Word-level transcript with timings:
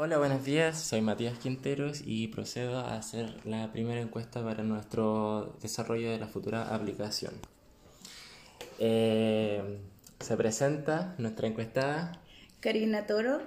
Hola, 0.00 0.18
buenos 0.18 0.44
días. 0.44 0.78
Soy 0.80 1.00
Matías 1.00 1.38
Quinteros 1.40 2.02
y 2.06 2.28
procedo 2.28 2.78
a 2.78 2.94
hacer 2.96 3.44
la 3.44 3.72
primera 3.72 4.00
encuesta 4.00 4.44
para 4.44 4.62
nuestro 4.62 5.56
desarrollo 5.60 6.08
de 6.12 6.18
la 6.18 6.28
futura 6.28 6.72
aplicación. 6.72 7.32
Eh, 8.78 9.80
se 10.20 10.36
presenta 10.36 11.16
nuestra 11.18 11.48
encuestada. 11.48 12.22
Karina 12.60 13.06
Toro, 13.06 13.40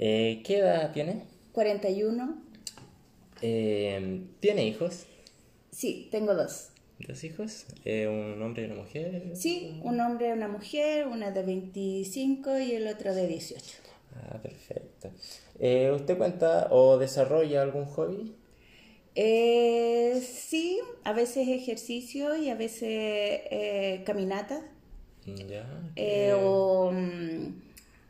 Eh, 0.00 0.42
¿Qué 0.46 0.58
edad 0.60 0.90
tiene? 0.92 1.24
41. 1.52 2.40
Eh, 3.42 4.22
¿Tiene 4.40 4.64
hijos? 4.66 5.04
Sí, 5.70 6.08
tengo 6.10 6.34
dos. 6.34 6.70
¿Dos 7.06 7.22
hijos? 7.24 7.66
Eh, 7.84 8.06
¿Un 8.08 8.40
hombre 8.40 8.62
y 8.62 8.66
una 8.66 8.76
mujer? 8.76 9.32
Sí, 9.34 9.78
un 9.82 10.00
hombre 10.00 10.28
y 10.28 10.32
una 10.32 10.48
mujer, 10.48 11.08
una 11.08 11.30
de 11.30 11.42
25 11.42 12.58
y 12.58 12.72
el 12.72 12.86
otro 12.86 13.14
de 13.14 13.26
18. 13.26 13.66
Ah, 14.14 14.38
perfecto. 14.40 15.10
Eh, 15.60 15.90
¿Usted 15.94 16.16
cuenta 16.16 16.68
o 16.70 16.98
desarrolla 16.98 17.62
algún 17.62 17.86
hobby? 17.86 18.34
Eh, 19.14 20.22
sí, 20.24 20.78
a 21.02 21.12
veces 21.12 21.48
ejercicio 21.48 22.36
y 22.36 22.50
a 22.50 22.54
veces 22.54 22.82
eh, 22.88 24.02
caminata. 24.06 24.62
Ya. 25.26 25.66
Eh, 25.96 26.34
o 26.40 26.92
mm, 26.92 27.60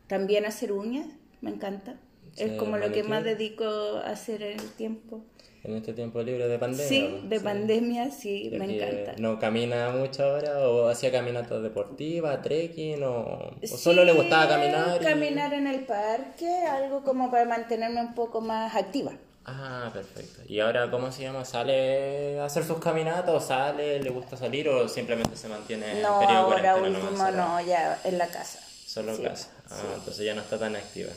también 0.07 0.45
hacer 0.45 0.71
uñas, 0.71 1.07
me 1.41 1.49
encanta. 1.49 1.99
Es 2.37 2.53
como 2.53 2.77
lo 2.77 2.91
que 2.91 3.03
más 3.03 3.23
dedico 3.23 3.65
a 3.65 4.11
hacer 4.11 4.43
en 4.43 4.59
el 4.59 4.71
tiempo. 4.73 5.23
En 5.63 5.75
este 5.75 5.91
tiempo 5.93 6.21
libre 6.21 6.47
de 6.47 6.57
pandemia. 6.57 6.87
Sí, 6.87 7.19
¿no? 7.21 7.29
de 7.29 7.39
pandemia 7.41 8.11
sí, 8.11 8.49
me 8.57 8.63
encanta. 8.77 9.13
¿No 9.17 9.37
camina 9.39 9.89
mucho 9.89 10.23
ahora 10.23 10.59
o 10.69 10.87
hacía 10.87 11.11
caminatas 11.11 11.61
deportivas, 11.61 12.41
trekking 12.41 13.03
o, 13.03 13.11
o 13.11 13.51
Sí, 13.61 13.67
solo 13.77 14.05
le 14.05 14.13
gustaba 14.13 14.47
caminar? 14.47 15.01
y- 15.01 15.03
Caminar 15.05 15.53
en 15.53 15.67
el 15.67 15.81
parque, 15.81 16.49
algo 16.65 17.03
como 17.03 17.29
para 17.29 17.43
mantenerme 17.45 17.99
un 18.01 18.15
poco 18.15 18.39
más 18.39 18.73
activa. 18.73 19.11
Ah, 19.45 19.89
perfecto. 19.93 20.41
¿Y 20.47 20.59
ahora 20.61 20.89
cómo 20.91 21.11
se 21.11 21.23
llama? 21.23 21.43
¿Sale 21.43 22.39
a 22.39 22.45
hacer 22.45 22.63
sus 22.63 22.77
caminatas 22.79 23.29
o 23.29 23.39
sale, 23.41 23.99
le 24.01 24.09
gusta 24.11 24.37
salir 24.37 24.69
o 24.69 24.87
simplemente 24.87 25.35
se 25.35 25.49
mantiene 25.49 25.91
en 25.97 26.01
No, 26.03 26.19
periodo 26.19 26.49
de 26.51 26.67
ahora 26.67 26.75
último 26.75 27.31
no, 27.31 27.59
ya 27.61 27.99
en 28.03 28.17
la 28.17 28.27
casa. 28.27 28.59
Solo 28.85 29.15
Sí, 29.15 29.23
casa. 29.23 29.49
Ah, 29.69 29.81
entonces 29.95 30.25
ya 30.25 30.35
no 30.35 30.41
está 30.41 30.57
tan 30.57 30.75
activa. 30.75 31.09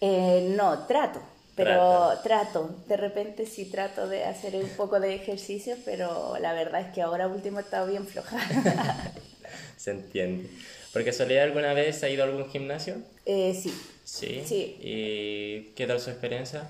Eh, 0.00 0.52
no, 0.56 0.86
trato, 0.86 1.20
pero 1.58 2.18
trato. 2.22 2.70
De 2.86 2.96
repente 2.96 3.44
sí 3.44 3.66
trato 3.66 4.08
de 4.08 4.24
hacer 4.24 4.56
un 4.56 4.68
poco 4.70 5.00
de 5.00 5.14
ejercicio, 5.14 5.76
pero 5.84 6.36
la 6.40 6.52
verdad 6.54 6.80
es 6.80 6.94
que 6.94 7.02
ahora 7.02 7.26
último 7.26 7.58
he 7.58 7.62
estado 7.62 7.86
bien 7.86 8.06
floja. 8.06 8.38
Se 9.76 9.90
entiende. 9.90 10.48
¿Por 10.92 11.04
casualidad 11.04 11.44
alguna 11.44 11.74
vez 11.74 12.02
ha 12.02 12.08
ido 12.08 12.24
a 12.24 12.26
algún 12.26 12.48
gimnasio? 12.48 12.96
Eh, 13.26 13.58
sí. 13.60 13.74
Sí. 14.04 14.42
Sí. 14.46 14.76
¿Y 14.80 15.74
qué 15.74 15.86
tal 15.86 16.00
su 16.00 16.10
experiencia? 16.10 16.66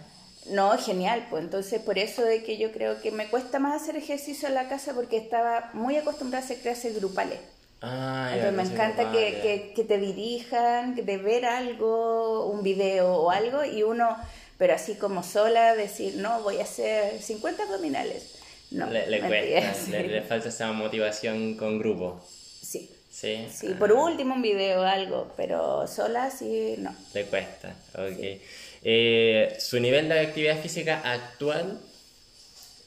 No, 0.50 0.76
genial, 0.78 1.26
pues 1.30 1.44
entonces 1.44 1.80
por 1.80 1.98
eso 1.98 2.22
de 2.22 2.42
que 2.42 2.56
yo 2.56 2.72
creo 2.72 3.00
que 3.00 3.10
me 3.10 3.28
cuesta 3.28 3.58
más 3.58 3.82
hacer 3.82 3.96
ejercicio 3.96 4.48
en 4.48 4.54
la 4.54 4.68
casa 4.68 4.94
porque 4.94 5.18
estaba 5.18 5.70
muy 5.74 5.96
acostumbrada 5.96 6.42
a 6.42 6.46
hacer 6.46 6.60
clases 6.60 6.96
grupales. 6.96 7.38
Ah, 7.80 8.30
Entonces 8.34 8.54
me 8.54 8.74
encanta 8.74 9.12
que, 9.12 9.40
que, 9.40 9.72
que 9.74 9.84
te 9.84 9.98
dirijan, 9.98 10.96
de 10.96 11.16
ver 11.18 11.44
algo, 11.44 12.46
un 12.46 12.62
video 12.62 13.14
o 13.14 13.30
algo, 13.30 13.64
y 13.64 13.84
uno, 13.84 14.16
pero 14.58 14.74
así 14.74 14.96
como 14.96 15.22
sola, 15.22 15.74
decir, 15.74 16.16
no, 16.16 16.42
voy 16.42 16.58
a 16.58 16.64
hacer 16.64 17.20
50 17.22 17.62
abdominales. 17.62 18.34
No, 18.70 18.86
le, 18.90 19.20
cuesta, 19.20 19.74
sí. 19.74 19.90
le, 19.92 20.08
le 20.08 20.22
falta 20.22 20.48
esa 20.50 20.72
motivación 20.72 21.56
con 21.56 21.78
grupo. 21.78 22.20
Sí, 22.62 22.90
Sí. 23.10 23.48
sí, 23.50 23.74
Ah, 23.74 23.76
por 23.78 23.90
último 23.92 24.34
un 24.34 24.42
video 24.42 24.82
algo, 24.82 25.32
pero 25.36 25.86
sola 25.88 26.30
sí, 26.30 26.74
no. 26.78 26.94
Le 27.14 27.24
cuesta, 27.26 27.74
ok. 27.94 28.40
Eh, 28.82 29.56
¿Su 29.58 29.80
nivel 29.80 30.08
de 30.08 30.20
actividad 30.20 30.60
física 30.60 31.00
actual? 31.04 31.80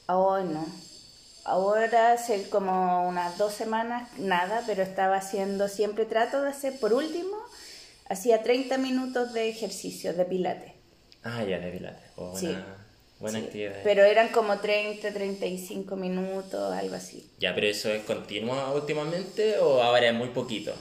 Ahora 0.06 0.44
no. 0.44 0.66
Ahora 1.44 2.12
hace 2.12 2.48
como 2.48 3.08
unas 3.08 3.36
dos 3.36 3.52
semanas, 3.52 4.08
nada, 4.18 4.62
pero 4.66 4.82
estaba 4.82 5.16
haciendo, 5.16 5.68
siempre 5.68 6.04
trato 6.04 6.40
de 6.42 6.50
hacer, 6.50 6.78
por 6.78 6.92
último, 6.92 7.36
hacía 8.08 8.42
30 8.42 8.78
minutos 8.78 9.32
de 9.32 9.48
ejercicio, 9.48 10.14
de 10.14 10.24
pilates. 10.24 10.71
Ah, 11.24 11.42
ya, 11.44 11.58
de 11.58 11.70
pilates. 11.70 12.02
Oh, 12.16 12.30
buena 12.32 12.38
Sí. 12.40 12.56
buena 13.20 13.38
Sí, 13.38 13.44
actividad. 13.44 13.76
Pero 13.84 14.02
eran 14.04 14.28
como 14.30 14.58
30, 14.58 15.12
35 15.12 15.96
minutos, 15.96 16.72
algo 16.74 16.94
así. 16.96 17.30
Ya, 17.38 17.54
pero 17.54 17.66
eso 17.68 17.90
es 17.90 18.02
continuo 18.04 18.72
últimamente 18.74 19.58
o 19.58 19.80
ahora 19.82 20.08
es 20.08 20.14
muy 20.14 20.28
poquito? 20.28 20.74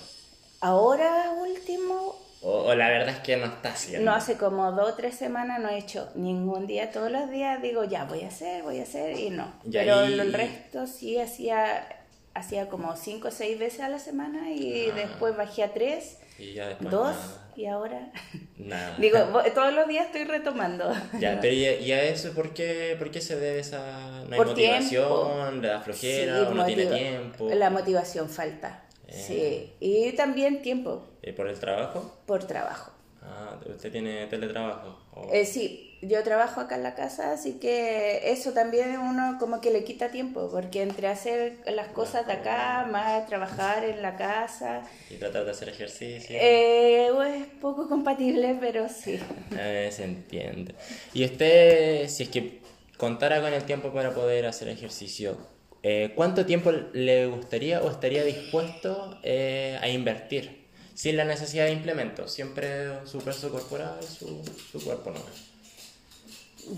Ahora 0.59 1.31
último, 1.39 2.15
O, 2.43 2.63
o 2.65 2.73
la 2.75 2.89
verdad 2.89 3.09
es 3.09 3.19
que 3.19 3.37
no 3.37 3.45
está 3.45 3.69
haciendo. 3.69 4.09
no 4.09 4.15
hace 4.17 4.35
como 4.35 4.71
dos 4.71 4.93
o 4.93 4.95
tres 4.95 5.15
semanas 5.15 5.59
no 5.59 5.69
he 5.69 5.77
hecho 5.77 6.09
ningún 6.15 6.65
día, 6.65 6.91
todos 6.91 7.11
los 7.11 7.29
días 7.29 7.61
digo, 7.61 7.83
ya 7.83 8.05
voy 8.05 8.21
a 8.21 8.29
hacer, 8.29 8.63
voy 8.63 8.79
a 8.79 8.83
hacer 8.83 9.15
y 9.19 9.29
no. 9.29 9.53
Pero 9.71 10.07
y- 10.09 10.13
el 10.13 10.33
resto 10.33 10.87
sí 10.87 11.19
hacía, 11.19 11.87
hacía 12.33 12.67
como 12.67 12.95
cinco 12.95 13.27
o 13.27 13.31
seis 13.31 13.59
veces 13.59 13.81
a 13.81 13.89
la 13.89 13.99
semana 13.99 14.49
y 14.51 14.89
Ah. 14.89 14.95
después 14.95 15.37
bajé 15.37 15.63
a 15.63 15.73
tres, 15.73 16.17
Y 16.39 16.53
ya 16.53 16.69
después 16.69 16.89
dos 16.89 17.11
nada. 17.15 17.40
Y 17.55 17.65
ahora... 17.65 18.11
Nada. 18.57 18.95
digo, 18.99 19.17
todos 19.53 19.73
los 19.73 19.87
días 19.87 20.07
estoy 20.07 20.23
retomando. 20.25 20.91
Ya, 21.19 21.39
pero 21.41 21.53
¿y, 21.53 21.65
y 21.65 21.91
a 21.91 22.03
eso 22.03 22.33
por 22.33 22.53
qué, 22.53 22.95
por 22.97 23.11
qué 23.11 23.21
se 23.21 23.35
debe 23.39 23.59
esa... 23.59 24.23
No 24.27 24.31
hay 24.33 24.37
Por 24.37 24.47
motivación, 24.47 24.81
tiempo. 24.89 25.61
le 25.61 25.67
da 25.67 25.81
flojera, 25.81 26.35
Sí, 26.37 26.41
o 26.47 26.53
no 26.53 26.65
tiene 26.65 26.85
tiempo? 26.85 27.49
La 27.53 27.69
motivación 27.69 28.29
falta. 28.29 28.83
Eh. 29.07 29.13
Sí, 29.27 29.73
y 29.79 30.11
también 30.13 30.61
tiempo 30.61 31.05
Eh, 31.21 31.33
¿Por 31.33 31.47
el 31.47 31.59
trabajo? 31.59 32.19
por 32.25 32.45
trabajo. 32.45 32.91
Ah, 33.23 33.59
¿usted 33.69 33.91
tiene 33.91 34.25
teletrabajo? 34.27 34.97
O- 35.13 35.29
Eh, 35.31 35.45
sí, 35.45 35.97
yo 36.01 36.23
trabajo 36.23 36.59
acá 36.61 36.75
en 36.75 36.83
la 36.83 36.95
casa, 36.95 37.31
así 37.31 37.59
que 37.59 38.31
eso 38.31 38.51
también 38.53 38.97
uno 38.97 39.37
como 39.39 39.61
que 39.61 39.69
le 39.71 39.83
quita 39.83 40.09
tiempo, 40.09 40.49
porque 40.51 40.81
entre 40.81 41.07
hacer 41.07 41.57
las 41.67 41.89
cosas 41.89 42.25
de 42.25 42.33
acá, 42.33 42.87
más 42.91 43.27
trabajar 43.27 43.83
en 43.85 44.01
la 44.01 44.15
casa, 44.17 44.81
Y 45.11 45.15
tratar 45.17 45.45
de 45.45 45.51
hacer 45.51 45.69
ejercicio. 45.69 46.35
eh, 46.39 47.09
es 47.37 47.45
poco 47.61 47.87
compatible, 47.87 48.57
pero 48.59 48.89
sí. 48.89 49.19
Eh, 49.57 49.89
se 49.91 50.05
entiende. 50.05 50.73
Y 51.13 51.25
usted, 51.25 52.07
si 52.07 52.23
es 52.23 52.29
que 52.29 52.61
contara 52.97 53.41
con 53.41 53.53
el 53.53 53.63
tiempo 53.65 53.91
para 53.93 54.11
poder 54.15 54.47
hacer 54.47 54.69
ejercicio, 54.69 55.37
eh, 55.83 56.13
¿cuánto 56.15 56.45
tiempo 56.45 56.71
le 56.71 57.27
gustaría 57.27 57.81
o 57.81 57.89
estaría 57.91 58.23
dispuesto 58.23 59.19
eh, 59.23 59.77
a 59.81 59.87
invertir? 59.89 60.60
Sin 61.01 61.17
la 61.17 61.25
necesidad 61.25 61.65
de 61.65 61.73
implementos, 61.73 62.31
siempre 62.31 63.03
su 63.07 63.17
peso 63.21 63.49
corporal, 63.49 63.97
su, 64.03 64.43
su 64.71 64.79
cuerpo 64.85 65.09
no. 65.09 65.19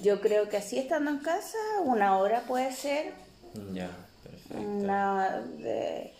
Yo 0.01 0.21
creo 0.21 0.47
que 0.47 0.55
así 0.55 0.79
estando 0.79 1.11
en 1.11 1.19
casa, 1.19 1.57
una 1.83 2.17
hora 2.17 2.45
puede 2.47 2.71
ser, 2.71 3.11
Ya, 3.73 3.89
perfecto. 4.23 4.61
una 4.63 5.41
de, 5.41 6.13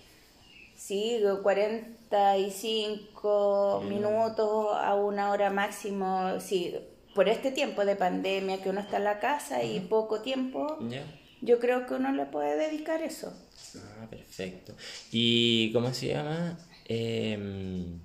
sí, 0.76 1.22
45 1.42 3.84
minutos 3.88 4.76
a 4.78 4.96
una 4.96 5.32
hora 5.32 5.50
máximo, 5.50 6.42
sí, 6.42 6.76
por 7.16 7.30
este 7.30 7.54
tiempo 7.54 7.86
de 7.86 7.96
pandemia 7.96 8.62
que 8.62 8.70
uno 8.70 8.82
está 8.82 8.98
en 8.98 9.06
la 9.06 9.22
casa 9.22 9.64
y 9.64 9.80
poco 9.80 10.20
tiempo, 10.20 10.78
yo 11.40 11.58
creo 11.58 11.88
que 11.88 11.94
uno 11.94 12.12
le 12.12 12.26
puede 12.26 12.58
dedicar 12.58 13.02
eso. 13.02 13.32
Ah, 13.78 14.08
perfecto. 14.10 14.74
¿Y 15.10 15.72
cómo 15.72 15.94
se 15.94 16.08
llama? 16.08 16.58
Em, 16.86 18.00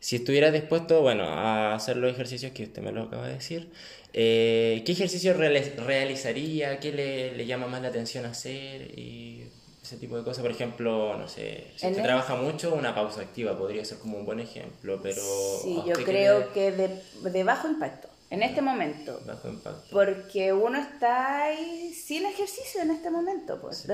si 0.00 0.16
estuviera 0.16 0.50
dispuesto, 0.50 1.00
bueno, 1.02 1.24
a 1.24 1.74
hacer 1.74 1.96
los 1.96 2.12
ejercicios 2.12 2.52
que 2.52 2.64
usted 2.64 2.82
me 2.82 2.92
lo 2.92 3.04
acaba 3.04 3.26
de 3.26 3.34
decir, 3.34 3.68
eh, 4.12 4.82
¿qué 4.86 4.92
ejercicio 4.92 5.34
reali- 5.36 5.74
realizaría? 5.76 6.78
¿Qué 6.78 6.92
le, 6.92 7.36
le 7.36 7.46
llama 7.46 7.66
más 7.66 7.82
la 7.82 7.88
atención 7.88 8.24
hacer? 8.24 8.96
Y 8.98 9.42
ese 9.82 9.96
tipo 9.96 10.16
de 10.16 10.22
cosas. 10.22 10.42
Por 10.42 10.50
ejemplo, 10.52 11.16
no 11.16 11.26
sé, 11.28 11.64
si 11.76 11.86
usted 11.86 11.98
el- 11.98 12.02
trabaja 12.04 12.36
mucho, 12.36 12.74
una 12.74 12.94
pausa 12.94 13.22
activa 13.22 13.58
podría 13.58 13.84
ser 13.84 13.98
como 13.98 14.18
un 14.18 14.24
buen 14.24 14.38
ejemplo, 14.40 15.00
pero... 15.02 15.20
Sí, 15.62 15.82
¿a 15.82 15.86
yo 15.86 15.94
creo 16.04 16.38
le- 16.40 16.46
que 16.52 16.72
de, 16.72 17.02
de 17.30 17.44
bajo 17.44 17.68
impacto, 17.68 18.07
en 18.30 18.42
este 18.42 18.60
momento. 18.60 19.20
Bajo 19.26 19.48
impacto. 19.48 19.84
Porque 19.90 20.52
uno 20.52 20.78
está 20.78 21.44
ahí 21.44 21.92
sin 21.94 22.26
ejercicio 22.26 22.82
en 22.82 22.90
este 22.90 23.10
momento. 23.10 23.60
Pues. 23.60 23.86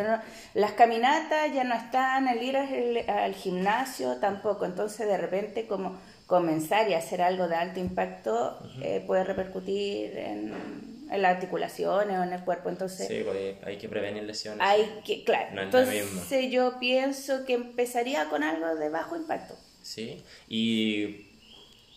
Las 0.54 0.72
caminatas 0.72 1.52
ya 1.54 1.64
no 1.64 1.74
están, 1.74 2.28
el 2.28 2.42
ir 2.42 2.56
al, 2.56 3.04
al 3.08 3.34
gimnasio 3.34 4.16
tampoco. 4.16 4.64
Entonces, 4.64 5.06
de 5.06 5.16
repente, 5.16 5.66
como 5.66 5.98
comenzar 6.26 6.88
y 6.88 6.94
hacer 6.94 7.20
algo 7.22 7.48
de 7.48 7.54
alto 7.54 7.80
impacto 7.80 8.58
eh, 8.80 9.04
puede 9.06 9.24
repercutir 9.24 10.16
en, 10.16 10.54
en 11.10 11.22
las 11.22 11.34
articulaciones 11.34 12.18
o 12.18 12.22
en 12.22 12.32
el 12.32 12.40
cuerpo. 12.44 12.70
Entonces, 12.70 13.06
Sí, 13.06 13.22
porque 13.24 13.58
hay 13.64 13.76
que 13.76 13.88
prevenir 13.88 14.22
lesiones. 14.24 14.58
hay 14.66 15.00
que, 15.04 15.22
claro. 15.22 15.54
No 15.54 15.62
Entonces, 15.62 16.50
yo 16.50 16.78
pienso 16.80 17.44
que 17.44 17.52
empezaría 17.52 18.28
con 18.30 18.42
algo 18.42 18.74
de 18.74 18.88
bajo 18.88 19.16
impacto. 19.16 19.54
Sí. 19.82 20.24
¿Y 20.48 21.28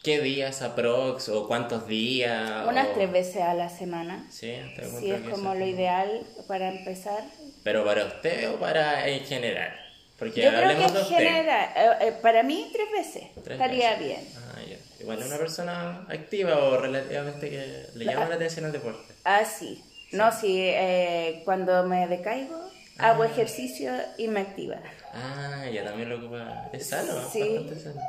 qué 0.08 0.22
días 0.22 0.62
aprox 0.62 1.28
o 1.28 1.50
cuántos 1.50 1.86
días? 1.86 2.66
Unas 2.66 2.88
o- 2.88 2.92
tres 2.94 3.12
veces 3.12 3.42
a 3.42 3.54
la 3.54 3.68
semana. 3.68 4.26
Sí, 4.30 4.54
Sí, 5.02 5.12
es 5.12 5.20
como 5.30 5.54
lo 5.54 5.66
ideal 5.66 6.26
para 6.48 6.70
empezar. 6.70 7.26
¿Pero 7.66 7.84
para 7.84 8.06
usted 8.06 8.50
o 8.52 8.56
para 8.58 9.06
en 9.10 9.26
general? 9.26 9.70
Porque 10.18 10.42
Yo 10.44 10.50
creo 10.50 10.78
que 10.78 10.84
en 10.86 11.06
general, 11.08 11.70
eh, 11.76 12.08
eh, 12.08 12.12
para 12.22 12.42
mí 12.42 12.70
tres 12.72 12.88
veces 12.90 13.24
Tres 13.44 13.60
estaría 13.60 13.90
veces. 13.98 14.06
bien. 14.06 14.28
Ah, 14.38 14.60
ya. 14.66 14.78
igual 15.04 15.20
es 15.20 15.26
una 15.28 15.38
persona 15.38 16.06
activa 16.10 16.58
o 16.58 16.78
relativamente 16.78 17.50
que 17.50 17.88
le 17.94 18.06
llama 18.06 18.30
la 18.30 18.36
atención 18.36 18.64
el 18.66 18.72
deporte. 18.72 19.14
Ah, 19.26 19.44
sí. 19.44 19.84
No, 20.14 20.32
sí, 20.32 20.58
eh, 20.62 21.42
cuando 21.44 21.84
me 21.84 22.08
decaigo, 22.08 22.58
hago 22.98 23.26
ejercicio 23.26 23.92
y 24.18 24.30
me 24.30 24.40
activa. 24.40 24.78
Ah, 25.14 25.66
ya 25.70 25.84
también 25.84 26.08
lo 26.10 26.18
ocupa. 26.20 26.70
Es 26.72 26.88
sano, 26.88 27.30
Sí. 27.30 27.42
bastante 27.42 27.78
sano. 27.84 28.02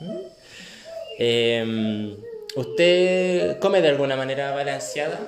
¿Mm? 0.00 0.18
Em, 1.22 2.16
¿Usted 2.56 3.58
come 3.58 3.82
de 3.82 3.88
alguna 3.88 4.16
manera 4.16 4.52
balanceada? 4.52 5.20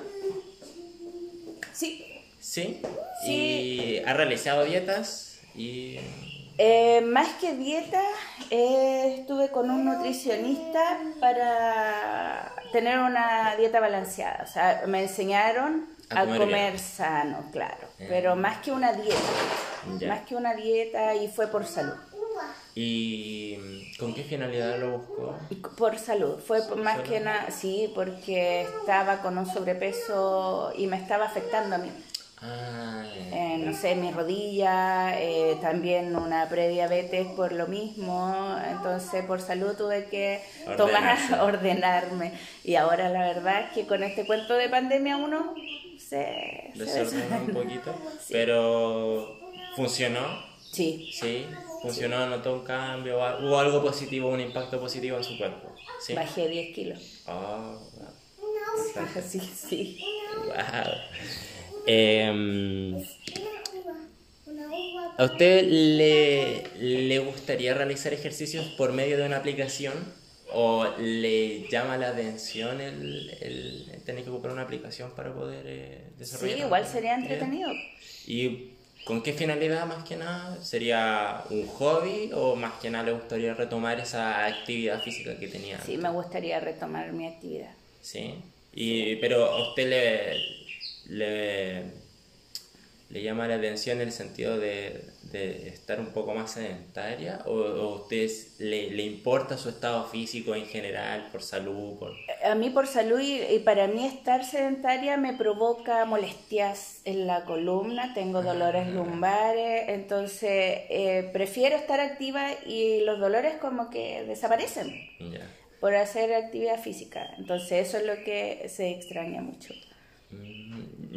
Sí. 1.71 2.03
¿Sí? 2.39 2.81
Sí. 3.23 3.31
¿Y 3.31 3.99
ha 3.99 4.13
realizado 4.13 4.65
dietas? 4.65 5.39
Y... 5.55 5.99
Eh, 6.57 7.01
más 7.01 7.29
que 7.39 7.53
dieta, 7.55 8.01
eh, 8.49 9.17
estuve 9.19 9.49
con 9.49 9.69
un 9.69 9.85
nutricionista 9.85 10.99
para 11.19 12.51
tener 12.71 12.97
una 12.97 13.55
dieta 13.55 13.79
balanceada. 13.79 14.43
O 14.43 14.51
sea, 14.51 14.83
me 14.87 15.03
enseñaron 15.03 15.85
A 16.09 16.21
a, 16.21 16.25
comer 16.25 16.79
sano, 16.79 17.49
claro. 17.51 17.87
Pero 17.99 18.35
más 18.35 18.57
que 18.59 18.71
una 18.71 18.93
dieta. 18.93 19.17
Ya. 19.99 20.07
Más 20.07 20.21
que 20.21 20.35
una 20.35 20.55
dieta 20.55 21.13
y 21.13 21.27
fue 21.27 21.47
por 21.47 21.65
salud. 21.67 21.95
¿Y 22.75 23.55
con 23.97 24.13
qué 24.13 24.23
finalidad 24.23 24.79
lo 24.79 24.97
buscó? 24.99 25.35
Por 25.77 25.97
salud, 25.99 26.39
fue 26.39 26.61
por- 26.63 26.77
más 26.77 26.97
¿Solo? 26.97 27.09
que 27.09 27.19
nada, 27.19 27.51
sí, 27.51 27.91
porque 27.93 28.61
estaba 28.63 29.21
con 29.21 29.37
un 29.37 29.45
sobrepeso 29.45 30.73
y 30.75 30.87
me 30.87 30.97
estaba 30.97 31.25
afectando 31.25 31.75
a 31.75 31.79
mí. 31.79 31.91
Ah, 32.41 33.05
Eh, 33.35 33.57
no 33.59 33.73
sé, 33.73 33.95
mi 33.95 34.11
rodilla, 34.11 35.19
eh, 35.19 35.57
también 35.61 36.15
una 36.15 36.49
prediabetes 36.49 37.27
por 37.35 37.51
lo 37.51 37.67
mismo, 37.67 38.57
entonces 38.69 39.23
por 39.25 39.39
salud 39.41 39.75
tuve 39.77 40.05
que 40.05 40.41
Ordenarse. 40.67 41.27
tomar, 41.29 41.41
ordenarme. 41.55 42.33
Y 42.63 42.75
ahora 42.75 43.09
la 43.09 43.21
verdad 43.21 43.65
es 43.65 43.71
que 43.71 43.85
con 43.87 44.03
este 44.03 44.25
cuento 44.25 44.55
de 44.55 44.67
pandemia 44.69 45.17
uno 45.17 45.53
se... 45.97 46.71
desordenó 46.75 47.37
un 47.37 47.47
desordena. 47.47 47.53
poquito, 47.53 47.93
Sí. 48.19 48.33
pero 48.33 49.39
funcionó, 49.75 50.51
Sí, 50.71 51.09
sí, 51.13 51.45
funcionó, 51.83 52.25
notó 52.27 52.53
un 52.53 52.63
cambio, 52.63 53.17
hubo 53.17 53.59
algo 53.59 53.81
positivo, 53.81 54.29
un 54.29 54.39
impacto 54.39 54.79
positivo 54.79 55.17
en 55.17 55.23
su 55.23 55.37
cuerpo, 55.37 55.69
sí. 55.99 56.13
bajé 56.13 56.47
10 56.47 56.73
kilos. 56.73 56.99
Oh, 57.27 57.77
wow. 57.97 59.05
Sí, 59.21 59.39
sí. 59.39 59.99
Wow. 60.47 60.55
Em, 61.85 62.95
¿A 65.17 65.25
usted 65.25 65.63
le, 65.69 66.63
le 66.79 67.19
gustaría 67.19 67.73
realizar 67.73 68.13
ejercicios 68.13 68.65
por 68.77 68.91
medio 68.93 69.17
de 69.17 69.25
una 69.25 69.37
aplicación? 69.37 69.93
¿O 70.55 70.85
le 70.99 71.67
llama 71.67 71.97
la 71.97 72.09
atención 72.09 72.79
el, 72.79 73.29
el- 73.41 73.89
el 73.91 74.03
tener 74.03 74.23
que 74.23 74.29
ocupar 74.29 74.51
una 74.51 74.61
aplicación 74.63 75.11
para 75.15 75.33
poder 75.33 75.65
eh, 75.67 76.03
Sí, 76.11 76.19
desarrollar? 76.19 76.59
igual 76.59 76.85
sería 76.85 77.15
entretenido. 77.15 77.73
¿Y 78.27 78.72
con 79.03 79.21
qué 79.21 79.33
finalidad 79.33 79.85
más 79.85 80.03
que 80.03 80.15
nada? 80.15 80.61
¿Sería 80.63 81.43
un 81.49 81.67
hobby 81.67 82.31
o 82.33 82.55
más 82.55 82.73
que 82.81 82.89
nada 82.89 83.05
le 83.05 83.11
gustaría 83.13 83.53
retomar 83.53 83.99
esa 83.99 84.45
actividad 84.45 85.01
física 85.01 85.37
que 85.37 85.47
tenía? 85.47 85.79
Sí, 85.81 85.97
me 85.97 86.09
gustaría 86.09 86.59
retomar 86.59 87.11
mi 87.11 87.27
actividad. 87.27 87.71
Sí. 88.01 88.35
Y, 88.73 89.17
pero 89.17 89.45
a 89.45 89.69
usted 89.69 89.89
le, 89.89 91.15
le, 91.15 91.83
le 93.09 93.23
llama 93.23 93.47
la 93.47 93.55
atención 93.55 94.01
el 94.01 94.11
sentido 94.11 94.57
de, 94.57 95.03
de 95.33 95.67
estar 95.67 95.99
un 95.99 96.13
poco 96.13 96.33
más 96.33 96.51
sedentaria 96.51 97.41
o, 97.45 97.51
o 97.51 97.93
a 97.93 97.95
usted 97.95 98.29
le, 98.59 98.91
le 98.91 99.03
importa 99.03 99.57
su 99.57 99.69
estado 99.69 100.05
físico 100.05 100.53
en 100.53 100.65
general, 100.65 101.27
por 101.31 101.41
salud, 101.41 101.97
por... 101.97 102.13
A 102.43 102.55
mí 102.55 102.69
por 102.69 102.85
salud 102.87 103.19
y, 103.19 103.41
y 103.41 103.59
para 103.59 103.87
mí 103.87 104.05
estar 104.05 104.45
sedentaria 104.45 105.17
me 105.17 105.33
provoca 105.33 106.05
molestias 106.05 107.01
en 107.05 107.25
la 107.25 107.45
columna, 107.45 108.13
tengo 108.13 108.43
dolores 108.43 108.87
lumbares, 108.87 109.89
entonces 109.89 110.81
eh, 110.89 111.29
prefiero 111.33 111.75
estar 111.77 111.99
activa 111.99 112.51
y 112.65 113.01
los 113.01 113.19
dolores 113.19 113.55
como 113.55 113.89
que 113.89 114.23
desaparecen 114.25 114.93
por 115.79 115.95
hacer 115.95 116.31
actividad 116.33 116.79
física. 116.79 117.33
Entonces 117.39 117.87
eso 117.87 117.97
es 117.97 118.05
lo 118.05 118.23
que 118.23 118.69
se 118.69 118.91
extraña 118.91 119.41
mucho. 119.41 119.73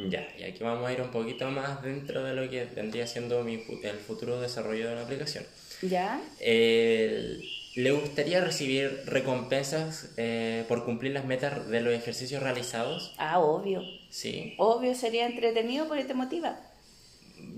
Ya, 0.09 0.29
y 0.39 0.43
aquí 0.45 0.63
vamos 0.63 0.87
a 0.87 0.93
ir 0.93 1.01
un 1.01 1.11
poquito 1.11 1.51
más 1.51 1.83
dentro 1.83 2.23
de 2.23 2.35
lo 2.35 2.49
que 2.51 2.67
vendría 2.67 3.07
siendo 3.07 3.43
mi, 3.45 3.55
el 3.83 3.97
futuro 3.97 4.39
desarrollo 4.41 4.89
de 4.89 4.93
una 4.93 5.03
aplicación. 5.05 5.45
¿Ya? 5.81 6.21
Eh, 6.39 7.39
¿Le 7.77 7.91
gustaría 7.93 8.43
recibir 8.43 9.03
recompensas 9.07 10.11
eh, 10.19 10.65
por 10.69 10.85
cumplir 10.85 11.13
las 11.13 11.25
metas 11.25 11.67
de 11.69 11.81
los 11.81 11.95
ejercicios 11.95 12.43
realizados? 12.43 13.15
Ah, 13.19 13.39
obvio. 13.39 13.83
Sí. 14.11 14.55
Obvio 14.59 14.95
sería 14.95 15.27
entretenido 15.27 15.89
porque 15.89 16.05
te 16.05 16.15
motiva. 16.15 16.59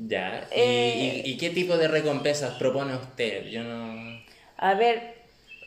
Ya. 0.06 0.49
¿Y, 0.55 0.61
Eh, 0.61 1.23
y- 1.25 1.31
y 1.32 1.37
qué 1.38 1.50
tipo 1.50 1.76
de 1.76 1.88
recompensas 1.88 2.55
propone 2.55 2.94
usted? 2.94 3.46
Yo 3.46 3.62
no. 3.64 4.20
A 4.58 4.75
ver, 4.75 5.14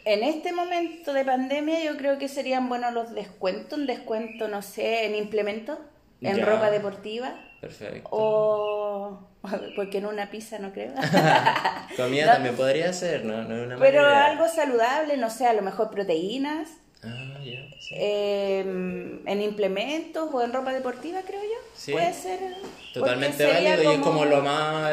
en 0.06 0.24
este 0.24 0.52
momento 0.54 1.12
de 1.14 1.24
pandemia 1.26 1.84
yo 1.84 1.98
creo 1.98 2.18
que 2.18 2.28
serían 2.28 2.70
buenos 2.70 2.94
los 2.94 3.14
descuentos, 3.14 3.78
un 3.80 3.88
descuento, 3.88 4.48
no 4.50 4.62
sé, 4.62 5.06
en 5.06 5.16
implementos, 5.16 5.78
en 6.22 6.38
Ya. 6.38 6.46
ropa 6.46 6.70
deportiva 6.72 7.34
Perfecto. 7.60 8.08
o... 8.12 9.28
porque 9.76 9.98
en 9.98 10.06
una 10.06 10.30
pizza 10.30 10.60
no 10.60 10.72
creo. 10.72 10.94
Comida 11.98 12.26
No. 12.28 12.34
también 12.34 12.56
podría 12.56 12.94
ser, 12.94 13.26
¿no? 13.26 13.42
no 13.44 13.56
es 13.58 13.66
una 13.66 13.78
Pero 13.78 14.06
algo 14.06 14.48
saludable, 14.48 15.18
no 15.18 15.30
sé, 15.30 15.48
a 15.48 15.54
lo 15.54 15.62
mejor 15.62 15.90
proteínas, 15.90 16.70
Ah, 17.04 17.40
ya. 17.44 17.66
Sí. 17.80 17.96
eh, 17.98 18.60
en 18.60 19.42
implementos 19.42 20.30
o 20.32 20.42
en 20.44 20.54
ropa 20.54 20.72
deportiva, 20.72 21.22
creo 21.26 21.42
yo. 21.42 21.58
Sí. 21.76 21.92
Puede 21.94 22.14
ser. 22.14 22.40
Totalmente 22.94 23.38
porque 23.44 23.54
sería 23.56 23.76
válido 23.76 23.92
y 23.92 23.96
es 23.96 24.02
como 24.02 24.26
lo 24.26 24.42
más. 24.42 24.92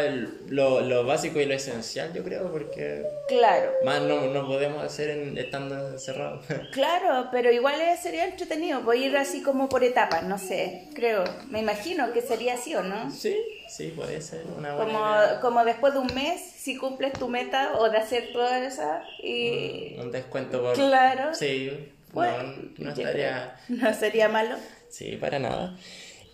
Lo, 0.49 0.81
lo 0.81 1.05
básico 1.05 1.39
y 1.41 1.45
lo 1.47 1.55
esencial, 1.55 2.13
yo 2.15 2.23
creo, 2.25 2.51
porque 2.51 3.03
Claro. 3.29 3.71
más 3.85 4.01
no, 4.03 4.23
no 4.29 4.47
podemos 4.47 4.83
hacer 4.85 5.11
en, 5.11 5.37
estando 5.37 5.89
encerrados. 5.91 6.45
Claro, 6.73 7.29
pero 7.33 7.51
igual 7.53 7.75
sería 8.01 8.25
entretenido, 8.25 8.81
voy 8.83 9.03
a 9.03 9.07
ir 9.09 9.17
así 9.17 9.43
como 9.43 9.69
por 9.69 9.83
etapas, 9.85 10.23
no 10.23 10.39
sé, 10.39 10.89
creo, 10.95 11.25
me 11.49 11.59
imagino 11.61 12.13
que 12.13 12.23
sería 12.23 12.55
así 12.55 12.75
o 12.75 12.83
no. 12.83 13.11
sí, 13.11 13.37
sí, 13.69 13.89
puede 13.97 14.21
ser 14.23 14.45
una 14.57 14.75
buena 14.77 14.93
Como, 14.93 14.99
idea. 15.05 15.41
como 15.41 15.65
después 15.65 15.93
de 15.93 15.99
un 15.99 16.15
mes, 16.15 16.41
si 16.41 16.77
cumples 16.77 17.13
tu 17.15 17.29
meta 17.29 17.73
o 17.79 17.91
de 17.91 17.99
hacer 17.99 18.33
toda 18.33 18.65
esa 18.65 19.03
y... 19.23 19.97
Un 19.99 20.11
descuento 20.13 20.63
por. 20.63 20.75
Claro. 20.75 21.35
Sí, 21.35 21.71
Bueno, 22.13 22.43
no, 22.43 22.85
no 22.85 22.91
estaría. 22.91 23.57
no 23.69 23.95
sería 23.95 24.29
malo. 24.29 24.57
Sí, 24.89 25.17
para 25.21 25.39
nada. 25.39 25.77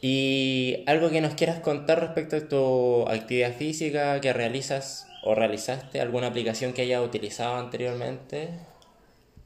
Y 0.01 0.85
algo 0.87 1.11
que 1.11 1.21
nos 1.21 1.35
quieras 1.35 1.61
contar 1.61 2.01
respecto 2.01 2.37
a 2.37 2.49
tu 2.49 3.09
actividad 3.09 3.55
física 3.55 4.21
que 4.21 4.33
realizas 4.33 5.07
o 5.23 5.35
realizaste, 5.35 6.01
alguna 6.01 6.27
aplicación 6.29 6.73
que 6.75 6.83
hayas 6.83 7.01
utilizado 7.03 7.57
anteriormente. 7.57 8.51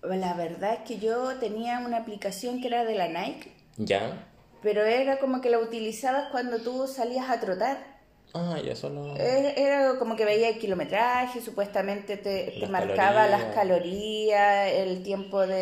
La 0.03 0.35
verdad 0.35 0.75
es 0.75 0.81
que 0.81 0.99
yo 0.99 1.37
tenía 1.39 1.79
una 1.81 1.99
aplicación 1.99 2.61
que 2.61 2.67
era 2.69 2.85
de 2.85 2.95
la 2.97 3.09
Nike, 3.09 3.53
Ya. 3.77 4.27
pero 4.63 4.85
era 4.85 5.19
como 5.19 5.41
que 5.41 5.51
la 5.51 5.59
utilizabas 5.59 6.31
cuando 6.31 6.59
tú 6.59 6.87
salías 6.89 7.31
a 7.31 7.41
trotar. 7.41 7.98
Ah, 8.35 8.59
yo 8.65 8.77
solo. 8.77 9.17
Eh, 9.17 9.55
Era 9.57 9.95
como 9.99 10.15
que 10.15 10.25
veía 10.27 10.51
el 10.51 10.59
kilometraje, 10.59 11.41
supuestamente 11.41 12.17
te, 12.19 12.55
te 12.61 12.67
marcaba 12.67 12.97
calorías. 13.27 13.31
las 13.31 13.55
calorías, 13.55 14.73
el 14.73 15.03
tiempo 15.03 15.41
de, 15.47 15.55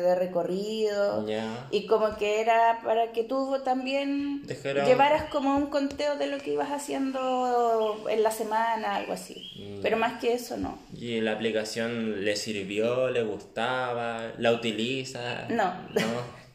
de 0.00 0.14
recorrido. 0.14 1.26
Ya. 1.28 1.66
Y 1.70 1.86
como 1.86 2.16
que 2.16 2.40
era 2.40 2.80
para 2.82 3.12
que 3.12 3.24
tú 3.24 3.56
también 3.64 4.42
Dejara- 4.46 4.86
llevaras 4.86 5.24
como 5.30 5.54
un 5.56 5.66
conteo 5.66 6.16
de 6.16 6.26
lo 6.26 6.38
que 6.38 6.52
ibas 6.52 6.70
haciendo 6.72 8.04
en 8.08 8.22
la 8.22 8.30
semana, 8.30 8.96
algo 8.96 9.12
así. 9.12 9.50
Mm. 9.56 9.82
Pero 9.82 9.96
más 9.96 10.20
que 10.20 10.32
eso, 10.32 10.56
no. 10.56 10.78
¿Y 10.96 11.20
la 11.20 11.32
aplicación 11.32 12.24
le 12.24 12.36
sirvió, 12.36 13.10
le 13.10 13.22
gustaba, 13.22 14.32
la 14.38 14.52
utiliza? 14.52 15.46
No. 15.50 15.64
No, 15.94 16.00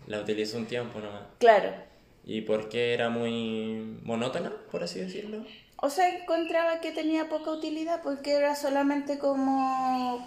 la 0.07 0.19
utiliza 0.21 0.57
un 0.57 0.65
tiempo 0.65 0.99
nomás. 0.99 1.21
Claro. 1.37 1.69
¿Y 2.29 2.41
por 2.41 2.69
qué 2.69 2.93
era 2.93 3.09
muy 3.09 3.97
monótona, 4.03 4.51
por 4.71 4.83
así 4.83 4.99
decirlo? 4.99 5.43
O 5.77 5.89
sea, 5.89 6.09
encontraba 6.15 6.79
que 6.79 6.91
tenía 6.91 7.27
poca 7.27 7.49
utilidad 7.49 8.01
porque 8.03 8.33
era 8.33 8.53
solamente 8.55 9.17
como 9.17 10.23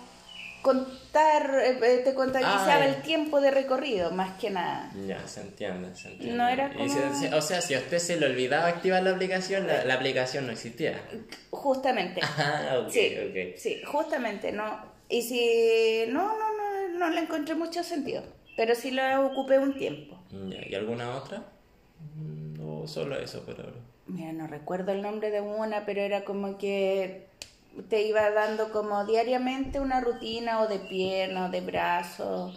contar, 0.62 1.60
eh, 1.62 1.78
eh, 1.80 2.00
te 2.02 2.12
contabilizaba 2.14 2.74
Ah, 2.82 2.86
el 2.86 3.02
tiempo 3.02 3.40
de 3.40 3.52
recorrido, 3.52 4.10
más 4.10 4.36
que 4.40 4.50
nada. 4.50 4.90
Ya, 5.06 5.28
se 5.28 5.42
entiende, 5.42 5.94
se 5.94 6.08
entiende. 6.08 6.36
No 6.36 6.48
era 6.48 6.72
como- 6.72 7.36
o 7.36 7.40
sea, 7.40 7.60
si 7.60 7.74
a 7.74 7.78
usted 7.78 7.98
se 7.98 8.16
le 8.18 8.26
olvidaba 8.26 8.66
activar 8.66 9.00
la 9.04 9.10
aplicación, 9.12 9.68
la, 9.68 9.84
la 9.84 9.94
aplicación 9.94 10.46
no 10.46 10.52
existía. 10.52 11.00
Justamente. 11.50 12.20
Ah, 12.36 12.80
ok, 12.84 12.90
sí, 12.90 13.16
sí, 13.58 13.82
justamente, 13.84 14.50
no. 14.50 14.76
Y 15.08 15.22
si 15.22 16.06
no, 16.08 16.36
no, 16.36 16.56
no, 16.56 16.98
no 16.98 17.10
le 17.10 17.20
encontré 17.20 17.54
mucho 17.54 17.84
sentido, 17.84 18.24
pero 18.56 18.74
sí 18.74 18.90
lo 18.90 19.24
ocupé 19.26 19.60
un 19.60 19.78
tiempo. 19.78 20.18
Ya, 20.48 20.66
¿Y 20.68 20.74
alguna 20.74 21.16
otra? 21.16 21.44
Mm, 22.16 22.54
No, 22.58 22.86
solo 22.86 23.16
eso 23.16 23.42
ahora. 23.46 23.72
Mira, 24.06 24.32
no 24.32 24.46
recuerdo 24.46 24.92
el 24.92 25.02
nombre 25.02 25.30
de 25.30 25.40
una, 25.40 25.84
pero 25.86 26.00
era 26.00 26.24
como 26.24 26.58
que 26.58 27.28
te 27.88 28.02
iba 28.02 28.30
dando 28.30 28.70
como 28.72 29.04
diariamente 29.06 29.80
una 29.80 30.00
rutina 30.00 30.60
o 30.60 30.68
de 30.68 30.78
pierna 30.80 31.46
o 31.46 31.50
de 31.50 31.60
brazo, 31.62 32.52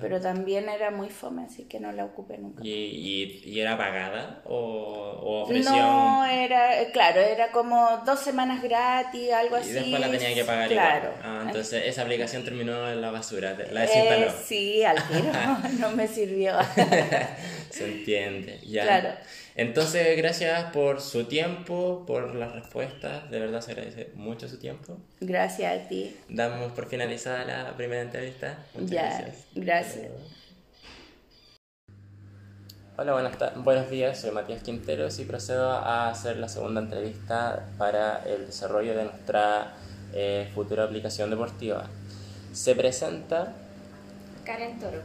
Pero 0.00 0.20
también 0.20 0.68
era 0.68 0.90
muy 0.90 1.10
fome, 1.10 1.44
así 1.44 1.64
que 1.64 1.78
no 1.80 1.92
la 1.92 2.04
ocupé 2.04 2.38
nunca. 2.38 2.62
¿Y, 2.64 2.70
y, 2.70 3.42
y 3.44 3.60
era 3.60 3.76
pagada 3.76 4.42
o, 4.46 4.54
o 4.56 5.42
ofrecía 5.42 5.82
No, 5.86 6.20
un- 6.20 6.26
era, 6.28 6.80
eh, 6.80 6.90
claro, 6.92 7.20
era 7.20 7.50
como 7.52 7.98
dos 8.06 8.20
semanas 8.20 8.62
gratis, 8.62 9.30
algo 9.32 9.56
Y 9.58 9.60
así. 9.60 9.72
después 9.72 10.00
la 10.00 10.10
tenía 10.10 10.34
que 10.34 10.44
pagar 10.44 10.68
Claro. 10.68 11.10
igual. 11.10 11.20
Ah, 11.22 11.42
entonces 11.46 11.84
esa 11.86 12.02
aplicación 12.02 12.44
terminó 12.44 12.90
en 12.90 13.00
la 13.00 13.10
basura, 13.10 13.56
la 13.70 13.84
Eh, 13.84 13.86
desinstaló. 13.86 14.32
sí, 14.46 14.82
al 14.84 14.96
tiro, 15.08 15.32
no 15.78 15.90
me 15.90 16.08
sirvió. 16.08 16.54
Se 17.70 17.84
entiende, 17.86 18.58
ya. 18.66 18.82
Claro. 18.82 19.10
Entonces, 19.60 20.16
gracias 20.16 20.72
por 20.72 21.02
su 21.02 21.24
tiempo, 21.24 22.04
por 22.06 22.34
las 22.34 22.50
respuestas, 22.54 23.30
de 23.30 23.40
verdad 23.40 23.60
se 23.60 23.72
agradece 23.72 24.10
mucho 24.14 24.48
su 24.48 24.58
tiempo. 24.58 24.96
Gracias 25.20 25.78
a 25.84 25.86
ti. 25.86 26.16
Damos 26.30 26.72
por 26.72 26.88
finalizada 26.88 27.44
la 27.44 27.76
primera 27.76 28.00
entrevista. 28.00 28.64
Muchas 28.72 28.90
Ya, 28.90 29.02
gracias. 29.18 29.46
gracias. 29.54 30.06
Hola, 32.96 33.12
buenas, 33.12 33.36
buenos 33.62 33.90
días, 33.90 34.18
soy 34.18 34.30
Matías 34.30 34.62
Quinteros 34.62 35.18
y 35.18 35.26
procedo 35.26 35.70
a 35.72 36.08
hacer 36.08 36.38
la 36.38 36.48
segunda 36.48 36.80
entrevista 36.80 37.68
para 37.76 38.24
el 38.24 38.46
desarrollo 38.46 38.96
de 38.96 39.04
nuestra 39.04 39.74
eh, 40.14 40.50
futura 40.54 40.84
aplicación 40.84 41.28
deportiva. 41.28 41.84
Se 42.54 42.74
presenta, 42.74 43.52
Karen 44.46 44.78
Toro, 44.78 45.02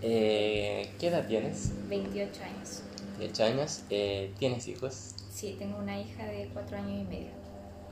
eh, 0.00 0.92
¿qué 1.00 1.08
edad 1.08 1.26
tienes? 1.26 1.72
28 1.88 2.40
años. 2.44 2.83
18 3.18 3.44
años, 3.44 3.82
eh, 3.90 4.32
¿tienes 4.38 4.66
hijos? 4.68 5.14
Sí, 5.32 5.56
tengo 5.58 5.78
una 5.78 6.00
hija 6.00 6.24
de 6.24 6.48
4 6.52 6.76
años 6.78 7.02
y 7.02 7.04
medio. 7.04 7.30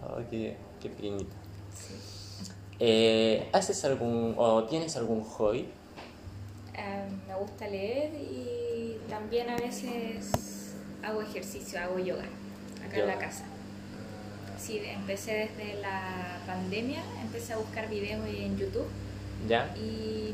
Oh, 0.02 0.19
qué, 0.31 0.57
qué 0.81 0.88
pequeñita. 0.88 1.35
Sí. 1.75 1.95
Eh, 2.81 3.49
¿Haces 3.52 3.85
algún 3.85 4.35
o 4.37 4.64
tienes 4.64 4.97
algún 4.97 5.23
hobby? 5.23 5.69
Ah, 6.76 7.05
me 7.29 7.35
gusta 7.37 7.69
leer 7.69 8.12
y 8.14 8.97
también 9.09 9.49
a 9.50 9.57
veces 9.57 10.75
hago 11.02 11.23
ejercicio, 11.23 11.81
hago 11.81 11.99
yoga 11.99 12.25
acá 12.85 12.95
en 12.97 13.00
Yoga. 13.02 13.14
la 13.14 13.19
casa. 13.21 13.45
Sí, 14.59 14.81
empecé 14.85 15.50
desde 15.57 15.81
la 15.81 16.38
pandemia, 16.47 17.02
empecé 17.21 17.52
a 17.52 17.57
buscar 17.59 17.88
videos 17.91 18.25
en 18.29 18.57
YouTube 18.57 18.87
¿Ya? 19.49 19.75
y, 19.76 20.33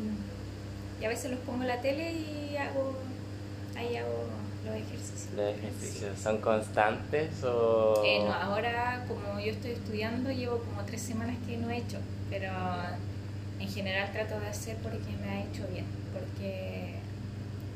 y 1.01 1.05
a 1.05 1.09
veces 1.09 1.31
los 1.31 1.41
pongo 1.41 1.63
en 1.63 1.69
la 1.69 1.81
tele 1.81 2.13
y 2.13 2.57
hago, 2.57 2.95
ahí 3.75 3.97
hago 3.97 4.25
los 4.69 4.77
ejercicios. 4.77 5.33
¿Los 5.37 5.55
ejercicios 5.57 6.19
son 6.19 6.39
constantes 6.39 7.43
o...? 7.45 8.03
Eh, 8.05 8.23
no, 8.25 8.33
ahora 8.33 9.05
como 9.09 9.41
yo 9.41 9.53
estoy 9.53 9.73
estudiando 9.73 10.31
llevo 10.31 10.59
como 10.59 10.83
tres 10.85 11.03
semanas 11.03 11.37
que 11.47 11.57
no 11.57 11.71
he 11.71 11.79
hecho, 11.79 11.99
pero 12.31 12.51
en 13.61 13.69
general 13.69 14.11
trato 14.13 14.39
de 14.41 14.47
hacer 14.49 14.77
porque 14.79 14.99
me 15.21 15.29
ha 15.31 15.41
hecho 15.45 15.67
bien, 15.73 15.85
porque 16.13 16.95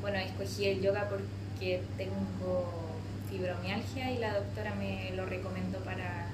bueno, 0.01 0.19
escogí 0.19 0.67
el 0.67 0.81
yoga 0.83 1.09
porque 1.09 1.83
tengo 1.97 2.93
fibromialgia 3.31 4.11
y 4.11 4.19
la 4.19 4.35
doctora 4.35 4.75
me 4.75 5.11
lo 5.17 5.27
recomendó 5.27 5.79
para, 5.81 6.27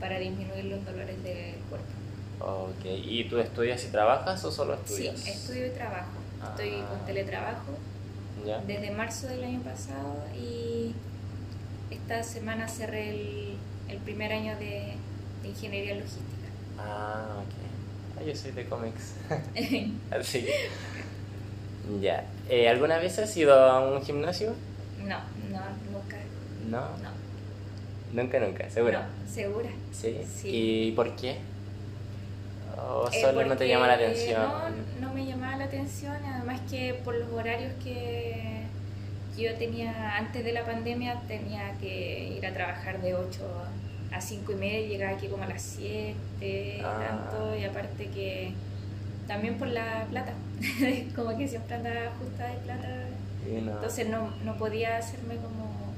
para 0.00 0.18
disminuir 0.18 0.66
los 0.66 0.84
dolores 0.84 1.22
del 1.22 1.56
cuerpo. 1.68 1.86
Ok, 2.38 2.84
¿y 2.84 3.24
tú 3.28 3.38
estudias 3.38 3.82
y 3.84 3.88
trabajas 3.88 4.44
o 4.44 4.52
solo 4.52 4.76
Sí, 4.84 5.06
estudias? 5.06 5.26
estudio 5.26 5.66
y 5.66 5.70
trabajo. 5.70 6.10
Estoy 6.50 6.74
Ah. 6.82 6.88
con 6.90 7.06
teletrabajo 7.06 7.72
¿Ya? 8.46 8.58
desde 8.60 8.90
marzo 8.92 9.26
del 9.26 9.42
año 9.42 9.60
pasado 9.60 10.24
y 10.34 10.94
esta 11.90 12.22
semana 12.22 12.68
cerré 12.68 13.10
el, 13.10 13.56
el 13.88 13.98
primer 13.98 14.32
año 14.32 14.56
de, 14.58 14.94
de 15.42 15.48
ingeniería 15.48 15.94
logística. 15.96 16.22
Ah, 16.78 17.38
ok. 17.42 18.20
Ah, 18.20 18.24
yo 18.24 18.34
soy 18.34 18.52
de 18.52 18.66
cómics. 18.66 19.14
Así 20.10 20.42
que... 20.44 20.52
Ya. 22.00 22.24
Eh, 22.48 22.68
¿Alguna 22.68 22.98
vez 22.98 23.18
has 23.18 23.36
ido 23.36 23.54
a 23.54 23.80
un 23.80 24.02
gimnasio? 24.02 24.54
no, 25.00 25.18
no, 25.50 25.60
nunca. 25.92 26.16
No. 26.68 26.80
No. 27.02 27.10
Nunca, 28.12 28.40
nunca, 28.40 28.70
seguro. 28.70 29.00
No, 29.00 29.30
segura. 29.32 29.68
¿Sí? 29.92 30.20
Sí. 30.24 30.48
¿Y 30.48 30.92
por 30.92 31.14
qué? 31.16 31.38
¿O 32.76 33.08
Eh, 33.10 33.20
solo 33.20 33.44
no 33.44 33.56
te 33.56 33.68
llama 33.68 33.86
la 33.86 33.94
atención? 33.94 34.42
No, 34.42 35.08
no 35.08 35.14
me 35.14 35.24
llamaba 35.24 35.56
la 35.56 35.64
atención, 35.64 36.16
además 36.24 36.60
que 36.70 36.94
por 37.04 37.14
los 37.14 37.30
horarios 37.32 37.72
que 37.82 38.62
yo 39.36 39.54
tenía 39.56 40.16
antes 40.16 40.44
de 40.44 40.52
la 40.52 40.64
pandemia, 40.64 41.20
tenía 41.28 41.72
que 41.80 42.28
ir 42.36 42.46
a 42.46 42.52
trabajar 42.52 43.00
de 43.00 43.14
8 43.14 43.44
a 44.12 44.20
5 44.20 44.52
y 44.52 44.54
media 44.56 44.80
y 44.80 44.88
llegaba 44.88 45.12
aquí 45.16 45.28
como 45.28 45.42
a 45.44 45.46
las 45.46 45.62
7 45.62 46.80
Ah. 46.84 46.98
tanto, 47.30 47.56
y 47.56 47.64
aparte 47.64 48.06
que 48.08 48.52
también 49.26 49.58
por 49.58 49.68
la 49.68 50.06
plata, 50.10 50.32
como 51.16 51.36
que 51.36 51.48
siempre 51.48 51.74
andaba 51.76 52.12
justa 52.18 52.46
de 52.46 52.54
plata, 52.58 52.88
Y 53.48 53.60
no. 53.62 53.72
entonces 53.72 54.08
no, 54.08 54.30
no 54.44 54.56
podía 54.56 54.96
hacerme 54.98 55.36
como... 55.36 55.92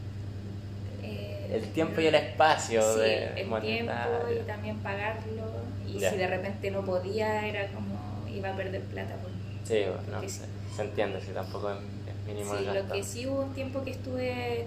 eh, 1.03 1.51
el 1.53 1.63
tiempo 1.73 2.01
y 2.01 2.07
el 2.07 2.15
espacio 2.15 2.83
Sí, 2.95 3.01
de 3.01 3.25
el 3.27 3.35
tiempo 3.35 3.51
monetario. 3.51 4.43
y 4.43 4.47
también 4.47 4.77
pagarlo. 4.79 5.58
Y 5.99 6.11
si 6.11 6.17
de 6.17 6.27
repente 6.27 6.71
no 6.71 6.85
podía, 6.85 7.47
era 7.47 7.67
como 7.69 7.97
iba 8.33 8.51
a 8.51 8.57
perder 8.57 8.83
plata. 8.83 9.17
pues. 9.23 9.35
Sí, 9.65 9.85
no, 9.87 10.13
Porque 10.13 10.29
se, 10.29 10.41
sí. 10.45 10.47
se 10.77 10.83
entiende, 10.83 11.21
si 11.21 11.33
tampoco 11.33 11.71
es, 11.71 11.77
mínimo 12.27 12.57
Sí, 12.57 12.65
el 12.67 12.75
lo 12.87 12.93
que 12.93 13.03
sí 13.03 13.27
hubo 13.27 13.43
un 13.43 13.53
tiempo 13.55 13.83
que 13.85 13.91
estuve 13.91 14.67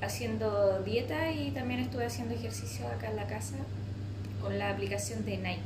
haciendo 0.00 0.80
dieta 0.82 1.30
y 1.30 1.50
también 1.50 1.80
estuve 1.80 2.06
haciendo 2.06 2.34
ejercicio 2.34 2.86
acá 2.86 3.10
en 3.10 3.16
la 3.16 3.26
casa 3.26 3.56
con 4.40 4.58
la 4.58 4.70
aplicación 4.70 5.24
de 5.24 5.36
Nike. 5.38 5.60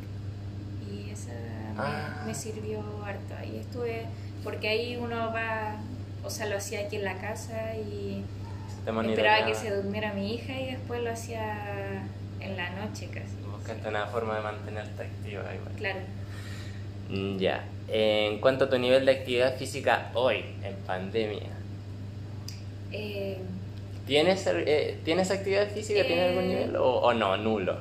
Y 0.91 1.11
esa 1.11 1.33
me, 1.33 1.79
Ah. 1.79 2.25
me 2.27 2.35
sirvió 2.35 2.83
harto. 3.05 3.35
Y 3.51 3.59
estuve, 3.59 4.07
porque 4.43 4.69
ahí 4.69 4.97
uno 4.97 5.33
va, 5.33 5.77
o 6.25 6.31
sea, 6.31 6.47
lo 6.47 6.57
hacía 6.57 6.81
aquí 6.81 6.97
en 6.97 7.05
la 7.05 7.19
casa 7.19 7.77
y 7.77 8.25
esperaba 9.09 9.47
que 9.47 9.55
se 9.55 9.71
durmiera 9.75 10.13
mi 10.15 10.35
hija 10.35 10.59
y 10.59 10.73
después 10.73 11.03
lo 11.03 11.13
hacía 11.13 12.03
en 12.41 12.57
la 12.57 12.71
noche 12.71 13.07
casi. 13.09 13.37
Buscaste 13.63 13.89
una 13.89 14.07
forma 14.07 14.35
de 14.37 14.43
mantenerte 14.43 15.03
activa 15.05 15.43
igual. 15.55 15.73
Claro. 15.79 16.01
Mm, 17.09 17.39
Ya. 17.39 17.65
En 17.89 18.41
cuanto 18.41 18.65
a 18.65 18.71
tu 18.71 18.79
nivel 18.79 19.05
de 19.07 19.13
actividad 19.13 19.57
física 19.57 20.11
hoy, 20.15 20.45
en 20.65 20.75
pandemia, 20.87 21.51
Eh, 22.91 23.39
¿tienes, 24.07 24.45
eh, 24.49 24.99
¿tienes 25.05 25.31
actividad 25.31 25.69
física? 25.71 26.03
¿Tienes 26.05 26.31
algún 26.31 26.45
Eh, 26.45 26.49
nivel? 26.49 26.77
O, 26.77 27.01
o 27.01 27.15
no, 27.15 27.37
nulo? 27.37 27.77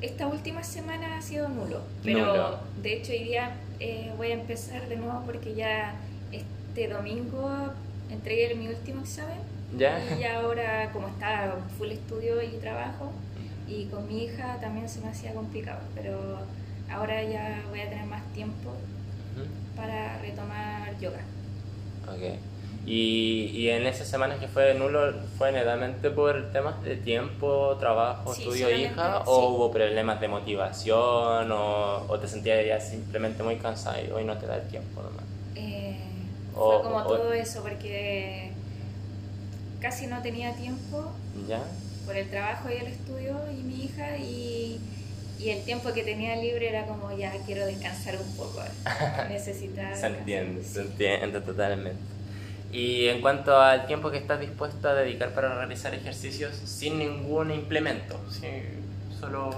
esta 0.00 0.26
última 0.26 0.62
semana 0.64 1.16
ha 1.18 1.22
sido 1.22 1.48
nulo, 1.48 1.80
pero 2.04 2.18
Nulo. 2.26 2.58
de 2.82 2.92
hecho 2.94 3.12
hoy 3.12 3.20
día 3.24 3.54
eh, 3.80 4.10
voy 4.16 4.32
a 4.32 4.34
empezar 4.34 4.88
de 4.88 4.96
nuevo 4.96 5.22
porque 5.24 5.54
ya 5.54 5.94
este 6.32 6.88
domingo 6.88 7.48
entregué 8.10 8.52
mi 8.56 8.66
último 8.66 9.02
examen 9.02 9.38
¿Ya? 9.78 10.00
y 10.18 10.24
ahora 10.24 10.90
como 10.92 11.06
está 11.06 11.54
full 11.78 11.90
estudio 11.92 12.42
y 12.42 12.48
trabajo 12.58 13.12
y 13.68 13.86
con 13.86 14.06
mi 14.06 14.24
hija 14.24 14.58
también 14.60 14.88
se 14.88 15.00
me 15.00 15.08
hacía 15.08 15.34
complicado, 15.34 15.80
pero 15.94 16.38
ahora 16.90 17.22
ya 17.22 17.62
voy 17.70 17.80
a 17.80 17.88
tener 17.88 18.06
más 18.06 18.22
tiempo 18.32 18.72
para 19.76 20.18
retomar 20.18 20.98
yoga. 21.00 21.20
Ok. 22.08 22.38
Y, 22.84 23.50
y 23.54 23.70
en 23.70 23.86
esas 23.86 24.08
semanas 24.08 24.40
que 24.40 24.48
fue 24.48 24.74
nulo, 24.74 25.12
¿fue 25.38 25.52
netamente 25.52 26.10
por 26.10 26.50
temas 26.52 26.82
de 26.82 26.96
tiempo, 26.96 27.76
trabajo, 27.78 28.34
Sí, 28.34 28.42
estudio, 28.42 28.70
hija? 28.70 29.22
sí. 29.24 29.30
¿O 29.30 29.48
hubo 29.54 29.70
problemas 29.70 30.20
de 30.20 30.26
motivación? 30.28 31.52
O, 31.52 32.06
o 32.08 32.18
te 32.18 32.26
sentías 32.26 32.66
ya 32.66 32.80
simplemente 32.80 33.42
muy 33.44 33.56
cansada 33.56 34.02
y 34.02 34.10
hoy 34.10 34.24
no 34.24 34.36
te 34.36 34.46
da 34.46 34.56
el 34.56 34.66
tiempo 34.68 35.00
nomás? 35.00 35.24
Eh, 35.54 35.96
O- 36.56 36.72
fue 36.72 36.82
como 36.82 36.98
o- 36.98 37.04
todo 37.08 37.32
eso 37.32 37.62
porque 37.62 38.50
casi 39.80 40.06
no 40.06 40.20
tenía 40.22 40.52
tiempo 40.56 41.12
¿Ya? 41.48 41.60
Por 42.06 42.16
el 42.16 42.28
trabajo 42.28 42.68
y 42.70 42.74
el 42.74 42.86
estudio 42.86 43.36
y 43.50 43.62
mi 43.62 43.84
hija 43.84 44.16
y, 44.18 44.80
y 45.38 45.50
el 45.50 45.64
tiempo 45.64 45.92
que 45.92 46.02
tenía 46.02 46.36
libre 46.36 46.68
era 46.68 46.86
como 46.86 47.16
ya 47.16 47.32
quiero 47.46 47.66
descansar 47.66 48.16
un 48.20 48.36
poco, 48.36 48.62
necesitaba 49.28 49.94
Se 49.94 50.06
entiende, 50.06 50.62
se 50.64 50.80
entiende 50.82 51.40
totalmente. 51.40 52.00
Y 52.72 53.08
en 53.08 53.20
cuanto 53.20 53.60
al 53.60 53.86
tiempo 53.86 54.10
que 54.10 54.16
estás 54.18 54.40
dispuesto 54.40 54.88
a 54.88 54.94
dedicar 54.94 55.34
para 55.34 55.54
realizar 55.54 55.94
ejercicios 55.94 56.54
sin 56.64 56.98
ningún 56.98 57.50
implemento, 57.50 58.18
sí, 58.30 58.46
solo 59.20 59.50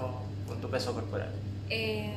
con 0.47 0.59
tu 0.59 0.69
peso 0.69 0.93
corporal. 0.93 1.29
Eh, 1.69 2.13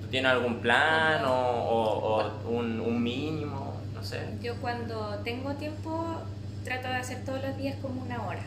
¿Tú 0.00 0.06
tienes 0.08 0.30
algún 0.30 0.60
plan 0.60 1.24
o, 1.24 1.32
o- 1.34 2.22
o 2.46 2.48
un, 2.50 2.80
un 2.80 3.02
mínimo? 3.02 3.74
No 3.94 4.04
sé. 4.04 4.20
yo 4.40 4.54
cuando 4.60 5.16
tengo 5.24 5.54
tiempo 5.54 6.18
trato 6.64 6.86
de 6.88 6.94
hacer 6.94 7.24
todos 7.24 7.42
los 7.42 7.56
días 7.56 7.74
como 7.82 8.02
una 8.02 8.24
hora. 8.28 8.44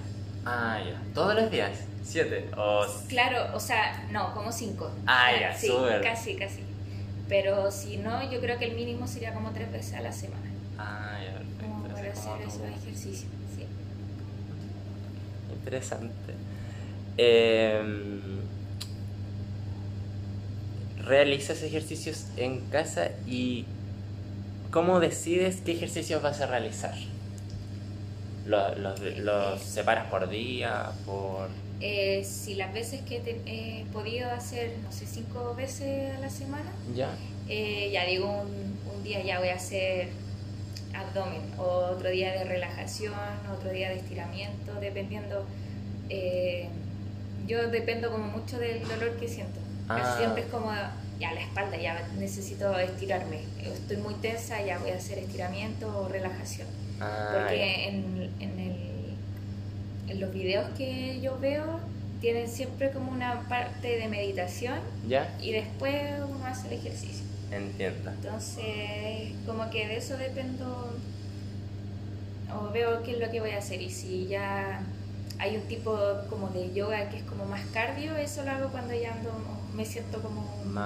Ah, 0.51 0.79
ya. 0.83 0.99
¿Todos 1.13 1.35
los 1.35 1.51
días? 1.51 1.71
¿Siete? 2.03 2.49
O... 2.57 2.85
Claro, 3.07 3.55
o 3.55 3.59
sea, 3.59 4.07
no, 4.11 4.33
como 4.33 4.51
cinco. 4.51 4.91
Ah, 5.05 5.29
ya, 5.39 5.55
sí, 5.55 5.67
súper. 5.67 6.01
casi, 6.01 6.35
casi. 6.35 6.61
Pero 7.27 7.69
si 7.69 7.97
no, 7.97 8.29
yo 8.31 8.39
creo 8.41 8.57
que 8.57 8.65
el 8.65 8.75
mínimo 8.75 9.05
sería 9.07 9.33
como 9.33 9.51
tres 9.51 9.71
veces 9.71 9.93
a 9.93 10.01
la 10.01 10.11
semana. 10.11 10.49
Ah, 10.77 11.19
ya, 11.23 11.39
Como 11.63 11.83
perfecto. 11.83 11.93
para 11.93 12.13
como 12.21 12.33
hacer 12.35 12.47
tú. 12.47 12.65
esos 12.65 12.81
ejercicios. 12.81 13.31
Sí. 13.55 13.65
Interesante. 15.53 16.33
Eh, 17.17 17.81
realizas 21.05 21.61
ejercicios 21.63 22.25
en 22.37 22.61
casa 22.69 23.09
y 23.27 23.65
cómo 24.71 24.99
decides 24.99 25.61
qué 25.65 25.73
ejercicios 25.73 26.21
vas 26.21 26.41
a 26.41 26.47
realizar. 26.47 26.95
¿Los, 28.49 28.77
los, 28.79 28.99
los 29.19 29.61
separas 29.61 30.07
por 30.09 30.27
día? 30.27 30.91
por 31.05 31.49
eh, 31.81 32.25
si 32.25 32.55
las 32.55 32.73
veces 32.73 33.01
que 33.01 33.21
he 33.45 33.85
podido 33.93 34.29
hacer, 34.29 34.73
no 34.83 34.91
sé, 34.91 35.05
cinco 35.05 35.55
veces 35.55 36.13
a 36.17 36.19
la 36.19 36.29
semana, 36.29 36.71
¿Ya? 36.93 37.09
Eh, 37.47 37.89
ya 37.93 38.05
digo, 38.05 38.27
un, 38.27 38.77
un, 38.93 39.03
día 39.03 39.23
ya 39.23 39.39
voy 39.39 39.47
a 39.47 39.55
hacer 39.55 40.09
abdomen, 40.93 41.41
otro 41.57 42.09
día 42.09 42.33
de 42.33 42.43
relajación, 42.43 43.13
otro 43.55 43.71
día 43.71 43.89
de 43.89 43.95
estiramiento, 43.95 44.73
dependiendo. 44.81 45.45
Eh, 46.09 46.67
yo 47.47 47.69
dependo 47.69 48.11
como 48.11 48.25
mucho 48.25 48.59
del 48.59 48.85
dolor 48.87 49.15
que 49.17 49.27
siento. 49.27 49.59
Ah. 49.87 50.15
siempre 50.17 50.43
es 50.43 50.49
como, 50.49 50.71
ya 51.19 51.33
la 51.33 51.41
espalda, 51.41 51.77
ya 51.77 52.07
necesito 52.17 52.77
estirarme. 52.77 53.39
Estoy 53.63 53.97
muy 53.97 54.15
tensa, 54.15 54.61
ya 54.61 54.77
voy 54.79 54.91
a 54.91 54.95
hacer 54.95 55.17
estiramiento 55.17 55.87
o 55.97 56.09
relajación. 56.09 56.67
Ah, 57.01 57.31
Porque 57.33 57.87
en, 57.87 58.31
en 58.39 58.59
el 58.59 58.89
en 60.09 60.19
los 60.19 60.33
videos 60.33 60.67
que 60.75 61.21
yo 61.21 61.37
veo 61.39 61.79
tienen 62.19 62.49
siempre 62.49 62.91
como 62.91 63.11
una 63.11 63.47
parte 63.47 63.97
de 63.97 64.07
meditación 64.07 64.79
¿Ya? 65.07 65.33
y 65.41 65.51
después 65.51 65.95
uno 66.27 66.45
hace 66.45 66.67
el 66.67 66.73
ejercicio. 66.73 67.25
Entiendo. 67.51 68.09
Entonces, 68.11 69.33
como 69.45 69.69
que 69.69 69.87
de 69.87 69.97
eso 69.97 70.17
dependo 70.17 70.93
o 72.53 72.71
veo 72.71 73.03
qué 73.03 73.11
es 73.11 73.19
lo 73.19 73.29
que 73.31 73.39
voy 73.39 73.51
a 73.51 73.59
hacer 73.59 73.81
y 73.81 73.89
si 73.89 74.27
ya 74.27 74.81
hay 75.37 75.55
un 75.55 75.63
tipo 75.63 75.97
como 76.29 76.49
de 76.49 76.73
yoga 76.73 77.09
que 77.09 77.17
es 77.17 77.23
como 77.23 77.45
más 77.45 77.61
cardio, 77.67 78.17
eso 78.17 78.43
lo 78.43 78.51
hago 78.51 78.69
cuando 78.69 78.93
ya 78.93 79.13
ando, 79.13 79.31
me 79.73 79.85
siento 79.85 80.21
como 80.21 80.43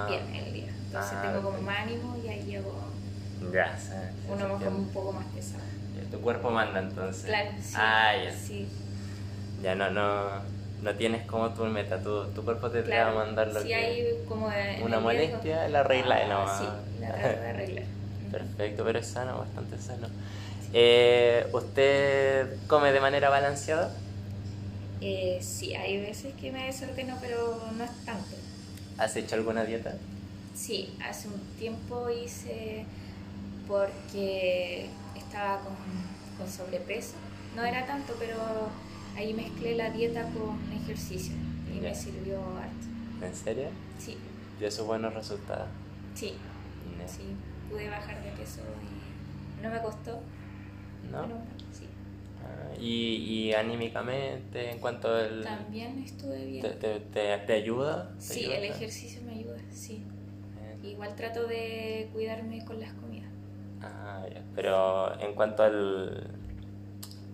bien 0.08 0.22
el 0.34 0.52
día. 0.52 0.72
Entonces 0.86 1.20
tengo 1.22 1.42
como 1.42 1.60
más 1.62 1.80
ánimo 1.80 2.16
y 2.24 2.28
ahí 2.28 2.44
llego 2.44 2.72
ya, 3.52 3.76
uno 4.32 4.58
como 4.58 4.78
un 4.78 4.88
poco 4.88 5.12
más 5.12 5.26
pesado. 5.26 5.64
Tu 6.14 6.20
cuerpo 6.20 6.50
manda 6.50 6.80
entonces. 6.80 7.26
Claro, 7.26 7.50
sí. 7.60 7.74
Ah, 7.76 8.12
ya. 8.16 8.32
Sí 8.32 8.68
ya 9.64 9.74
no, 9.74 9.90
no, 9.90 10.28
no 10.82 10.94
tienes 10.94 11.26
como 11.26 11.50
tu 11.54 11.64
meta, 11.64 12.00
tu, 12.02 12.26
tu 12.34 12.44
cuerpo 12.44 12.70
te, 12.70 12.82
va 12.82 13.08
a 13.08 13.14
mandar 13.14 13.48
lo 13.48 13.60
si 13.60 13.72
hay 13.72 14.04
como 14.28 14.46
una 14.82 15.00
molestia, 15.00 15.68
la 15.68 15.82
regla 15.82 16.20
ah, 16.30 16.58
Sí, 16.58 17.00
la 17.00 17.12
regla. 17.52 17.82
Perfecto, 18.30 18.84
pero 18.84 18.98
es 18.98 19.06
sano, 19.06 19.38
bastante 19.38 19.78
sano. 19.78 20.08
Eh, 20.72 21.46
¿Usted 21.52 22.58
come 22.66 22.92
de 22.92 23.00
manera 23.00 23.30
balanceada? 23.30 23.90
Eh, 25.00 25.38
sí, 25.40 25.74
hay 25.74 26.00
veces 26.00 26.34
que 26.34 26.50
me 26.50 26.66
desordeno, 26.66 27.16
pero 27.20 27.62
no 27.76 27.84
es 27.84 27.90
tanto. 28.04 28.36
¿Has 28.98 29.16
hecho 29.16 29.36
alguna 29.36 29.64
dieta? 29.64 29.94
Sí, 30.54 30.94
hace 31.08 31.28
un 31.28 31.40
tiempo 31.58 32.10
hice 32.10 32.84
porque 33.66 34.88
estaba 35.34 35.58
con, 35.58 35.74
con 36.38 36.48
sobrepeso. 36.48 37.14
No 37.56 37.64
era 37.64 37.84
tanto, 37.84 38.14
pero 38.20 38.36
ahí 39.16 39.34
mezclé 39.34 39.74
la 39.74 39.90
dieta 39.90 40.22
con 40.30 40.60
ejercicio 40.72 41.34
y 41.74 41.80
me 41.80 41.92
sirvió 41.92 42.38
harto. 42.56 43.26
¿En 43.26 43.34
serio? 43.34 43.68
Sí. 43.98 44.16
¿Y 44.60 44.64
esos 44.64 44.86
buenos 44.86 45.12
resultados? 45.12 45.68
Sí. 46.14 46.34
Sí, 47.06 47.36
pude 47.68 47.90
bajar 47.90 48.22
de 48.22 48.30
peso 48.30 48.62
y 48.80 49.62
no 49.62 49.70
me 49.70 49.80
costó. 49.82 50.20
¿No? 51.10 51.26
sí. 51.70 51.86
Ah, 52.42 52.72
y, 52.80 53.16
y, 53.16 53.52
anímicamente, 53.52 54.70
en 54.70 54.78
cuanto 54.78 55.14
al... 55.14 55.42
También 55.42 56.02
estuve 56.02 56.46
bien. 56.46 56.62
¿Te, 56.62 56.70
te, 56.70 57.38
te, 57.38 57.52
ayuda? 57.52 58.14
sí, 58.18 58.44
el 58.44 58.64
ejercicio 58.64 59.20
me 59.22 59.32
ayuda, 59.32 59.58
sí. 59.70 60.02
Igual 60.82 61.14
trato 61.14 61.46
de 61.46 62.08
cuidarme 62.12 62.64
con 62.64 62.80
las 62.80 62.92
comidas. 62.94 63.23
Ah, 63.84 64.26
ya. 64.32 64.42
Pero 64.54 65.20
en 65.20 65.34
cuanto 65.34 65.62
al, 65.62 66.30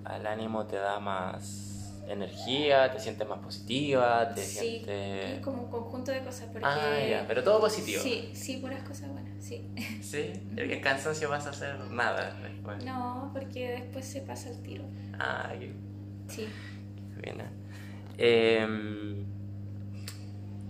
al 0.04 0.26
ánimo, 0.26 0.66
¿te 0.66 0.76
da 0.76 0.98
más 1.00 1.70
energía, 2.08 2.90
te 2.90 2.98
sientes 2.98 3.28
más 3.28 3.38
positiva, 3.38 4.32
te 4.34 4.42
sí, 4.42 4.58
sientes... 4.58 5.38
es 5.38 5.40
como 5.40 5.62
un 5.62 5.70
conjunto 5.70 6.10
de 6.10 6.22
cosas, 6.22 6.48
porque... 6.52 6.66
Ah, 6.66 6.98
ya, 7.08 7.24
pero 7.28 7.44
todo 7.44 7.60
positivo. 7.60 8.02
Sí, 8.02 8.30
sí, 8.34 8.56
puras 8.56 8.82
cosas 8.82 9.10
buenas, 9.12 9.42
sí. 9.42 9.70
Sí, 10.02 10.32
el 10.56 10.80
cansancio 10.82 11.30
vas 11.30 11.46
a 11.46 11.50
hacer 11.50 11.78
nada 11.90 12.36
después. 12.42 12.84
No, 12.84 13.30
porque 13.32 13.70
después 13.70 14.04
se 14.06 14.22
pasa 14.22 14.50
el 14.50 14.60
tiro. 14.62 14.84
Ah, 15.18 15.52
qué... 15.58 15.72
Sí. 16.28 16.48
Bien. 17.22 17.42
Eh, 18.18 19.24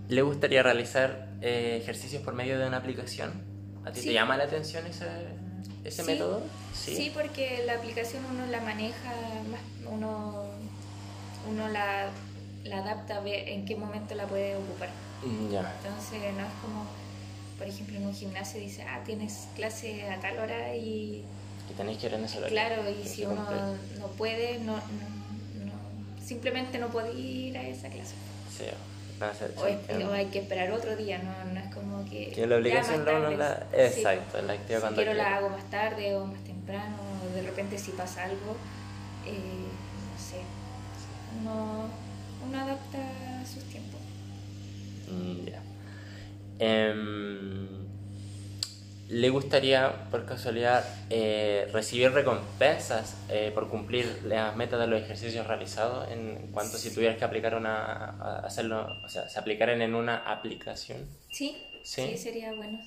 ¿Le 0.09 0.21
gustaría 0.21 0.61
realizar 0.61 1.29
eh, 1.41 1.79
ejercicios 1.81 2.21
por 2.21 2.33
medio 2.33 2.59
de 2.59 2.67
una 2.67 2.77
aplicación? 2.77 3.31
¿A 3.85 3.91
ti 3.91 4.01
te 4.01 4.13
llama 4.13 4.37
la 4.37 4.43
atención 4.43 4.85
ese, 4.85 5.05
ese 5.83 6.03
método? 6.03 6.43
¿Sí? 6.73 6.95
sí, 6.95 7.11
porque 7.13 7.63
la 7.65 7.73
aplicación 7.73 8.23
uno 8.25 8.45
la 8.47 8.61
maneja, 8.61 9.13
uno 9.89 10.45
uno 11.49 11.67
la, 11.69 12.09
la 12.63 12.77
adapta, 12.77 13.19
ve 13.21 13.53
en 13.53 13.65
qué 13.65 13.75
momento 13.75 14.15
la 14.15 14.27
puede 14.27 14.55
ocupar. 14.55 14.89
Mm, 15.23 15.45
Entonces 15.45 16.33
no 16.33 16.45
es 16.45 16.53
como, 16.61 16.85
por 17.57 17.67
ejemplo, 17.67 17.97
en 17.97 18.05
un 18.05 18.13
gimnasio 18.13 18.59
dice, 18.59 18.83
ah, 18.83 19.01
tienes 19.05 19.47
clase 19.55 20.09
a 20.09 20.19
tal 20.19 20.39
hora 20.39 20.75
y... 20.75 21.23
Y 21.69 21.73
tenéis 21.75 21.99
que 21.99 22.07
ir 22.07 22.13
en 22.15 22.25
esa 22.25 22.39
hora. 22.39 22.47
Claro, 22.49 22.83
y 22.89 23.07
si 23.07 23.25
uno 23.25 23.45
no 23.99 24.07
puede, 24.17 24.59
no, 24.59 24.75
no, 24.75 24.81
simplemente 26.25 26.79
no 26.79 26.89
puede 26.89 27.13
ir 27.13 27.57
a 27.57 27.67
esa 27.67 27.89
clase. 27.89 28.15
Sí. 28.57 28.65
O, 29.57 30.11
hay 30.11 30.25
que 30.27 30.39
esperar 30.39 30.71
otro 30.71 30.95
día, 30.95 31.19
no, 31.19 31.53
no 31.53 31.59
es 31.59 31.73
como 31.73 32.05
que... 32.09 32.31
Que 32.31 32.47
la 32.47 32.57
obligación 32.57 33.05
la, 33.05 33.29
la, 33.29 33.67
Exacto, 33.73 34.41
la 34.41 34.53
activa 34.53 34.79
si 34.79 34.81
cuando 34.81 34.95
quiero 34.95 35.13
la 35.13 35.37
hago 35.37 35.49
más 35.49 35.69
tarde 35.69 36.15
o 36.15 36.25
más 36.25 36.43
temprano, 36.43 36.97
o 37.23 37.35
de 37.35 37.43
repente 37.43 37.77
si 37.77 37.91
pasa 37.91 38.23
algo, 38.23 38.57
eh, 39.25 39.67
no 40.11 40.19
sé, 40.19 40.41
uno, 41.39 41.89
uno 42.47 42.59
adapta 42.59 42.97
a 43.41 43.45
sus 43.45 43.63
tiempos. 43.65 44.01
Mm, 45.09 45.45
ya. 45.45 45.61
Em, 46.59 47.80
¿Le 49.11 49.29
gustaría, 49.29 50.09
por 50.09 50.25
casualidad, 50.25 50.85
eh, 51.09 51.67
recibir 51.73 52.13
recompensas 52.13 53.17
eh, 53.27 53.51
por 53.53 53.67
cumplir 53.67 54.21
las 54.23 54.55
metas 54.55 54.79
de 54.79 54.87
los 54.87 55.01
ejercicios 55.01 55.45
realizados? 55.45 56.09
En 56.09 56.47
cuanto 56.53 56.77
si 56.77 56.93
tuvieras 56.93 57.17
que 57.17 57.25
aplicar 57.25 57.55
una, 57.55 58.37
hacerlo, 58.37 58.87
o 59.03 59.09
sea, 59.09 59.27
se 59.27 59.37
aplicaran 59.37 59.81
en 59.81 59.95
una 59.95 60.15
aplicación. 60.31 61.05
Sí, 61.29 61.57
sí, 61.83 62.15
sería 62.15 62.53
bueno. 62.53 62.79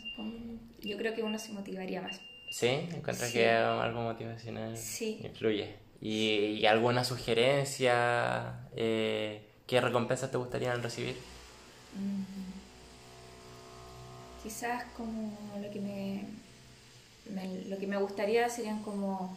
Yo 0.80 0.96
creo 0.96 1.12
que 1.12 1.22
uno 1.22 1.38
se 1.38 1.52
motivaría 1.52 2.00
más. 2.00 2.22
¿Sí? 2.48 2.68
¿Encuentras 2.68 3.30
que 3.30 3.50
algo 3.50 4.00
motivacional 4.00 4.74
influye? 5.22 5.76
¿Y, 6.00 6.64
alguna 6.64 7.04
sugerencia? 7.04 8.60
Eh, 8.74 9.42
¿Qué 9.66 9.78
recompensas 9.78 10.30
te 10.30 10.38
gustaría 10.38 10.74
recibir? 10.76 11.16
Mm. 11.94 12.53
Quizás 14.44 14.84
como 14.96 15.32
lo 15.60 15.70
que 15.70 15.80
me, 15.80 16.24
lo 17.68 17.78
que 17.78 17.86
me 17.86 17.96
gustaría 17.96 18.48
serían 18.48 18.82
como, 18.82 19.36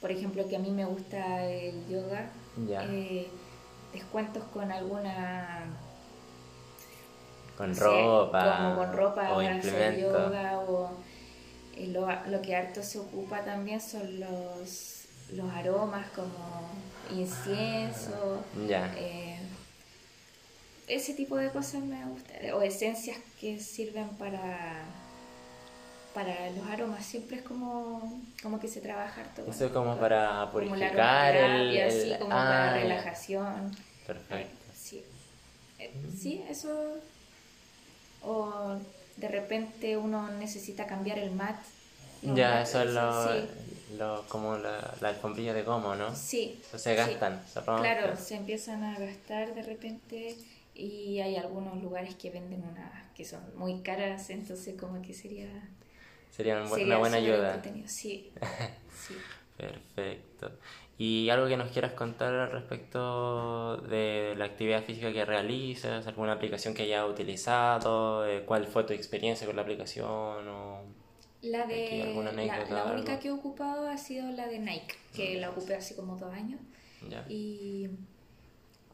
por 0.00 0.10
ejemplo, 0.10 0.48
que 0.48 0.56
a 0.56 0.60
mí 0.60 0.70
me 0.70 0.86
gusta 0.86 1.44
el 1.44 1.86
yoga, 1.88 2.30
eh, 2.88 3.28
descuentos 3.92 4.44
con 4.44 4.70
alguna 4.70 5.66
con 7.58 7.76
ropa 7.76 8.56
como 8.56 8.76
con 8.76 8.92
ropa 8.92 9.32
o 9.32 9.36
para 9.36 9.56
hacer 9.56 10.00
yoga 10.00 10.60
o 10.60 10.90
eh, 11.76 11.88
lo, 11.88 12.06
lo 12.26 12.42
que 12.42 12.56
harto 12.56 12.82
se 12.82 12.98
ocupa 13.00 13.44
también 13.44 13.80
son 13.80 14.20
los 14.20 15.04
los 15.32 15.50
aromas 15.52 16.06
como 16.10 16.70
incienso, 17.10 18.44
eh, 18.96 19.38
ese 20.88 21.14
tipo 21.14 21.36
de 21.36 21.50
cosas 21.50 21.82
me 21.82 22.04
gusta, 22.04 22.34
o 22.54 22.62
esencias 22.62 23.18
que 23.40 23.58
sirven 23.60 24.08
para 24.10 24.84
para 26.14 26.48
los 26.50 26.66
aromas 26.68 27.04
siempre 27.04 27.38
es 27.38 27.42
como, 27.42 28.22
como 28.40 28.60
que 28.60 28.68
se 28.68 28.80
trabaja 28.80 29.24
todo. 29.34 29.50
Eso 29.50 29.66
es 29.66 29.72
como 29.72 29.98
para 29.98 30.48
purificar 30.52 31.34
el, 31.34 31.82
Así, 31.82 32.14
como 32.18 32.30
para 32.30 32.70
ah, 32.70 32.74
relajación. 32.74 33.76
Perfecto. 34.06 34.72
Sí. 34.76 35.04
Eh, 35.80 35.92
sí, 36.16 36.44
eso. 36.48 36.94
O 38.22 38.76
de 39.16 39.28
repente 39.28 39.96
uno 39.96 40.30
necesita 40.30 40.86
cambiar 40.86 41.18
el 41.18 41.32
mat. 41.32 41.56
Ya, 42.22 42.62
eso 42.62 42.80
es 42.80 42.90
lo, 43.98 44.24
como 44.28 44.56
la, 44.56 44.94
la, 45.00 45.08
alfombrilla 45.10 45.52
de 45.52 45.62
goma, 45.62 45.94
¿no? 45.94 46.14
Sí. 46.14 46.62
se 46.74 46.94
gastan, 46.94 47.42
Claro, 47.52 48.16
se 48.16 48.36
empiezan 48.36 48.82
a 48.82 48.98
gastar 48.98 49.54
de 49.54 49.62
repente 49.62 50.36
y 50.74 51.20
hay 51.20 51.36
algunos 51.36 51.80
lugares 51.80 52.14
que 52.16 52.30
venden 52.30 52.64
unas 52.64 53.12
que 53.14 53.24
son 53.24 53.40
muy 53.56 53.80
caras, 53.80 54.28
entonces 54.30 54.78
como 54.78 55.00
que 55.00 55.14
sería... 55.14 55.48
Sería, 56.30 56.60
una 56.62 56.98
buena 56.98 57.16
ayuda. 57.16 57.62
Sí. 57.86 58.32
sí. 58.92 59.14
Perfecto. 59.56 60.50
¿Y 60.98 61.28
algo 61.28 61.46
que 61.46 61.56
nos 61.56 61.70
quieras 61.70 61.92
contar 61.92 62.34
al 62.34 62.50
respecto 62.50 63.76
de 63.78 64.34
la 64.36 64.46
actividad 64.46 64.82
física 64.82 65.12
que 65.12 65.24
realizas? 65.24 66.06
¿Alguna 66.08 66.32
aplicación 66.32 66.74
que 66.74 66.82
hayas 66.82 67.08
utilizado? 67.08 68.26
Eh, 68.26 68.44
¿Cuál 68.44 68.66
fue 68.66 68.82
tu 68.82 68.92
experiencia 68.92 69.46
con 69.46 69.54
la 69.54 69.62
aplicación? 69.62 70.06
O 70.48 70.82
La 71.42 71.66
de 71.66 72.02
alguna 72.02 72.32
la, 72.32 72.42
anécdota 72.42 72.74
la 72.74 72.84
o 72.84 72.94
única 72.94 73.12
algo? 73.12 73.22
que 73.22 73.28
he 73.28 73.32
ocupado 73.32 73.88
ha 73.88 73.96
sido 73.96 74.30
la 74.32 74.48
de 74.48 74.58
Nike, 74.58 74.94
que 75.14 75.38
la 75.38 75.50
ocupé 75.50 75.76
hace 75.76 75.94
como 75.94 76.16
dos 76.16 76.32
años. 76.32 76.60
Ya. 77.08 77.24
Y 77.28 77.90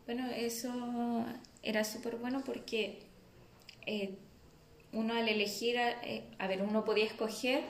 bueno, 0.07 0.29
eso 0.31 1.25
era 1.63 1.85
súper 1.85 2.17
bueno 2.17 2.43
porque 2.45 3.01
eh, 3.87 4.15
uno 4.93 5.15
al 5.15 5.29
elegir, 5.29 5.77
eh, 5.77 6.25
a 6.39 6.47
ver, 6.49 6.63
uno 6.63 6.85
podía 6.85 7.05
escoger 7.05 7.63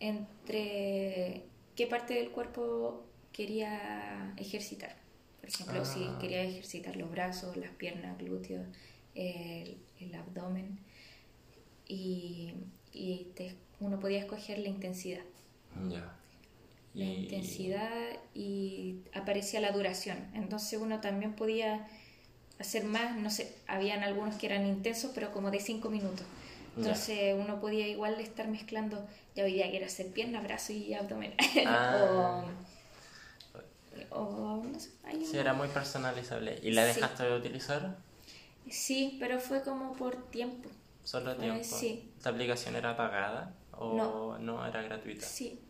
entre 0.00 1.42
qué 1.74 1.86
parte 1.86 2.14
del 2.14 2.30
cuerpo 2.30 3.04
quería 3.32 4.32
ejercitar. 4.36 4.96
Por 5.40 5.48
ejemplo, 5.50 5.84
si 5.84 6.04
Ah. 6.04 6.18
quería 6.20 6.42
ejercitar 6.42 6.96
los 6.96 7.10
brazos, 7.10 7.56
las 7.56 7.70
piernas, 7.72 8.18
glúteos, 8.18 8.66
el, 9.14 9.78
el 10.00 10.14
abdomen. 10.14 10.78
Y, 11.88 12.52
y 12.92 13.28
te- 13.34 13.54
uno 13.80 14.00
podía 14.00 14.18
escoger 14.18 14.58
la 14.58 14.68
intensidad 14.68 15.22
Ya. 15.88 16.16
la 16.94 17.04
intensidad 17.04 17.90
y 18.34 19.02
aparecía 19.12 19.60
la 19.60 19.70
duración. 19.70 20.18
Entonces 20.34 20.80
uno 20.80 21.00
también 21.00 21.34
podía 21.36 21.86
hacer 22.58 22.84
más, 22.84 23.16
no 23.16 23.30
sé, 23.30 23.54
habían 23.66 24.02
algunos 24.02 24.36
que 24.36 24.46
eran 24.46 24.66
intensos, 24.66 25.10
pero 25.14 25.32
como 25.32 25.50
de 25.50 25.60
5 25.60 25.90
minutos. 25.90 26.26
Entonces 26.76 27.34
uno 27.38 27.58
podía 27.60 27.88
igual 27.88 28.20
estar 28.20 28.48
mezclando, 28.48 29.06
ya 29.34 29.44
hoy 29.44 29.54
día 29.54 29.70
quiero 29.70 29.86
hacer 29.86 30.08
pierna, 30.12 30.40
brazo 30.42 30.72
y 30.74 30.92
abdomen. 30.94 31.34
Ah. 31.66 32.44
o, 34.10 34.18
o 34.20 34.64
no 34.64 34.78
sé, 34.78 34.90
hay 35.04 35.24
Sí, 35.24 35.32
un- 35.34 35.36
era 35.40 35.52
muy 35.54 35.68
personalizable. 35.68 36.58
¿Y 36.62 36.70
la 36.72 36.86
Sí. 36.92 37.00
dejaste 37.00 37.22
de 37.24 37.36
utilizar? 37.36 37.96
Sí, 38.70 39.16
pero 39.20 39.38
fue 39.40 39.62
como 39.62 39.92
por 39.94 40.30
tiempo. 40.30 40.68
Solo 41.04 41.36
tiempo. 41.36 41.62
sí. 41.64 42.10
¿Esta 42.16 42.30
aplicación 42.30 42.74
era 42.76 42.96
pagada 42.96 43.54
o 43.72 44.36
no, 44.38 44.66
era 44.66 44.82
gratuita? 44.82 45.24
Sí. 45.24 45.60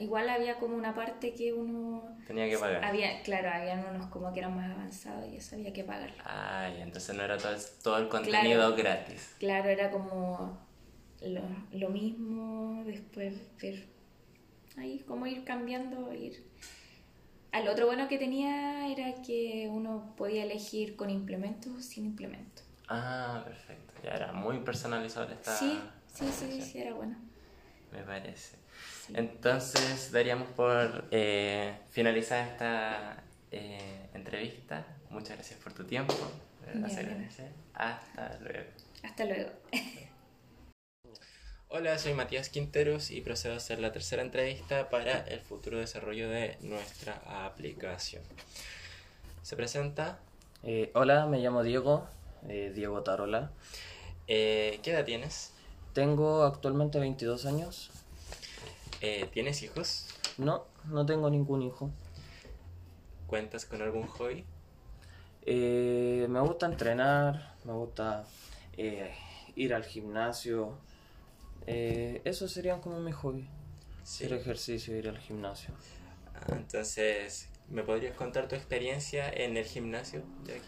Igual 0.00 0.28
había 0.28 0.58
como 0.58 0.76
una 0.76 0.94
parte 0.94 1.34
que 1.34 1.52
uno... 1.52 2.16
Tenía 2.26 2.48
que 2.48 2.58
pagar. 2.58 2.84
Había, 2.84 3.22
claro, 3.22 3.50
habían 3.50 3.84
unos 3.94 4.06
como 4.06 4.32
que 4.32 4.40
eran 4.40 4.54
más 4.56 4.70
avanzados 4.70 5.26
y 5.32 5.36
eso 5.36 5.56
había 5.56 5.72
que 5.72 5.84
pagarlo. 5.84 6.22
Ay, 6.24 6.80
entonces 6.80 7.14
no 7.16 7.22
era 7.22 7.36
todo 7.38 7.52
el, 7.52 7.60
todo 7.82 7.98
el 7.98 8.08
contenido 8.08 8.74
Claro. 8.74 8.76
gratis. 8.76 9.34
Claro, 9.38 9.68
era 9.68 9.90
como 9.90 10.58
lo, 11.22 11.42
lo 11.72 11.88
mismo, 11.90 12.82
después 12.84 13.34
ver 13.60 13.86
ahí 14.76 15.04
cómo 15.06 15.26
ir 15.26 15.44
cambiando, 15.44 16.12
ir... 16.14 16.46
Al 17.50 17.66
otro 17.66 17.86
bueno 17.86 18.08
que 18.08 18.18
tenía 18.18 18.88
era 18.88 19.22
que 19.22 19.68
uno 19.72 20.14
podía 20.16 20.44
elegir 20.44 20.96
con 20.96 21.08
implementos 21.08 21.72
o 21.72 21.80
sin 21.80 22.04
implementos. 22.04 22.62
Ah, 22.88 23.42
perfecto. 23.44 23.94
Ya 24.04 24.10
era 24.10 24.32
muy 24.32 24.58
personalizable 24.60 25.34
esta 25.34 25.56
Sí, 25.56 25.80
sí, 26.12 26.26
sí, 26.30 26.60
sí, 26.60 26.78
era 26.78 26.92
bueno. 26.92 27.16
Me 27.90 28.02
parece. 28.02 28.57
Entonces 29.14 30.12
daríamos 30.12 30.48
por 30.50 31.04
eh, 31.10 31.78
finalizada 31.90 32.46
esta 32.46 33.22
eh, 33.50 34.08
entrevista. 34.14 34.86
Muchas 35.10 35.36
gracias 35.36 35.58
por 35.60 35.72
tu 35.72 35.84
tiempo. 35.84 36.14
Hasta 36.84 37.02
luego. 37.02 37.20
Hasta 39.02 39.24
luego. 39.24 39.50
Hola, 41.70 41.98
soy 41.98 42.14
Matías 42.14 42.48
Quinteros 42.48 43.10
y 43.10 43.20
procedo 43.20 43.52
a 43.52 43.58
hacer 43.58 43.78
la 43.78 43.92
tercera 43.92 44.22
entrevista 44.22 44.88
para 44.88 45.18
el 45.18 45.40
futuro 45.40 45.78
desarrollo 45.78 46.28
de 46.30 46.56
nuestra 46.62 47.20
aplicación. 47.44 48.22
Se 49.42 49.54
presenta. 49.54 50.18
Eh, 50.62 50.90
hola, 50.94 51.26
me 51.26 51.40
llamo 51.40 51.62
Diego, 51.62 52.06
eh, 52.48 52.72
Diego 52.74 53.02
Tarola. 53.02 53.50
eh, 54.26 54.80
¿Qué 54.82 54.92
edad 54.92 55.04
tienes? 55.04 55.52
Tengo 55.92 56.44
actualmente 56.44 56.98
22 57.00 57.44
años. 57.44 57.90
Eh, 59.00 59.28
¿Tienes 59.32 59.62
hijos? 59.62 60.06
No, 60.38 60.64
no 60.86 61.06
tengo 61.06 61.30
ningún 61.30 61.62
hijo. 61.62 61.90
¿Cuentas 63.26 63.64
con 63.64 63.80
algún 63.82 64.06
hobby? 64.06 64.44
Eh, 65.42 66.26
me 66.28 66.40
gusta 66.40 66.66
entrenar, 66.66 67.54
me 67.64 67.72
gusta 67.72 68.24
eh, 68.76 69.14
ir 69.54 69.74
al 69.74 69.84
gimnasio. 69.84 70.78
Esos 71.66 72.50
serían 72.50 72.80
como 72.80 72.98
mis 73.00 73.14
hobbies. 73.14 73.46
Sí. 74.02 74.24
Hacer 74.24 74.38
ejercicio, 74.38 74.96
ir 74.96 75.08
al 75.08 75.18
gimnasio. 75.18 75.74
Ah, 76.34 76.54
entonces, 76.56 77.50
¿me 77.68 77.82
podrías 77.82 78.16
contar 78.16 78.48
tu 78.48 78.56
experiencia 78.56 79.30
en 79.30 79.56
el 79.56 79.66
gimnasio? 79.66 80.22
Ya 80.44 80.58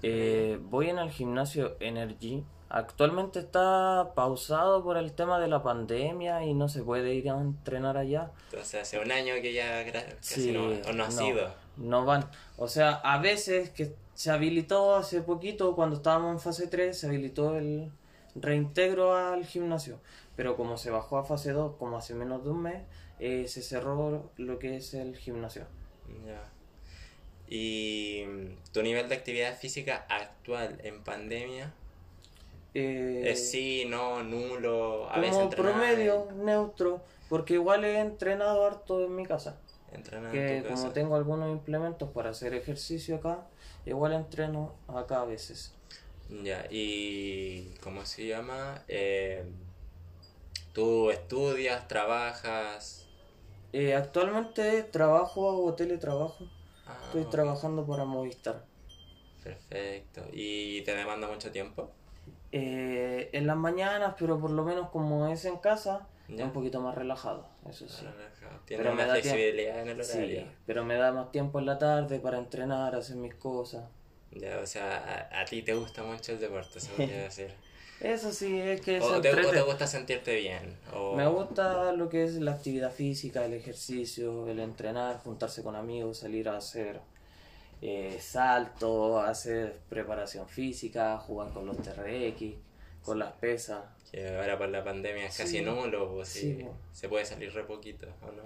que 0.00 0.58
voy 0.62 0.88
en 0.88 0.98
el 0.98 1.10
gimnasio 1.10 1.76
Energy. 1.80 2.42
Actualmente 2.68 3.38
está 3.38 4.12
pausado 4.16 4.82
por 4.82 4.96
el 4.96 5.12
tema 5.12 5.38
de 5.38 5.46
la 5.46 5.62
pandemia 5.62 6.44
y 6.44 6.52
no 6.52 6.68
se 6.68 6.82
puede 6.82 7.14
ir 7.14 7.30
a 7.30 7.40
entrenar 7.40 7.96
allá. 7.96 8.32
Entonces, 8.50 8.82
hace 8.82 8.98
un 8.98 9.12
año 9.12 9.34
que 9.40 9.52
ya 9.52 9.84
casi 9.92 10.42
Sí, 10.42 10.52
no, 10.52 10.68
no 10.92 11.04
has 11.04 11.20
ido. 11.20 11.48
No 11.76 12.04
van. 12.04 12.28
O 12.56 12.66
sea, 12.66 12.94
a 12.94 13.18
veces 13.18 13.70
que 13.70 13.94
se 14.14 14.30
habilitó 14.30 14.96
hace 14.96 15.20
poquito, 15.20 15.76
cuando 15.76 15.96
estábamos 15.96 16.32
en 16.32 16.40
fase 16.40 16.66
3, 16.66 16.98
se 16.98 17.06
habilitó 17.06 17.56
el 17.56 17.92
reintegro 18.34 19.14
al 19.14 19.44
gimnasio. 19.46 20.00
Pero 20.34 20.56
como 20.56 20.76
se 20.76 20.90
bajó 20.90 21.18
a 21.18 21.24
fase 21.24 21.52
2, 21.52 21.76
como 21.78 21.96
hace 21.96 22.14
menos 22.14 22.42
de 22.42 22.50
un 22.50 22.62
mes, 22.62 22.82
eh, 23.20 23.46
se 23.46 23.62
cerró 23.62 24.30
lo 24.36 24.58
que 24.58 24.76
es 24.76 24.92
el 24.94 25.16
gimnasio. 25.16 25.66
Ya. 26.26 26.42
¿Y 27.48 28.24
tu 28.72 28.82
nivel 28.82 29.08
de 29.08 29.14
actividad 29.14 29.56
física 29.56 30.04
actual 30.08 30.80
en 30.82 31.04
pandemia? 31.04 31.72
Eh, 32.78 33.30
¿Es 33.30 33.50
sí, 33.50 33.84
no, 33.88 34.22
nulo? 34.22 35.08
A 35.10 35.14
como 35.14 35.22
veces 35.22 35.40
entrenar, 35.42 35.72
promedio, 35.72 36.28
neutro, 36.34 37.00
porque 37.28 37.54
igual 37.54 37.84
he 37.84 37.98
entrenado 38.00 38.64
harto 38.66 39.02
en 39.04 39.14
mi 39.16 39.24
casa. 39.24 39.58
entrenar 39.92 40.30
Que 40.32 40.58
en 40.58 40.62
tu 40.62 40.68
como 40.68 40.82
casa. 40.82 40.92
tengo 40.92 41.16
algunos 41.16 41.50
implementos 41.50 42.10
para 42.10 42.30
hacer 42.30 42.52
ejercicio 42.54 43.16
acá, 43.16 43.46
igual 43.86 44.12
entreno 44.12 44.74
acá 44.88 45.22
a 45.22 45.24
veces. 45.24 45.72
Ya, 46.28 46.66
y 46.70 47.74
¿cómo 47.82 48.04
se 48.04 48.26
llama? 48.26 48.82
Eh, 48.88 49.44
¿Tú 50.72 51.10
estudias, 51.10 51.88
trabajas? 51.88 53.06
Eh, 53.72 53.94
actualmente 53.94 54.82
trabajo, 54.84 55.48
hago 55.50 55.74
teletrabajo. 55.74 56.50
Ah, 56.86 56.98
Estoy 57.06 57.24
trabajando 57.26 57.86
para 57.86 58.04
Movistar. 58.04 58.64
Perfecto. 59.42 60.22
¿Y 60.32 60.82
te 60.82 60.94
demanda 60.94 61.28
mucho 61.28 61.50
tiempo? 61.52 61.90
Eh, 62.58 63.28
en 63.32 63.46
las 63.46 63.56
mañanas, 63.56 64.14
pero 64.18 64.40
por 64.40 64.50
lo 64.50 64.64
menos 64.64 64.88
como 64.90 65.26
es 65.28 65.44
en 65.44 65.56
casa, 65.58 66.06
es 66.28 66.36
Ya. 66.38 66.44
un 66.44 66.52
poquito 66.52 66.80
más 66.80 66.94
relajado, 66.94 67.46
eso 67.68 67.86
sí. 67.88 68.04
Relajado. 68.06 68.60
Tienes 68.64 68.84
Pero 68.86 68.96
me 68.96 69.04
da 69.06 69.14
tiempo. 69.14 69.28
flexibilidad 69.30 69.80
en 69.82 69.88
el 69.88 70.04
Sí, 70.04 70.18
horario. 70.18 70.44
pero 70.64 70.84
me 70.84 70.94
da 70.96 71.12
más 71.12 71.30
tiempo 71.32 71.58
en 71.58 71.66
la 71.66 71.78
tarde 71.78 72.18
para 72.18 72.38
entrenar, 72.38 72.94
hacer 72.94 73.16
mis 73.16 73.34
cosas. 73.34 73.84
Ya, 74.32 74.58
o 74.62 74.66
sea, 74.66 75.28
a, 75.30 75.40
a 75.40 75.44
ti 75.44 75.62
te 75.62 75.74
gusta 75.74 76.02
mucho 76.02 76.32
el 76.32 76.40
deporte, 76.40 76.80
se 76.80 76.90
podría 76.92 77.22
decir. 77.24 77.50
Eso 78.00 78.30
sí, 78.32 78.60
es 78.60 78.80
que 78.82 79.00
o, 79.00 79.20
te, 79.22 79.32
o 79.32 79.50
te 79.50 79.62
gusta 79.62 79.86
sentirte 79.86 80.36
bien. 80.36 80.76
O... 80.94 81.14
Me 81.16 81.26
gusta 81.26 81.92
lo 81.92 82.08
que 82.10 82.24
es 82.24 82.34
la 82.34 82.52
actividad 82.52 82.92
física, 82.92 83.44
el 83.44 83.54
ejercicio, 83.54 84.46
el 84.48 84.60
entrenar, 84.60 85.18
juntarse 85.18 85.62
con 85.62 85.76
amigos, 85.76 86.18
salir 86.18 86.48
a 86.48 86.56
hacer 86.58 87.00
eh, 87.82 88.18
salto, 88.20 89.20
hacer 89.20 89.78
preparación 89.88 90.48
física, 90.48 91.18
jugar 91.18 91.52
con 91.52 91.66
los 91.66 91.76
TRX, 91.78 92.54
con 93.02 93.18
las 93.18 93.32
pesas. 93.32 93.82
Que 94.10 94.36
ahora 94.38 94.56
por 94.58 94.68
la 94.68 94.82
pandemia 94.84 95.26
es 95.26 95.36
casi 95.36 95.58
Sí. 95.58 95.64
nulo, 95.64 96.12
pues 96.14 96.28
sí, 96.28 96.56
Sí, 96.56 96.64
po. 96.64 96.74
se 96.92 97.08
puede 97.08 97.24
salir 97.24 97.52
re 97.52 97.64
poquito, 97.64 98.06
¿o 98.22 98.26
no? 98.32 98.42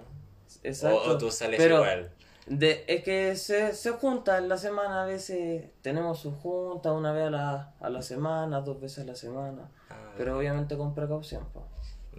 Exacto. 0.63 0.97
O, 1.11 1.13
o 1.13 1.17
tú 1.17 1.31
sales 1.31 1.57
Pero 1.59 1.75
igual. 1.77 2.11
de, 2.47 2.83
es 2.87 3.03
que 3.03 3.35
se, 3.35 3.73
se 3.73 3.91
junta 3.91 4.37
en 4.37 4.49
la 4.49 4.57
semana, 4.57 5.03
a 5.03 5.05
veces 5.05 5.65
tenemos 5.81 6.19
su 6.19 6.31
junta 6.31 6.91
una 6.91 7.13
vez 7.13 7.27
a 7.27 7.29
la, 7.29 7.73
a 7.79 7.89
la 7.89 8.01
semana, 8.01 8.59
dos 8.61 8.81
veces 8.81 9.03
a 9.03 9.07
la 9.07 9.15
semana, 9.15 9.69
Ah, 9.89 10.13
pero 10.17 10.37
obviamente 10.37 10.75
con 10.77 10.93
precaución. 10.93 11.45
po. 11.53 11.63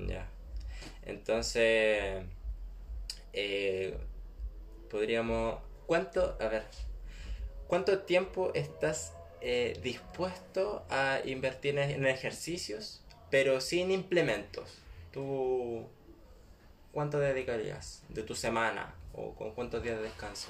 Ya. 0.09 0.27
Entonces, 1.05 2.25
eh, 3.33 3.99
podríamos... 4.91 5.59
¿Cuánto, 5.87 6.37
a 6.41 6.49
ver, 6.49 6.65
cuánto 7.73 8.01
tiempo 8.01 8.51
estás 8.53 9.15
eh, 9.41 9.81
dispuesto 9.83 10.85
a 10.91 11.21
invertir 11.25 11.79
en, 11.79 12.07
ejercicios, 12.07 13.01
pero 13.31 13.63
sin 13.63 13.91
implementos? 13.91 14.83
¿Tú 15.11 15.87
cuánto 16.93 17.19
dedicarías 17.19 18.03
de 18.11 18.25
tu 18.25 18.35
semana 18.35 18.95
o 19.15 19.35
con 19.35 19.53
cuántos 19.53 19.83
días 19.83 19.97
de 19.97 20.03
descanso? 20.03 20.49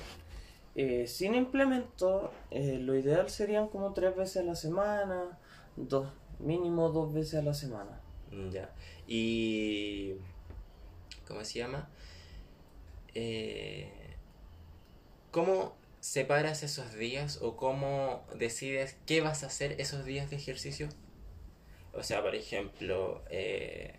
Eh, 0.75 1.07
sin 1.07 1.37
implemento, 1.37 2.33
eh, 2.51 2.79
lo 2.81 2.97
ideal 2.97 3.31
serían 3.31 3.69
como 3.69 3.93
tres 3.93 4.17
veces 4.17 4.39
a 4.39 4.43
la 4.43 4.57
semana, 4.57 5.39
dos, 5.77 6.09
mínimo 6.41 6.89
dos 6.89 7.15
veces 7.15 7.35
a 7.39 7.43
la 7.43 7.55
semana. 7.55 8.01
Mm, 8.33 8.51
Ya. 8.51 8.69
Y... 9.07 10.15
¿Cómo 11.29 11.45
se 11.45 11.61
llama? 11.61 11.89
Eh, 13.15 14.17
¿cómo 15.31 15.82
separas 16.03 16.65
esos 16.65 16.95
días 16.95 17.39
o 17.43 17.57
cómo 17.57 18.27
decides 18.35 18.97
qué 19.07 19.21
vas 19.21 19.45
a 19.45 19.47
hacer 19.47 19.81
esos 19.81 20.05
días 20.05 20.29
de 20.31 20.37
ejercicio? 20.37 20.89
O 21.93 22.03
sea, 22.03 22.23
por 22.23 22.35
ejemplo, 22.35 23.23
eh, 23.31 23.95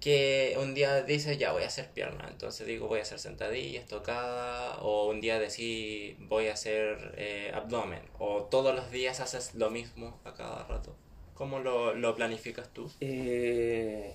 que 0.00 0.54
un 0.60 0.74
día 0.74 1.02
dices, 1.02 1.38
ya 1.38 1.52
voy 1.52 1.62
a 1.62 1.68
hacer 1.68 1.88
pierna, 1.92 2.28
entonces 2.30 2.66
digo, 2.66 2.88
voy 2.88 2.98
a 2.98 3.02
hacer 3.02 3.18
sentadillas, 3.18 3.86
tocada, 3.86 4.76
o 4.82 5.08
un 5.08 5.22
día 5.22 5.38
decís, 5.38 6.14
voy 6.28 6.48
a 6.48 6.52
hacer 6.52 7.14
eh, 7.16 7.52
abdomen, 7.54 8.02
o 8.18 8.42
todos 8.42 8.74
los 8.76 8.90
días 8.90 9.20
haces 9.20 9.54
lo 9.54 9.70
mismo 9.70 10.20
a 10.24 10.34
cada 10.34 10.64
rato. 10.64 10.94
¿Cómo 11.32 11.58
lo, 11.58 11.94
lo 11.94 12.14
planificas 12.14 12.68
tú? 12.74 12.90
Eh, 13.00 14.14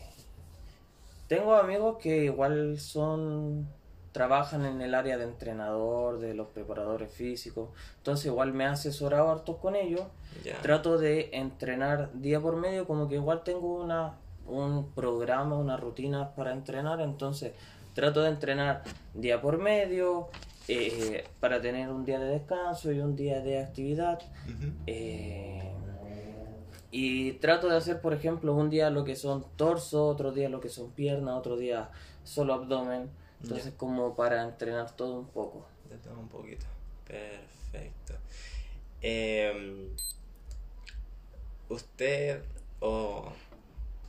tengo 1.27 1.55
amigos 1.55 1.97
que 1.97 2.25
igual 2.25 2.79
son 2.79 3.67
trabajan 4.11 4.65
en 4.65 4.81
el 4.81 4.93
área 4.93 5.17
de 5.17 5.23
entrenador, 5.23 6.19
de 6.19 6.33
los 6.33 6.47
preparadores 6.47 7.11
físicos, 7.11 7.69
entonces 7.97 8.25
igual 8.25 8.53
me 8.53 8.65
he 8.65 8.67
asesorado 8.67 9.31
harto 9.31 9.57
con 9.57 9.75
ellos. 9.75 10.03
Trato 10.61 10.97
de 10.97 11.29
entrenar 11.33 12.11
día 12.13 12.39
por 12.39 12.55
medio, 12.55 12.87
como 12.87 13.07
que 13.07 13.15
igual 13.15 13.43
tengo 13.43 13.81
una 13.81 14.15
un 14.47 14.91
programa, 14.93 15.55
una 15.55 15.77
rutina 15.77 16.33
para 16.35 16.51
entrenar, 16.51 17.01
entonces 17.01 17.53
trato 17.93 18.21
de 18.21 18.29
entrenar 18.29 18.83
día 19.13 19.41
por 19.41 19.57
medio 19.57 20.29
eh, 20.67 21.25
para 21.39 21.61
tener 21.61 21.89
un 21.89 22.05
día 22.05 22.19
de 22.19 22.27
descanso 22.27 22.91
y 22.91 22.99
un 22.99 23.15
día 23.15 23.41
de 23.41 23.59
actividad. 23.59 24.19
Eh, 24.87 25.71
y 26.91 27.33
trato 27.33 27.69
de 27.69 27.77
hacer, 27.77 28.01
por 28.01 28.13
ejemplo, 28.13 28.53
un 28.53 28.69
día 28.69 28.89
lo 28.89 29.03
que 29.03 29.15
son 29.15 29.45
torso, 29.55 30.07
otro 30.07 30.31
día 30.31 30.49
lo 30.49 30.59
que 30.59 30.69
son 30.69 30.91
piernas, 30.91 31.35
otro 31.35 31.57
día 31.57 31.89
solo 32.23 32.53
abdomen. 32.53 33.09
Entonces, 33.43 33.73
como 33.75 34.15
para 34.15 34.43
entrenar 34.43 34.95
todo 34.95 35.19
un 35.19 35.27
poco. 35.27 35.65
De 35.89 35.97
todo 35.97 36.19
un 36.19 36.27
poquito. 36.27 36.65
Perfecto. 37.07 38.13
Em, 39.01 39.89
¿Usted 41.69 42.43
o 42.79 43.31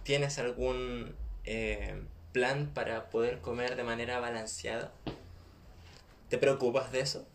tienes 0.02 0.38
algún 0.38 1.14
eh, 1.44 2.02
plan 2.32 2.70
para 2.74 3.08
poder 3.10 3.40
comer 3.40 3.76
de 3.76 3.84
manera 3.84 4.20
balanceada? 4.20 4.92
¿Te 6.28 6.38
preocupas 6.38 6.92
de 6.92 7.00
eso? 7.00 7.26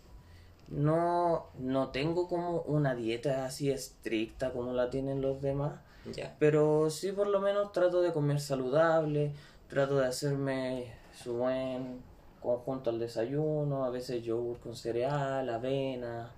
No, 0.67 1.47
no 1.57 1.89
tengo 1.89 2.27
como 2.27 2.62
una 2.62 2.93
dieta 2.93 3.45
así 3.45 3.71
estricta 3.71 4.51
como 4.51 4.73
la 4.73 4.89
tienen 4.89 5.21
los 5.21 5.41
demás. 5.41 5.79
Ya. 6.13 6.36
Pero 6.39 6.89
sí 6.89 7.12
por 7.12 7.27
lo 7.27 7.39
menos 7.39 7.71
trato 7.71 8.01
de 8.01 8.12
comer 8.12 8.39
saludable, 8.39 9.33
trato 9.69 9.97
de 9.97 10.07
hacerme 10.07 10.96
su 11.21 11.34
buen 11.34 12.01
conjunto 12.41 12.89
al 12.89 12.99
desayuno, 12.99 13.86
a 13.86 13.89
veces 13.89 14.23
yogur 14.23 14.60
con 14.60 14.75
cereal, 14.75 15.49
avena, 15.49 16.32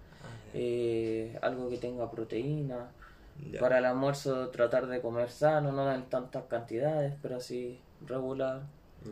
eh, 0.54 1.38
algo 1.42 1.70
que 1.70 1.78
tenga 1.78 2.10
proteína. 2.10 2.92
Ya. 3.52 3.60
Para 3.60 3.78
el 3.78 3.86
almuerzo 3.86 4.50
tratar 4.50 4.88
de 4.88 5.02
comer 5.02 5.30
sano, 5.30 5.72
no 5.72 5.94
en 5.94 6.10
tantas 6.10 6.44
cantidades, 6.46 7.14
pero 7.22 7.38
así 7.38 7.80
regular. 8.06 8.64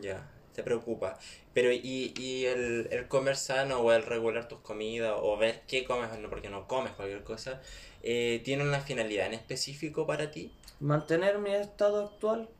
Ya, 0.02 0.28
te 0.54 0.62
preocupa. 0.62 1.18
Pero 1.54 1.72
¿y, 1.72 2.12
y 2.16 2.44
el, 2.44 2.88
el 2.90 3.08
comer 3.08 3.36
sano 3.36 3.80
o 3.80 3.92
el 3.92 4.02
regular 4.02 4.46
tus 4.46 4.58
comidas 4.58 5.14
o 5.18 5.38
ver 5.38 5.62
qué 5.66 5.84
comes 5.84 6.10
o 6.12 6.18
no, 6.18 6.28
porque 6.28 6.50
no 6.50 6.68
comes 6.68 6.92
cualquier 6.92 7.24
cosa, 7.24 7.62
eh, 8.02 8.42
tiene 8.44 8.64
una 8.64 8.80
finalidad 8.80 9.26
en 9.26 9.34
específico 9.34 10.06
para 10.06 10.30
ti? 10.30 10.52
Mantener 10.80 11.38
mi 11.38 11.54
estado 11.54 12.04
actual, 12.04 12.50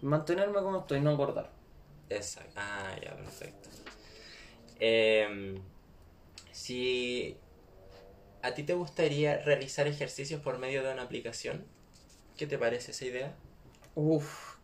mantenerme 0.00 0.62
como 0.62 0.78
estoy, 0.78 1.00
no 1.00 1.10
engordar. 1.10 1.57
Exacto. 2.10 2.52
Ah, 2.56 2.96
ya, 3.02 3.16
perfecto. 3.16 3.68
Em, 4.80 5.56
si 6.52 7.36
a 8.42 8.54
ti 8.54 8.62
te 8.62 8.74
gustaría 8.74 9.38
realizar 9.38 9.86
ejercicios 9.86 10.40
por 10.40 10.58
medio 10.58 10.82
de 10.82 10.92
una 10.92 11.02
aplicación, 11.02 11.64
¿qué 12.36 12.46
te 12.46 12.58
parece 12.58 12.92
esa 12.92 13.04
idea? 13.04 13.34
Uf, 13.94 14.56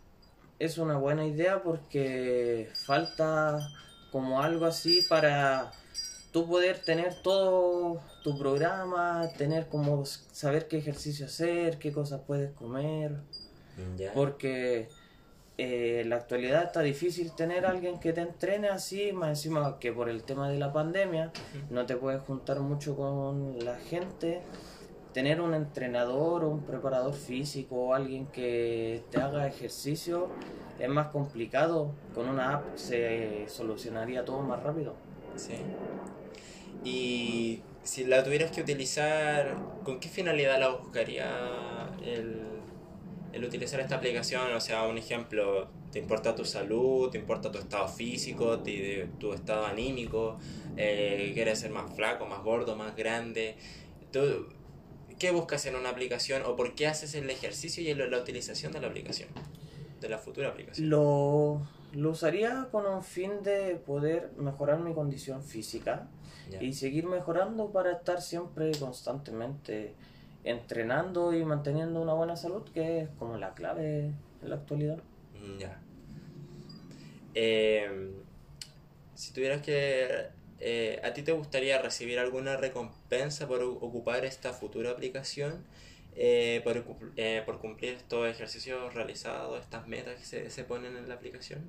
es 0.59 0.79
una 0.79 0.97
buena 0.97 1.27
idea 1.27 1.63
porque 1.63 2.71
falta 2.75 3.59
como 4.13 4.41
algo 4.43 4.65
así 4.67 5.03
para 5.09 5.73
tú 6.33 6.49
poder 6.49 6.79
tener 6.79 7.21
todo 7.23 8.01
tu 8.23 8.39
programa, 8.39 9.29
tener 9.37 9.69
como 9.69 10.05
saber 10.07 10.69
qué 10.69 10.79
ejercicio 10.79 11.27
hacer, 11.27 11.79
qué 11.79 11.93
cosas 11.93 12.21
puedes 12.27 12.53
comer, 12.53 13.21
Ya. 13.97 14.13
porque 14.13 14.89
eh, 15.57 16.01
en 16.03 16.11
la 16.11 16.17
actualidad 16.17 16.65
está 16.65 16.81
difícil 16.81 17.33
tener 17.33 17.65
a 17.65 17.71
alguien 17.71 18.01
que 18.01 18.13
te 18.13 18.21
entrene 18.21 18.69
así, 18.69 19.13
más 19.13 19.31
encima 19.31 19.79
que 19.79 19.93
por 19.93 20.09
el 20.09 20.25
tema 20.25 20.49
de 20.49 20.59
la 20.59 20.73
pandemia 20.73 21.31
no 21.71 21.87
te 21.87 21.97
puedes 21.97 22.23
juntar 22.23 22.61
mucho 22.61 22.97
con 22.97 23.65
la 23.65 23.77
gente. 23.77 24.43
Tener 25.13 25.41
un 25.41 25.55
entrenador 25.55 26.43
o 26.43 26.49
un 26.49 26.65
preparador 26.65 27.15
físico 27.15 27.77
o 27.77 27.95
alguien 27.95 28.27
que 28.27 29.05
te 29.13 29.21
haga 29.21 29.47
ejercicio 29.47 30.29
es 30.81 30.89
más 30.89 31.09
complicado. 31.09 31.93
Con 32.15 32.29
una 32.29 32.55
app 32.55 32.77
se 32.77 33.45
solucionaría 33.47 34.25
todo 34.25 34.41
más 34.41 34.61
rápido. 34.61 34.97
Sí. 35.37 35.55
Y 36.83 37.63
si 37.85 38.05
la 38.05 38.25
tuvieras 38.25 38.51
que 38.51 38.63
utilizar, 38.63 39.57
¿con 39.85 40.01
qué 40.01 40.09
finalidad 40.09 40.59
la 40.59 40.71
buscaría 40.71 41.29
el, 42.03 42.54
el 43.35 43.45
utilizar 43.45 43.81
esta 43.81 43.97
aplicación? 43.97 44.53
O 44.55 44.61
sea, 44.61 44.87
un 44.87 44.97
ejemplo, 44.99 45.69
¿te 45.93 45.99
importa 45.99 46.35
tu 46.35 46.45
salud? 46.45 47.11
¿Te 47.11 47.19
importa 47.19 47.51
tu 47.51 47.59
estado 47.59 47.89
físico? 47.89 48.61
¿Te- 48.61 49.09
¿Tu 49.19 49.33
estado 49.33 49.67
anímico? 49.67 50.39
Eh, 50.77 51.33
¿Quieres 51.35 51.59
ser 51.61 51.71
más 51.71 51.93
flaco, 51.95 52.27
más 52.27 52.43
gordo, 52.43 52.77
más 52.77 52.95
grande? 52.97 53.57
¿Tú, 54.13 54.47
¿Qué 55.19 55.31
buscas 55.31 55.65
en 55.67 55.77
una 55.77 55.91
aplicación 55.91 56.43
o 56.45 56.57
por 56.57 56.75
qué 56.75 56.87
haces 56.89 57.15
el 57.15 57.31
ejercicio 57.31 57.83
y 57.83 57.89
el- 57.91 58.11
la 58.11 58.19
utilización 58.19 58.73
de 58.73 58.81
la 58.81 58.89
aplicación? 58.89 59.29
De 60.01 60.09
la 60.09 60.19
futura 60.19 60.49
aplicación. 60.49 60.91
Lo, 60.91 61.63
lo 61.93 62.11
usaría 62.11 62.69
con 62.73 62.85
un 62.87 63.03
fin 63.03 63.43
de 63.43 63.77
poder 63.77 64.33
mejorar 64.37 64.81
mi 64.81 64.93
condición 64.93 65.43
física 65.43 66.09
Ya. 66.51 66.63
y 66.63 66.75
seguir 66.75 67.07
mejorando 67.07 67.71
para 67.71 67.93
estar 67.93 68.21
siempre 68.21 68.73
constantemente 68.79 69.95
entrenando 70.45 71.33
y 71.33 71.45
manteniendo 71.45 72.01
una 72.01 72.15
buena 72.15 72.37
salud, 72.37 72.63
que 72.73 73.01
es 73.01 73.09
como 73.19 73.37
la 73.39 73.55
clave 73.55 74.13
en 74.43 74.49
la 74.49 74.57
actualidad. 74.57 74.99
Ya. 75.59 75.81
Eh, 77.35 78.13
si 79.15 79.33
tuvieras 79.33 79.63
que... 79.63 80.29
eh, 80.61 81.01
¿A 81.03 81.13
ti 81.13 81.23
te 81.23 81.33
gustaría 81.33 81.81
recibir 81.81 82.19
alguna 82.19 82.57
recompensa 82.57 83.49
por 83.49 83.63
ocupar 83.63 84.25
esta 84.25 84.53
futura 84.53 84.91
aplicación? 84.91 85.65
Eh, 86.17 86.61
por, 86.63 86.85
eh, 87.17 87.43
por 87.45 87.59
cumplir 87.59 87.95
estos 87.95 88.29
ejercicios 88.29 88.95
realizados, 88.95 89.61
estas 89.61 89.89
metas 89.89 90.15
que 90.17 90.25
se, 90.25 90.51
se 90.51 90.63
ponen 90.63 90.97
en 90.97 91.09
la 91.09 91.17
aplicación? 91.17 91.69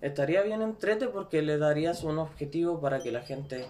Estaría 0.00 0.42
bien 0.42 0.60
entrete 0.60 1.06
porque 1.06 1.42
le 1.42 1.56
darías 1.56 2.02
un 2.02 2.18
objetivo 2.18 2.80
para 2.80 3.00
que 3.00 3.12
la 3.12 3.22
gente 3.22 3.66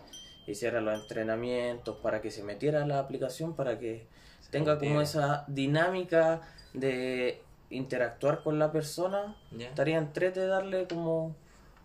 hiciera 0.52 0.80
los 0.80 1.00
entrenamientos, 1.00 1.96
para 1.98 2.20
que 2.20 2.30
se 2.30 2.42
metiera 2.42 2.86
la 2.86 2.98
aplicación, 2.98 3.54
para 3.54 3.78
que 3.78 4.06
Se 4.40 4.50
tenga 4.50 4.78
como 4.78 5.00
esa 5.00 5.44
dinámica 5.48 6.40
de 6.72 7.40
interactuar 7.70 8.42
con 8.42 8.58
la 8.58 8.72
persona. 8.72 9.36
¿Ya? 9.52 9.68
Estaría 9.68 9.98
entrete 9.98 10.46
darle 10.46 10.86
como 10.86 11.36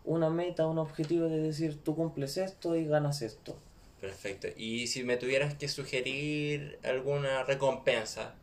una 0.06 0.30
meta, 0.30 0.67
un 0.67 0.78
objetivo 0.78 1.28
de 1.28 1.39
decir 1.39 1.82
tú 1.84 1.95
cumples 1.95 2.38
esto 2.38 2.76
y 2.76 2.86
ganas 2.86 3.21
esto. 3.21 3.58
Perfecto. 3.99 4.47
Y 4.58 4.88
si 4.88 5.04
me 5.04 5.15
tuvieras 5.15 5.56
que 5.56 5.69
sugerir 5.69 6.78
alguna 6.84 7.43
recompensa, 7.43 8.36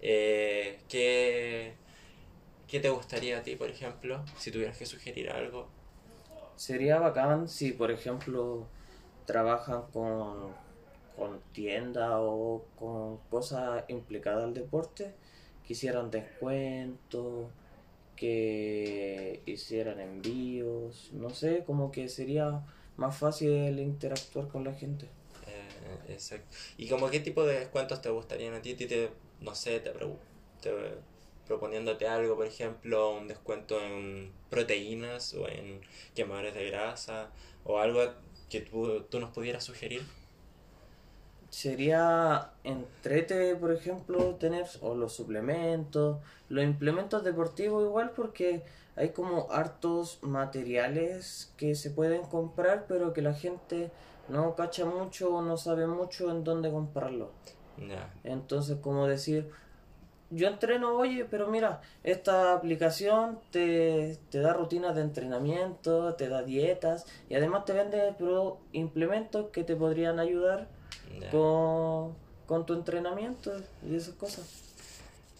eh, 0.00 0.78
¿qué, 0.88 1.74
¿qué 2.66 2.80
te 2.80 2.88
gustaría 2.88 3.38
a 3.38 3.42
ti, 3.42 3.56
por 3.56 3.68
ejemplo? 3.68 4.24
Si 4.38 4.50
tuvieras 4.50 4.78
que 4.78 4.86
sugerir 4.86 5.30
algo. 5.30 5.68
Sería 6.56 6.98
bacán 6.98 7.48
si, 7.48 7.72
por 7.72 7.90
ejemplo, 7.90 8.66
trabajan 9.26 9.90
con, 9.92 10.56
con 11.16 11.42
tiendas 11.52 12.10
o 12.14 12.66
con 12.76 13.18
cosas 13.28 13.84
implicadas 13.88 14.44
al 14.44 14.54
deporte, 14.54 15.14
que 15.62 15.72
hicieran 15.74 16.10
descuentos, 16.10 17.52
que 18.16 19.42
hicieran 19.46 20.00
envíos, 20.00 21.10
no 21.12 21.30
sé, 21.30 21.64
como 21.64 21.90
que 21.92 22.08
sería 22.08 22.64
más 22.96 23.16
fácil 23.18 23.78
interactuar 23.80 24.48
con 24.48 24.64
la 24.64 24.74
gente. 24.74 25.08
Eh, 25.46 26.12
exacto. 26.14 26.54
¿Y 26.76 26.88
como 26.88 27.10
qué 27.10 27.20
tipo 27.20 27.44
de 27.44 27.60
descuentos 27.60 28.00
te 28.02 28.10
gustarían 28.10 28.54
a 28.54 28.62
ti? 28.62 28.72
¿A 28.72 28.76
ti 28.76 28.86
te, 28.86 29.10
no 29.40 29.54
sé, 29.54 29.80
te- 29.80 29.92
proponiéndote 31.46 32.06
algo, 32.08 32.36
por 32.36 32.46
ejemplo, 32.46 33.10
un 33.16 33.28
descuento 33.28 33.80
en 33.80 34.32
proteínas 34.50 35.34
o 35.34 35.48
en 35.48 35.80
quemadores 36.14 36.54
de 36.54 36.66
grasa 36.70 37.30
o 37.64 37.78
algo 37.78 38.02
que 38.48 38.60
tú, 38.60 39.02
tú 39.10 39.20
nos 39.20 39.30
pudieras 39.30 39.64
sugerir? 39.64 40.02
sería 41.54 42.50
entrete, 42.64 43.54
por 43.54 43.70
ejemplo, 43.70 44.34
tener 44.34 44.66
o 44.80 44.96
los 44.96 45.12
suplementos, 45.12 46.18
los 46.48 46.64
implementos 46.64 47.22
deportivos 47.22 47.84
igual 47.84 48.10
porque 48.10 48.64
hay 48.96 49.10
como 49.10 49.52
hartos 49.52 50.18
materiales 50.22 51.52
que 51.56 51.76
se 51.76 51.90
pueden 51.90 52.22
comprar 52.22 52.86
pero 52.88 53.12
que 53.12 53.22
la 53.22 53.34
gente 53.34 53.92
no 54.28 54.56
cacha 54.56 54.84
mucho 54.84 55.32
o 55.32 55.42
no 55.42 55.56
sabe 55.56 55.86
mucho 55.86 56.28
en 56.32 56.42
dónde 56.42 56.72
comprarlo. 56.72 57.30
Entonces, 58.24 58.78
como 58.80 59.06
decir, 59.06 59.48
yo 60.34 60.48
entreno, 60.48 60.96
oye, 60.96 61.24
pero 61.24 61.48
mira, 61.48 61.80
esta 62.02 62.54
aplicación 62.54 63.38
te, 63.50 64.18
te 64.30 64.40
da 64.40 64.52
rutinas 64.52 64.94
de 64.94 65.02
entrenamiento, 65.02 66.14
te 66.14 66.28
da 66.28 66.42
dietas 66.42 67.06
y 67.28 67.34
además 67.34 67.64
te 67.64 67.72
vende 67.72 68.14
pero 68.18 68.58
implementos 68.72 69.50
que 69.50 69.64
te 69.64 69.76
podrían 69.76 70.18
ayudar 70.18 70.68
con, 71.30 72.14
con 72.46 72.66
tu 72.66 72.74
entrenamiento 72.74 73.52
y 73.88 73.94
esas 73.94 74.14
cosas. 74.14 74.64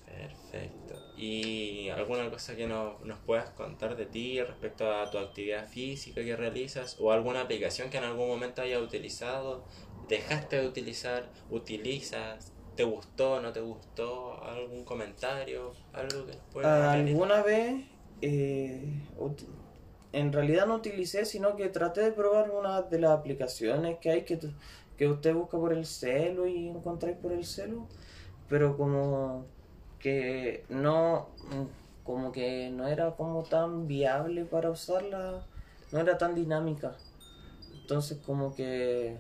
Perfecto. 0.07 0.94
¿Y 1.16 1.88
alguna 1.88 2.30
cosa 2.30 2.54
que 2.54 2.66
nos, 2.66 3.00
nos 3.04 3.18
puedas 3.20 3.50
contar 3.50 3.96
de 3.96 4.07
ti 4.07 4.40
respecto 4.40 4.92
a 4.92 5.11
tu 5.11 5.18
actividad 5.18 5.68
física 5.68 6.22
que 6.22 6.37
realizas 6.37 6.96
o 7.00 7.11
alguna 7.11 7.40
aplicación 7.40 7.90
que 7.90 7.98
en 7.98 8.04
algún 8.04 8.28
momento 8.28 8.62
hayas 8.62 8.80
utilizado, 8.80 9.64
dejaste 10.09 10.61
de 10.61 10.68
utilizar, 10.68 11.28
utilizas, 11.50 12.54
te 12.75 12.85
gustó, 12.85 13.41
no 13.41 13.53
te 13.53 13.61
gustó, 13.61 14.43
algún 14.43 14.85
comentario, 14.85 15.73
algo 15.93 16.27
que 16.27 16.33
nos 16.33 16.55
realizar? 16.55 16.97
Alguna 16.97 17.43
vez, 17.43 17.85
eh, 18.21 19.03
en 20.13 20.33
realidad 20.33 20.67
no 20.67 20.77
utilicé, 20.77 21.25
sino 21.25 21.57
que 21.57 21.69
traté 21.69 22.03
de 22.03 22.13
probar 22.13 22.51
una 22.51 22.83
de 22.83 23.01
las 23.01 23.11
aplicaciones 23.13 23.99
que 23.99 24.11
hay 24.11 24.23
que, 24.23 24.39
que 24.97 25.09
usted 25.09 25.35
busca 25.35 25.59
por 25.59 25.73
el 25.73 25.87
celu 25.87 26.47
y 26.47 26.69
encontráis 26.69 27.17
por 27.17 27.33
el 27.33 27.45
celu, 27.45 27.87
pero 28.49 28.77
como 28.77 29.47
que 29.99 30.65
no, 30.69 31.29
mm, 31.51 32.05
como 32.05 32.33
que 32.33 32.71
no 32.71 32.87
era 32.87 33.13
como 33.13 33.43
tan 33.43 33.87
viable 33.87 34.45
para 34.45 34.71
usarla, 34.71 35.47
no 35.93 35.99
era 35.99 36.19
tan 36.19 36.35
dinámica. 36.35 36.97
Entonces 37.73 38.19
como 38.25 38.55
que 38.55 39.19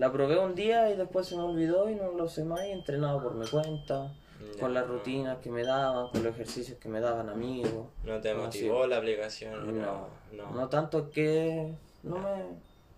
la 0.00 0.10
probé 0.10 0.38
un 0.38 0.54
día 0.54 0.90
y 0.90 0.96
después 0.96 1.26
se 1.28 1.36
me 1.36 1.42
olvidó 1.42 1.88
y 1.90 1.94
no 1.94 2.12
lo 2.12 2.26
sé 2.28 2.42
más 2.44 2.64
y 2.64 2.70
entrenaba 2.70 3.22
por 3.22 3.34
mi 3.34 3.46
cuenta, 3.46 4.12
Ya, 4.56 4.60
con 4.60 4.72
las 4.72 4.86
no. 4.86 4.94
rutinas 4.94 5.38
que 5.38 5.50
me 5.50 5.62
daban, 5.62 6.08
con 6.08 6.22
los 6.24 6.32
ejercicios 6.34 6.78
que 6.78 6.88
me 6.88 7.00
daban 7.00 7.28
amigos. 7.28 7.86
¿No 8.04 8.20
te 8.20 8.32
motivó 8.34 8.86
la 8.86 8.96
aplicación? 8.96 9.80
No, 9.80 10.08
no. 10.32 10.50
no 10.52 10.68
tanto 10.68 11.10
que 11.10 11.74
no 12.02 12.16
me, 12.18 12.44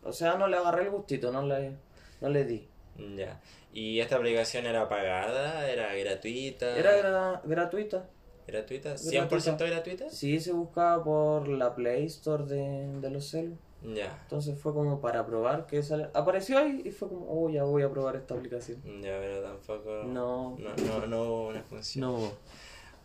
o 0.04 0.12
sea, 0.12 0.36
no 0.36 0.46
le 0.46 0.56
agarré 0.56 0.84
el 0.84 0.90
gustito, 0.90 1.32
no 1.32 1.42
le, 1.42 1.76
no 2.20 2.28
le 2.28 2.44
di. 2.44 2.68
Ya. 3.16 3.40
¿Y 3.72 3.98
esta 4.00 4.16
aplicación 4.16 4.66
era 4.66 4.88
pagada? 4.88 5.68
¿Era 5.68 5.92
gratuita? 5.94 6.76
Era 6.78 6.92
gra- 6.98 7.40
gratuita. 7.44 8.04
¿Gratuita? 8.46 8.90
Gratuita. 8.90 9.28
¿100% 9.56 9.66
gratuita? 9.68 10.10
Sí, 10.10 10.38
se 10.40 10.52
buscaba 10.52 11.02
por 11.02 11.48
la 11.48 11.74
Play 11.74 12.04
Store 12.06 12.44
de, 12.44 12.88
de 13.00 13.10
los 13.10 13.28
celus. 13.30 13.58
Ya. 13.84 14.18
Entonces 14.22 14.58
fue 14.58 14.72
como 14.72 15.00
para 15.00 15.26
probar 15.26 15.66
que 15.66 15.82
sale. 15.82 16.08
Apareció 16.14 16.58
ahí 16.58 16.82
y 16.84 16.90
fue 16.90 17.08
como, 17.08 17.26
oh, 17.28 17.50
ya 17.50 17.64
voy 17.64 17.82
a 17.82 17.90
probar 17.90 18.16
esta 18.16 18.34
aplicación. 18.34 18.80
Ya, 19.02 19.18
pero 19.18 19.42
tampoco. 19.42 20.04
No. 20.04 20.56
No, 20.58 20.76
no, 20.86 21.06
no 21.06 21.22
hubo 21.22 21.48
una 21.48 21.62
función. 21.62 22.02
No. 22.02 22.32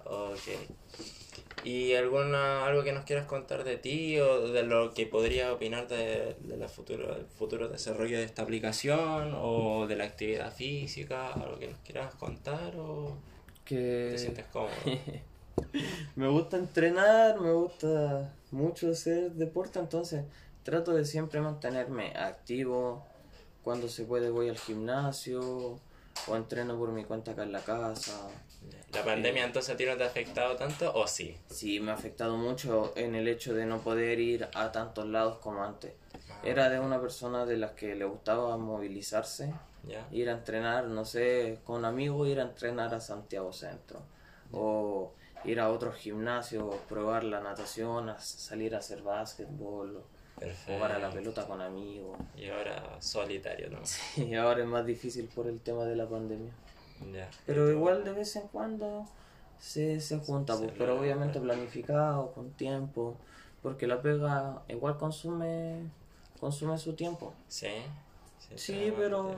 Ok. 0.06 0.48
¿Y 1.63 1.96
alguna, 1.96 2.66
algo 2.66 2.84
que 2.84 2.94
nos 2.94 3.04
quieras 3.04 3.26
contar 3.26 3.63
de 3.63 3.78
ti 3.78 4.20
o 4.20 4.48
de 4.50 4.63
lo 4.63 4.94
que 4.94 5.08
podrías 5.08 5.52
opinar 5.52 5.88
de, 5.88 6.36
de 6.40 6.58
la 6.58 6.70
futuro, 6.70 7.13
del 7.13 7.26
futuro 7.26 7.68
desarrollo 7.68 8.18
de 8.18 8.24
esta 8.24 8.44
aplicación 8.44 9.34
o 9.36 9.88
de 9.88 9.96
la 9.96 10.06
actividad 10.06 10.54
física? 10.54 11.34
¿Algo 11.34 11.58
que 11.58 11.68
nos 11.68 11.80
quieras 11.80 12.13
contar 12.16 12.76
o 12.78 13.18
te 13.66 14.12
Que 14.12 14.18
sientes 14.18 14.46
cómodo? 14.46 14.72
me 16.16 16.28
gusta 16.28 16.58
entrenar, 16.58 17.40
me 17.42 17.52
gusta 17.52 18.34
mucho 18.52 18.92
hacer 18.92 19.32
deporte, 19.32 19.80
entonces 19.80 20.24
trato 20.67 20.93
de 20.93 21.06
siempre 21.06 21.39
mantenerme 21.39 22.12
activo. 22.17 23.08
Cuando 23.63 23.88
se 23.88 24.03
puede 24.03 24.30
voy 24.30 24.49
al 24.49 24.58
gimnasio 24.58 25.80
o 26.27 26.36
entreno 26.36 26.77
por 26.77 26.91
mi 26.91 27.06
cuenta 27.06 27.32
acá 27.32 27.43
en 27.43 27.53
la 27.53 27.62
casa. 27.62 28.27
¿La 28.91 29.06
pandemia 29.06 29.45
entonces 29.45 29.73
a 29.73 29.77
ti 29.77 29.86
no 29.86 29.95
te 29.95 30.03
ha 30.03 30.08
afectado 30.08 30.58
tanto 30.58 30.93
o 30.93 31.08
sí? 31.08 31.38
Sí, 31.49 31.80
me 31.80 31.91
ha 31.91 31.93
afectado 31.93 32.36
mucho 32.36 32.91
en 32.97 33.15
el 33.15 33.30
hecho 33.30 33.53
de 33.53 33.65
no 33.65 33.80
poder 33.80 34.19
ir 34.19 34.49
a 34.53 34.73
tantos 34.73 35.08
lados 35.08 35.38
como 35.38 35.63
antes. 35.63 35.93
Era 36.43 36.69
de 36.69 36.82
una 36.82 36.99
persona 36.99 37.45
de 37.45 37.56
las 37.56 37.71
que 37.71 37.95
le 37.95 38.03
gustaba 38.03 38.58
movilizarse, 38.58 39.53
ir 40.12 40.30
a 40.30 40.34
entrenar, 40.34 40.88
no 40.88 41.06
sé, 41.06 41.62
con 41.63 41.86
amigos, 41.86 42.27
ir 42.27 42.41
a 42.41 42.43
entrenar 42.43 42.93
a 42.93 42.99
Santiago 42.99 43.53
Centro. 43.53 44.01
O 44.51 45.13
ir 45.45 45.62
a 45.62 45.69
otros 45.69 45.95
gimnasios, 45.95 46.75
probar 46.89 47.23
la 47.23 47.39
natación, 47.39 48.10
a 48.10 48.19
salir 48.19 48.75
a 48.75 48.80
hacer 48.80 49.01
básquetbol, 49.01 50.03
jugar 50.65 50.91
a 50.91 51.00
la 51.00 51.10
Perfecto. 51.10 51.15
pelota 51.17 51.47
con 51.47 51.62
amigos. 51.62 52.17
Y 52.36 52.50
ahora 52.50 52.97
solitario, 53.00 53.69
¿no? 53.69 53.80
Y 54.23 54.36
ahora 54.36 54.62
es 54.62 54.67
más 54.67 54.86
difícil 54.86 55.28
por 55.34 55.47
el 55.47 55.60
tema 55.60 55.86
de 55.86 55.95
la 55.95 56.08
pandemia. 56.08 56.52
Ya. 57.13 57.30
Pero 57.45 57.69
igual 57.71 58.04
de 58.04 58.12
vez 58.12 58.36
en 58.36 58.47
cuando 58.47 59.06
se, 59.60 60.00
se 60.02 60.17
junta, 60.19 60.54
Se 60.56 60.63
pues, 60.63 60.71
pero 60.78 60.88
logra. 60.93 61.02
obviamente 61.02 61.39
planificado, 61.39 62.32
con 62.34 62.52
tiempo, 62.52 63.17
porque 63.62 63.88
la 63.88 64.02
pega 64.02 64.62
igual 64.67 64.97
consume 64.97 65.84
consume 66.39 66.78
su 66.78 66.93
tiempo. 66.93 67.34
Sí. 67.47 67.67
Sí, 68.56 68.86
toma 68.91 68.97
pero-. 68.97 69.36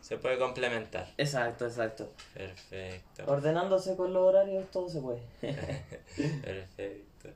Se 0.00 0.16
puede 0.16 0.38
complementar. 0.38 1.12
Exacto, 1.18 1.66
exacto. 1.66 2.10
Perfecto. 2.32 3.24
Ordenándose 3.26 3.96
con 3.96 4.12
los 4.12 4.22
horarios 4.22 4.70
todo 4.70 4.88
se 4.88 5.00
puede. 5.00 5.20
Perfecto. 6.42 7.28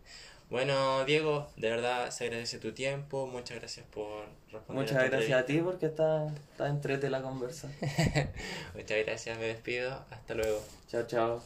Bueno, 0.52 1.06
Diego, 1.06 1.48
de 1.56 1.70
verdad 1.70 2.10
se 2.10 2.24
agradece 2.24 2.58
tu 2.58 2.72
tiempo. 2.72 3.26
Muchas 3.26 3.58
gracias 3.58 3.86
por 3.86 4.26
responder. 4.52 4.84
Muchas 4.84 5.02
esta 5.02 5.16
gracias 5.16 5.40
a 5.40 5.46
ti 5.46 5.58
porque 5.62 5.86
está, 5.86 6.26
está 6.26 6.68
entrete 6.68 7.08
la 7.08 7.22
conversa. 7.22 7.70
Muchas 8.74 8.98
gracias, 9.02 9.38
me 9.38 9.46
despido. 9.46 10.04
Hasta 10.10 10.34
luego. 10.34 10.60
Chao, 10.88 11.06
chao. 11.06 11.42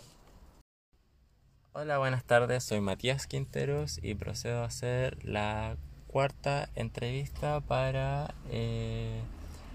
Hola, 1.72 1.98
buenas 1.98 2.24
tardes. 2.24 2.64
Soy 2.64 2.80
Matías 2.80 3.28
Quinteros 3.28 4.00
y 4.02 4.16
procedo 4.16 4.62
a 4.62 4.64
hacer 4.64 5.24
la 5.24 5.76
cuarta 6.08 6.68
entrevista 6.74 7.60
para 7.60 8.34
eh, 8.50 9.20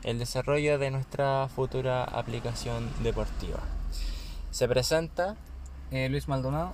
el 0.03 0.19
desarrollo 0.19 0.77
de 0.77 0.91
nuestra 0.91 1.47
futura 1.47 2.03
aplicación 2.03 2.91
deportiva. 3.01 3.61
Se 4.51 4.67
presenta 4.67 5.37
Eh, 5.93 6.07
Luis 6.07 6.29
Maldonado, 6.29 6.73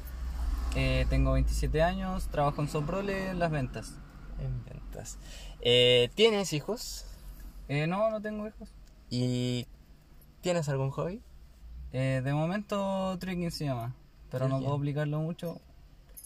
eh, 0.78 1.08
tengo 1.10 1.32
27 1.34 1.82
años, 1.82 2.28
trabajo 2.28 2.62
en 2.62 2.68
Soprole 2.68 3.32
en 3.32 3.40
las 3.40 3.50
ventas. 3.50 3.96
en 4.40 4.63
ventas. 4.63 5.18
Eh, 5.62 6.12
¿Tienes 6.13 6.54
hijos? 6.54 7.06
Eh, 7.68 7.88
no, 7.88 8.12
no 8.12 8.22
tengo 8.22 8.48
hijos. 8.48 8.70
¿Y 9.10 9.66
tienes 10.42 10.70
algún 10.70 10.92
hobby? 10.92 11.24
Eh, 11.94 12.22
de 12.24 12.34
momento 12.34 13.18
trekking 13.18 13.50
se 13.50 13.66
llama, 13.66 13.96
pero 14.30 14.48
no 14.48 14.60
puedo 14.60 14.76
aplicarlo 14.76 15.20
mucho 15.20 15.60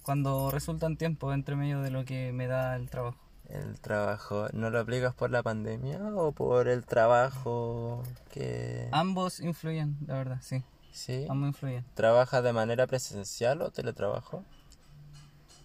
cuando 0.04 0.52
resultan 0.52 0.98
tiempo 0.98 1.32
entre 1.32 1.56
medio 1.56 1.82
de 1.82 1.92
lo 1.92 2.04
que 2.04 2.34
me 2.34 2.48
da 2.48 2.76
el 2.76 2.90
trabajo. 2.90 3.20
El 3.48 3.80
trabajo, 3.80 4.48
¿no 4.52 4.70
lo 4.70 4.80
aplicas 4.80 5.14
por 5.14 5.30
la 5.30 5.44
pandemia 5.44 6.00
o 6.16 6.34
por 6.34 6.68
el 6.68 6.86
trabajo 6.86 8.04
que... 8.32 8.90
Ambos 8.92 9.40
influyen, 9.40 9.98
la 10.08 10.16
verdad, 10.16 10.40
sí, 10.42 10.64
Sí. 10.92 11.26
ambos 11.30 11.48
influyen. 11.50 11.86
¿Trabajas 11.96 12.44
de 12.44 12.54
manera 12.54 12.88
presencial 12.88 13.62
o 13.62 13.72
teletrabajo? 13.72 14.44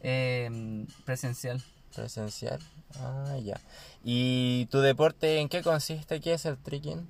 Eh, 0.00 0.86
presencial. 1.04 1.62
Presencial. 1.94 2.60
Ah, 3.00 3.36
ya. 3.42 3.58
¿Y 4.04 4.66
tu 4.66 4.80
deporte 4.80 5.38
en 5.40 5.48
qué 5.48 5.62
consiste? 5.62 6.20
¿Qué 6.20 6.34
es 6.34 6.44
el 6.46 6.56
trekking? 6.58 7.06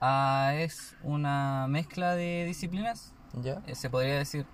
Ah, 0.00 0.52
es 0.56 0.96
una 1.04 1.66
mezcla 1.68 2.16
de 2.16 2.44
disciplinas, 2.44 3.12
¿Ya? 3.34 3.62
eh, 3.66 3.74
se 3.76 3.88
podría 3.88 4.18
decir 4.18 4.46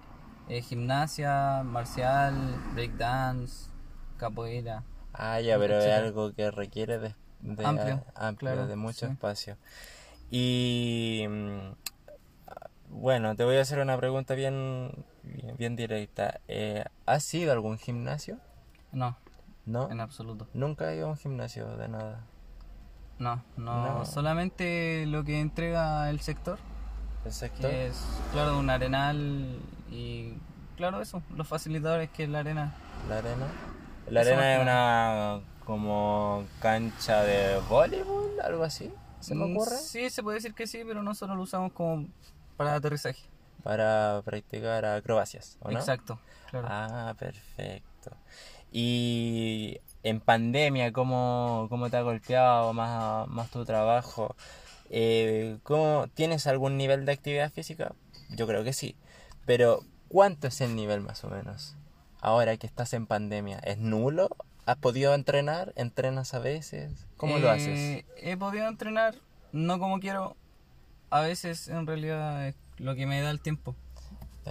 eh, 0.49 0.61
gimnasia, 0.61 1.63
marcial, 1.65 2.35
breakdance, 2.75 3.71
capoeira. 4.19 4.83
Ah, 5.15 5.41
ya, 5.41 5.59
pero 5.59 5.79
es 5.79 5.93
algo 5.93 6.35
que 6.35 6.51
requiere 6.51 6.99
de, 6.99 7.15
de- 7.41 7.65
Amplio, 7.65 8.05
amplio, 8.15 8.53
claro, 8.53 8.67
de 8.67 8.77
mucho 8.77 9.07
sí. 9.07 9.13
espacio. 9.13 9.57
Y 10.31 11.25
mm, 11.29 11.73
bueno, 12.91 13.35
te 13.37 13.45
voy 13.45 13.57
a 13.57 13.61
hacer 13.63 13.79
una 13.81 13.97
pregunta 13.97 14.35
bien, 14.35 14.93
bien, 15.23 15.57
bien 15.57 15.77
directa. 15.77 16.41
Eh, 16.49 16.85
¿Has 17.07 17.33
ido 17.35 17.51
a 17.51 17.55
algún 17.55 17.79
gimnasio? 17.79 18.39
No, 18.93 19.17
¿No? 19.67 19.91
en 19.91 20.01
absoluto. 20.01 20.47
Nunca 20.55 20.91
he 20.93 20.97
ido 20.97 21.07
a 21.07 21.11
un 21.11 21.17
gimnasio 21.17 21.67
de 21.77 21.89
nada. 21.89 22.21
No, 23.19 23.43
no, 23.57 23.99
No. 23.99 24.05
solamente 24.05 25.05
lo 25.07 25.25
que 25.25 25.41
entrega 25.41 26.09
el 26.09 26.21
sector, 26.21 26.59
¿El 27.25 27.33
sector? 27.33 27.71
que 27.71 27.89
es, 27.89 28.01
claro, 28.33 28.59
un 28.59 28.71
arenal 28.71 29.59
y, 29.91 30.35
claro, 30.77 31.01
eso, 31.03 31.23
los 31.37 31.47
facilitadores 31.49 32.11
que 32.11 32.25
es 32.25 32.29
la 32.29 32.39
arena. 32.41 32.75
¿La 33.09 33.19
arena? 33.19 33.47
La 34.09 34.21
Eso 34.23 34.31
arena 34.31 34.55
es 34.55 34.63
una 34.63 35.41
como 35.67 36.45
cancha 36.63 37.23
de 37.25 37.59
voleibol, 37.69 38.41
algo 38.43 38.63
así. 38.65 38.91
¿Se 39.21 39.35
me 39.35 39.47
Mm, 39.47 39.57
ocurre? 39.57 39.77
Sí, 39.77 40.09
se 40.11 40.23
puede 40.23 40.37
decir 40.37 40.55
que 40.55 40.67
sí, 40.67 40.83
pero 40.87 41.03
nosotros 41.03 41.37
lo 41.37 41.43
usamos 41.43 41.73
como 41.73 42.07
para 42.59 42.75
aterrizaje. 42.75 43.23
Para 43.63 44.21
practicar 44.25 44.85
acrobacias, 44.85 45.57
¿o 45.63 45.71
no? 45.71 45.79
Exacto, 45.79 46.19
claro. 46.51 46.67
Ah, 46.71 47.15
perfecto. 47.19 48.11
Y 48.71 49.81
en 50.03 50.21
pandemia, 50.21 50.93
¿cómo, 50.93 51.67
cómo 51.71 51.89
te 51.89 51.97
ha 51.97 52.03
golpeado 52.03 52.73
más, 52.75 53.27
más 53.29 53.51
tu 53.51 53.65
trabajo? 53.65 54.37
Eh, 54.91 55.59
¿cómo, 55.63 56.07
¿Tienes 56.15 56.47
algún 56.47 56.77
nivel 56.77 57.07
de 57.07 57.13
actividad 57.13 57.51
física? 57.51 57.95
Yo 58.31 58.47
creo 58.47 58.65
que 58.65 58.73
sí. 58.73 58.97
Pero, 59.47 59.81
¿cuánto 60.09 60.49
es 60.49 60.61
el 60.61 60.77
nivel 60.77 61.01
más 61.01 61.25
o 61.25 61.29
menos? 61.29 61.77
Ahora 62.21 62.57
que 62.57 62.67
estás 62.67 62.93
en 62.93 63.07
pandemia, 63.07 63.59
¿es 63.61 63.79
nulo? 63.79 64.29
¿Has 64.67 64.77
podido 64.77 65.15
entrenar? 65.15 65.73
¿Entrenas 65.77 66.35
a 66.35 66.41
veces? 66.41 67.07
¿Cómo 67.17 67.39
lo 67.39 67.51
haces? 67.51 67.79
Eh, 67.79 68.07
He 68.19 68.37
podido 68.37 68.69
entrenar, 68.69 69.15
no 69.53 69.79
como 69.79 70.01
quiero. 70.01 70.37
A 71.11 71.21
veces, 71.21 71.69
en 71.69 71.87
realidad, 71.87 72.49
es 72.49 72.55
lo 72.79 72.95
que 72.95 73.07
me 73.07 73.21
da 73.21 73.31
el 73.31 73.41
tiempo. 73.41 73.75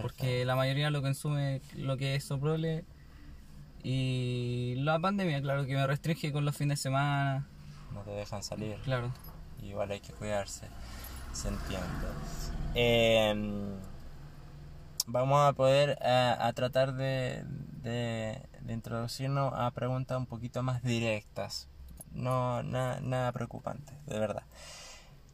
Porque 0.01 0.45
la 0.45 0.55
mayoría 0.55 0.89
lo 0.91 1.01
consume 1.01 1.61
lo 1.75 1.97
que 1.97 2.15
es 2.15 2.23
soprole. 2.23 2.85
Y 3.83 4.75
la 4.77 4.99
pandemia, 4.99 5.41
claro, 5.41 5.65
que 5.65 5.73
me 5.75 5.85
restringe 5.87 6.31
con 6.31 6.45
los 6.45 6.55
fines 6.55 6.79
de 6.79 6.83
semana. 6.83 7.47
No 7.93 8.01
te 8.01 8.11
dejan 8.11 8.43
salir. 8.43 8.75
Claro. 8.83 9.11
Igual 9.61 9.91
hay 9.91 9.99
que 9.99 10.13
cuidarse. 10.13 10.67
Se 11.33 11.47
entiende. 11.47 11.85
Em, 12.75 13.75
vamos 15.07 15.47
a 15.47 15.53
poder 15.53 15.97
a 16.03 16.51
tratar 16.53 16.93
de, 16.93 17.43
de, 17.81 18.41
de 18.61 18.73
introducirnos 18.73 19.53
a 19.55 19.71
preguntas 19.71 20.17
un 20.17 20.25
poquito 20.25 20.61
más 20.63 20.83
directas. 20.83 21.67
No, 22.11 22.61
na- 22.63 22.99
nada 23.01 23.31
preocupante, 23.31 23.93
de 24.05 24.19
verdad. 24.19 24.43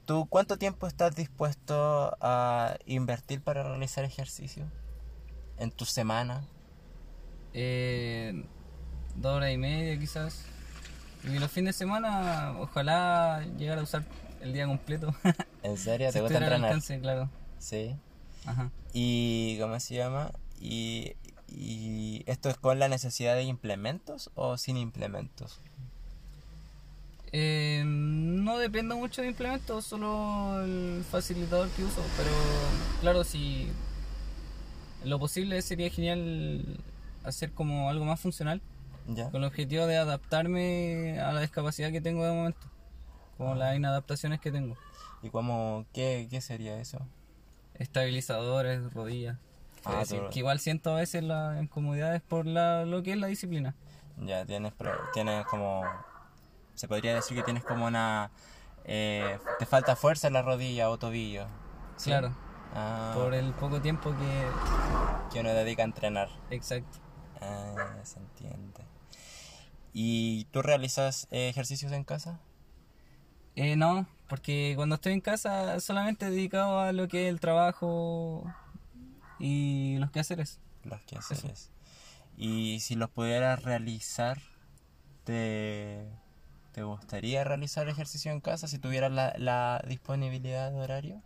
¿Tú 0.06 0.28
cuánto 0.30 0.58
tiempo 0.58 0.86
estás 0.88 1.16
dispuesto 1.16 2.18
a 2.20 2.76
invertir 2.86 3.42
para 3.42 3.64
realizar 3.64 4.04
ejercicio? 4.04 4.70
¿En 5.58 5.72
tu 5.72 5.86
semana? 5.86 6.44
Eh, 7.54 8.46
dos 9.16 9.34
horas 9.38 9.52
y 9.52 9.58
media 9.58 9.98
quizás. 9.98 10.44
Y 11.24 11.40
los 11.40 11.50
fines 11.52 11.76
de 11.76 11.80
semana, 11.80 12.56
ojalá 12.60 13.46
llegar 13.58 13.80
a 13.80 13.84
usar 13.84 14.04
el 14.42 14.52
día 14.52 14.66
completo. 14.68 15.16
¿En 15.64 15.78
serio? 15.78 16.12
Si 16.12 16.14
¿Te 16.14 16.22
gusta 16.22 16.34
estuviera 16.40 16.48
al 16.58 16.64
entrenar? 16.64 16.72
alcance, 16.72 17.00
claro. 17.00 17.30
Sí. 17.60 17.96
Ajá. 18.46 18.72
¿Y 18.92 19.58
cómo 19.60 19.80
se 19.80 19.96
llama? 19.96 20.32
¿Y, 20.60 21.14
y 21.48 22.24
esto 22.26 22.50
es 22.50 22.58
con 22.58 22.78
la 22.78 22.90
necesidad 22.90 23.36
de 23.36 23.44
implementos 23.44 24.32
o 24.36 24.58
sin 24.58 24.76
implementos? 24.76 25.62
Eh, 27.36 27.82
no 27.84 28.60
depende 28.60 28.94
mucho 28.94 29.24
de 29.24 29.28
implementos, 29.28 29.86
solo 29.86 30.62
el 30.64 31.04
facilitador 31.10 31.68
que 31.70 31.84
uso. 31.84 32.02
Pero 32.16 32.30
claro, 33.02 33.24
si 33.24 33.72
lo 35.04 35.18
posible 35.20 35.60
sería 35.64 35.90
genial 35.90 36.80
hacer 37.24 37.52
como 37.52 37.90
algo 37.90 38.06
más 38.06 38.20
funcional, 38.20 38.62
¿Ya? 39.08 39.32
con 39.32 39.42
el 39.42 39.48
objetivo 39.48 39.88
de 39.88 39.98
adaptarme 39.98 41.20
a 41.20 41.34
la 41.34 41.42
discapacidad 41.42 41.92
que 41.92 42.02
tengo 42.02 42.24
de 42.24 42.32
momento, 42.32 42.68
como 43.38 43.56
las 43.56 43.76
inadaptaciones 43.76 44.40
que 44.40 44.52
tengo. 44.52 44.78
¿Y 45.24 45.30
cómo, 45.30 45.86
qué, 45.92 46.28
qué 46.30 46.40
sería 46.40 46.80
eso? 46.80 47.00
Estabilizadores, 47.80 48.94
rodillas. 48.94 49.38
Ah, 49.86 50.02
Es 50.04 50.10
decir, 50.10 50.24
que 50.30 50.40
igual 50.40 50.60
siento 50.60 50.92
a 50.92 51.00
veces 51.00 51.24
las 51.24 51.60
incomodidades 51.60 52.22
por 52.22 52.46
la, 52.46 52.86
lo 52.86 53.02
que 53.02 53.14
es 53.14 53.18
la 53.18 53.28
disciplina. 53.28 53.74
Ya, 54.18 54.46
tienes, 54.46 54.74
tienes 55.14 55.46
como... 55.48 55.84
Se 56.76 56.88
podría 56.88 57.14
decir 57.16 57.38
que 57.38 57.44
tienes 57.44 57.64
como 57.64 57.86
una... 57.86 58.32
eh, 58.86 59.38
te 59.60 59.66
falta 59.66 59.96
fuerza 59.96 60.28
en 60.28 60.34
la 60.34 60.42
rodilla 60.42 60.90
o 60.90 60.98
tobillo. 60.98 61.48
¿sí? 61.98 62.10
Claro, 62.10 62.36
Ah, 62.76 63.12
por 63.14 63.34
el 63.36 63.54
poco 63.54 63.82
tiempo 63.82 64.16
que... 64.18 64.48
que 65.32 65.40
uno 65.42 65.54
dedica 65.54 65.84
a 65.84 65.86
entrenar. 65.86 66.30
Exacto. 66.50 66.98
Ah, 67.40 67.96
se 68.04 68.20
entiende. 68.20 68.84
¿Y 69.94 70.46
tú 70.46 70.64
realizas 70.64 71.28
eh, 71.30 71.50
ejercicios 71.50 71.92
en 71.92 72.04
casa? 72.04 72.40
Eh, 73.56 73.76
no, 73.76 74.08
porque 74.28 74.74
cuando 74.76 74.96
estoy 74.96 75.14
en 75.14 75.22
casa 75.22 75.80
solamente 75.80 76.32
dedicado 76.32 76.80
a 76.80 76.92
lo 76.92 77.08
que 77.08 77.28
es 77.28 77.30
el 77.34 77.40
trabajo 77.40 78.44
y 79.38 79.98
los 80.00 80.10
quehaceres. 80.10 80.60
Los 80.84 81.00
que 81.04 81.18
haces. 81.20 81.72
Y 82.36 82.80
si 82.80 82.96
los 82.96 83.12
pudieras 83.12 83.62
realizar, 83.62 84.40
¿te, 85.24 86.10
te 86.74 86.84
gustaría 86.84 87.44
realizar 87.46 87.88
ejercicio 87.88 88.32
en 88.32 88.42
casa 88.42 88.68
si 88.68 88.80
tuvieras 88.80 89.12
la, 89.12 89.34
la 89.38 89.82
disponibilidad 89.88 90.72
de 90.72 90.80
horario? 90.82 91.22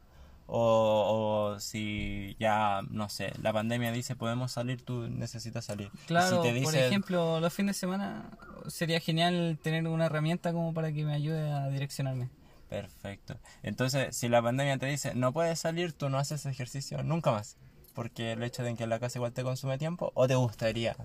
O, 0.50 1.52
o 1.56 1.60
si 1.60 2.38
ya, 2.40 2.82
no 2.90 3.10
sé, 3.10 3.34
la 3.42 3.52
pandemia 3.52 3.92
dice 3.92 4.16
podemos 4.16 4.54
salir, 4.54 4.82
tú 4.82 5.10
necesitas 5.10 5.66
salir. 5.66 5.92
Claro, 6.06 6.42
si 6.44 6.54
te 6.54 6.62
por 6.62 6.74
ejemplo, 6.76 7.40
los 7.42 7.54
fines 7.54 7.76
de 7.76 7.80
semana 7.80 8.30
sería 8.68 9.00
genial 9.02 9.60
tener 9.62 9.88
una 9.88 10.06
herramienta 10.06 10.54
como 10.54 10.74
para 10.74 10.92
que 10.94 11.04
me 11.04 11.14
ayude 11.14 11.52
a 11.52 11.68
direccionarme. 11.68 12.30
Perfecto. 12.70 13.40
Entonces, 13.64 14.16
si 14.16 14.30
la 14.30 14.42
pandemia 14.42 14.78
te 14.78 14.86
dice 14.88 15.14
no 15.16 15.32
puedes 15.34 15.60
salir, 15.60 15.94
tú 15.94 16.10
no 16.10 16.18
haces 16.18 16.46
ejercicio 16.46 17.02
nunca 17.04 17.32
más. 17.32 17.58
Porque 17.94 18.34
el 18.34 18.44
hecho 18.44 18.64
de 18.64 18.76
que 18.76 18.84
en 18.84 18.90
la 18.90 19.00
casa 19.00 19.18
igual 19.18 19.34
te 19.34 19.44
consume 19.44 19.78
tiempo, 19.78 20.12
o 20.16 20.28
te 20.28 20.36
gustaría 20.36 20.96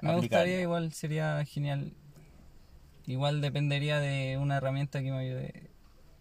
Me 0.00 0.12
aplicarlo? 0.12 0.16
gustaría 0.16 0.60
igual, 0.60 0.92
sería 0.92 1.44
genial. 1.44 1.92
Igual 3.06 3.40
dependería 3.40 3.98
de 4.00 4.38
una 4.38 4.56
herramienta 4.58 5.02
que 5.02 5.10
me 5.10 5.18
ayude, 5.18 5.70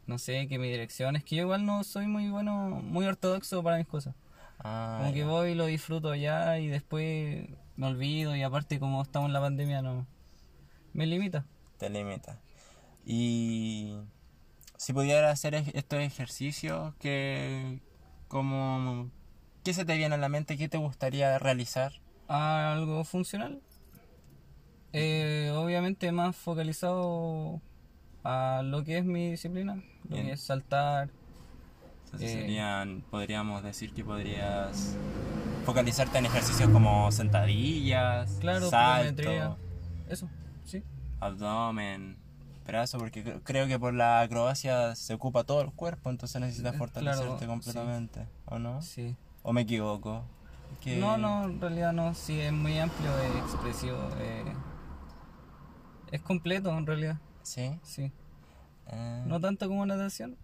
no 0.07 0.17
sé, 0.17 0.47
que 0.47 0.57
me 0.59 0.67
direccione. 0.67 1.19
Es 1.19 1.23
que 1.25 1.35
yo 1.35 1.43
igual 1.43 1.65
no 1.65 1.83
soy 1.83 2.07
muy 2.07 2.29
bueno, 2.29 2.81
muy 2.83 3.05
ortodoxo 3.05 3.63
para 3.63 3.77
mis 3.77 3.87
cosas. 3.87 4.15
Ah, 4.59 4.97
Como 5.01 5.13
que 5.13 5.23
voy, 5.23 5.55
lo 5.55 5.65
disfruto 5.65 6.13
ya 6.15 6.59
y 6.59 6.67
después 6.67 7.47
me 7.75 7.87
olvido 7.87 8.35
y 8.35 8.43
aparte 8.43 8.79
como 8.79 9.01
estamos 9.01 9.27
en 9.29 9.33
la 9.33 9.41
pandemia 9.41 9.81
no 9.81 10.05
me 10.93 11.05
limita. 11.07 11.45
te 11.77 11.89
limita. 11.89 12.39
Y 13.05 13.97
si 14.77 14.93
pudiera 14.93 15.31
hacer 15.31 15.55
estos 15.55 15.99
ejercicios, 15.99 16.93
que 16.99 17.79
como 18.27 19.09
¿qué 19.63 19.73
se 19.73 19.85
te 19.85 19.97
viene 19.97 20.15
a 20.15 20.17
la 20.17 20.29
mente? 20.29 20.57
¿Qué 20.57 20.69
te 20.69 20.77
gustaría 20.77 21.37
realizar? 21.39 21.93
¿A 22.27 22.73
algo 22.73 23.03
funcional? 23.03 23.61
Eh, 24.93 25.51
obviamente 25.55 26.11
más 26.11 26.35
focalizado 26.35 27.61
a 28.23 28.61
lo 28.63 28.83
que 28.83 28.97
es 28.99 29.05
mi 29.05 29.31
disciplina, 29.31 29.75
lo 30.09 30.15
Bien. 30.15 30.27
que 30.27 30.31
es 30.33 30.41
saltar. 30.41 31.09
Entonces 32.05 32.29
Eh. 32.29 32.33
serían, 32.41 33.01
podríamos 33.09 33.63
decir 33.63 33.93
que 33.93 34.03
podrías 34.03 34.97
focalizarte 35.65 36.17
en 36.17 36.25
ejercicios 36.25 36.69
como 36.69 37.11
sentadillas, 37.11 38.37
Claro, 38.41 38.69
salto. 38.69 39.57
Eso, 40.09 40.27
sí. 40.65 40.83
abdomen, 41.21 42.17
brazo, 42.67 42.97
porque 42.97 43.23
cre- 43.23 43.39
creo 43.43 43.67
que 43.67 43.79
por 43.79 43.93
la 43.93 44.19
acrobacia 44.21 44.93
se 44.95 45.13
ocupa 45.13 45.45
todo 45.45 45.61
el 45.61 45.71
cuerpo, 45.71 46.09
entonces 46.09 46.41
necesitas 46.41 46.75
Eh, 46.75 46.77
fortalecerte 46.77 47.37
claro, 47.37 47.47
completamente, 47.47 48.27
¿o 48.45 48.59
no? 48.59 48.81
Sí. 48.81 49.15
¿O 49.43 49.53
me 49.53 49.61
equivoco? 49.61 50.23
Que- 50.81 50.97
No, 50.97 51.17
no, 51.17 51.45
en 51.45 51.61
realidad 51.61 51.93
no, 51.93 52.13
sí, 52.13 52.39
es 52.41 52.51
muy 52.51 52.77
amplio, 52.77 53.09
es 53.19 53.35
expresivo, 53.53 53.97
eh, 54.19 54.43
es 56.11 56.21
completo 56.21 56.75
en 56.77 56.85
realidad, 56.85 57.17
¿Sí? 57.43 57.71
sí. 57.83 58.11
Ah, 58.87 59.23
No 59.25 59.39
tanto 59.39 59.67
como 59.67 59.85
natación, 59.85 60.37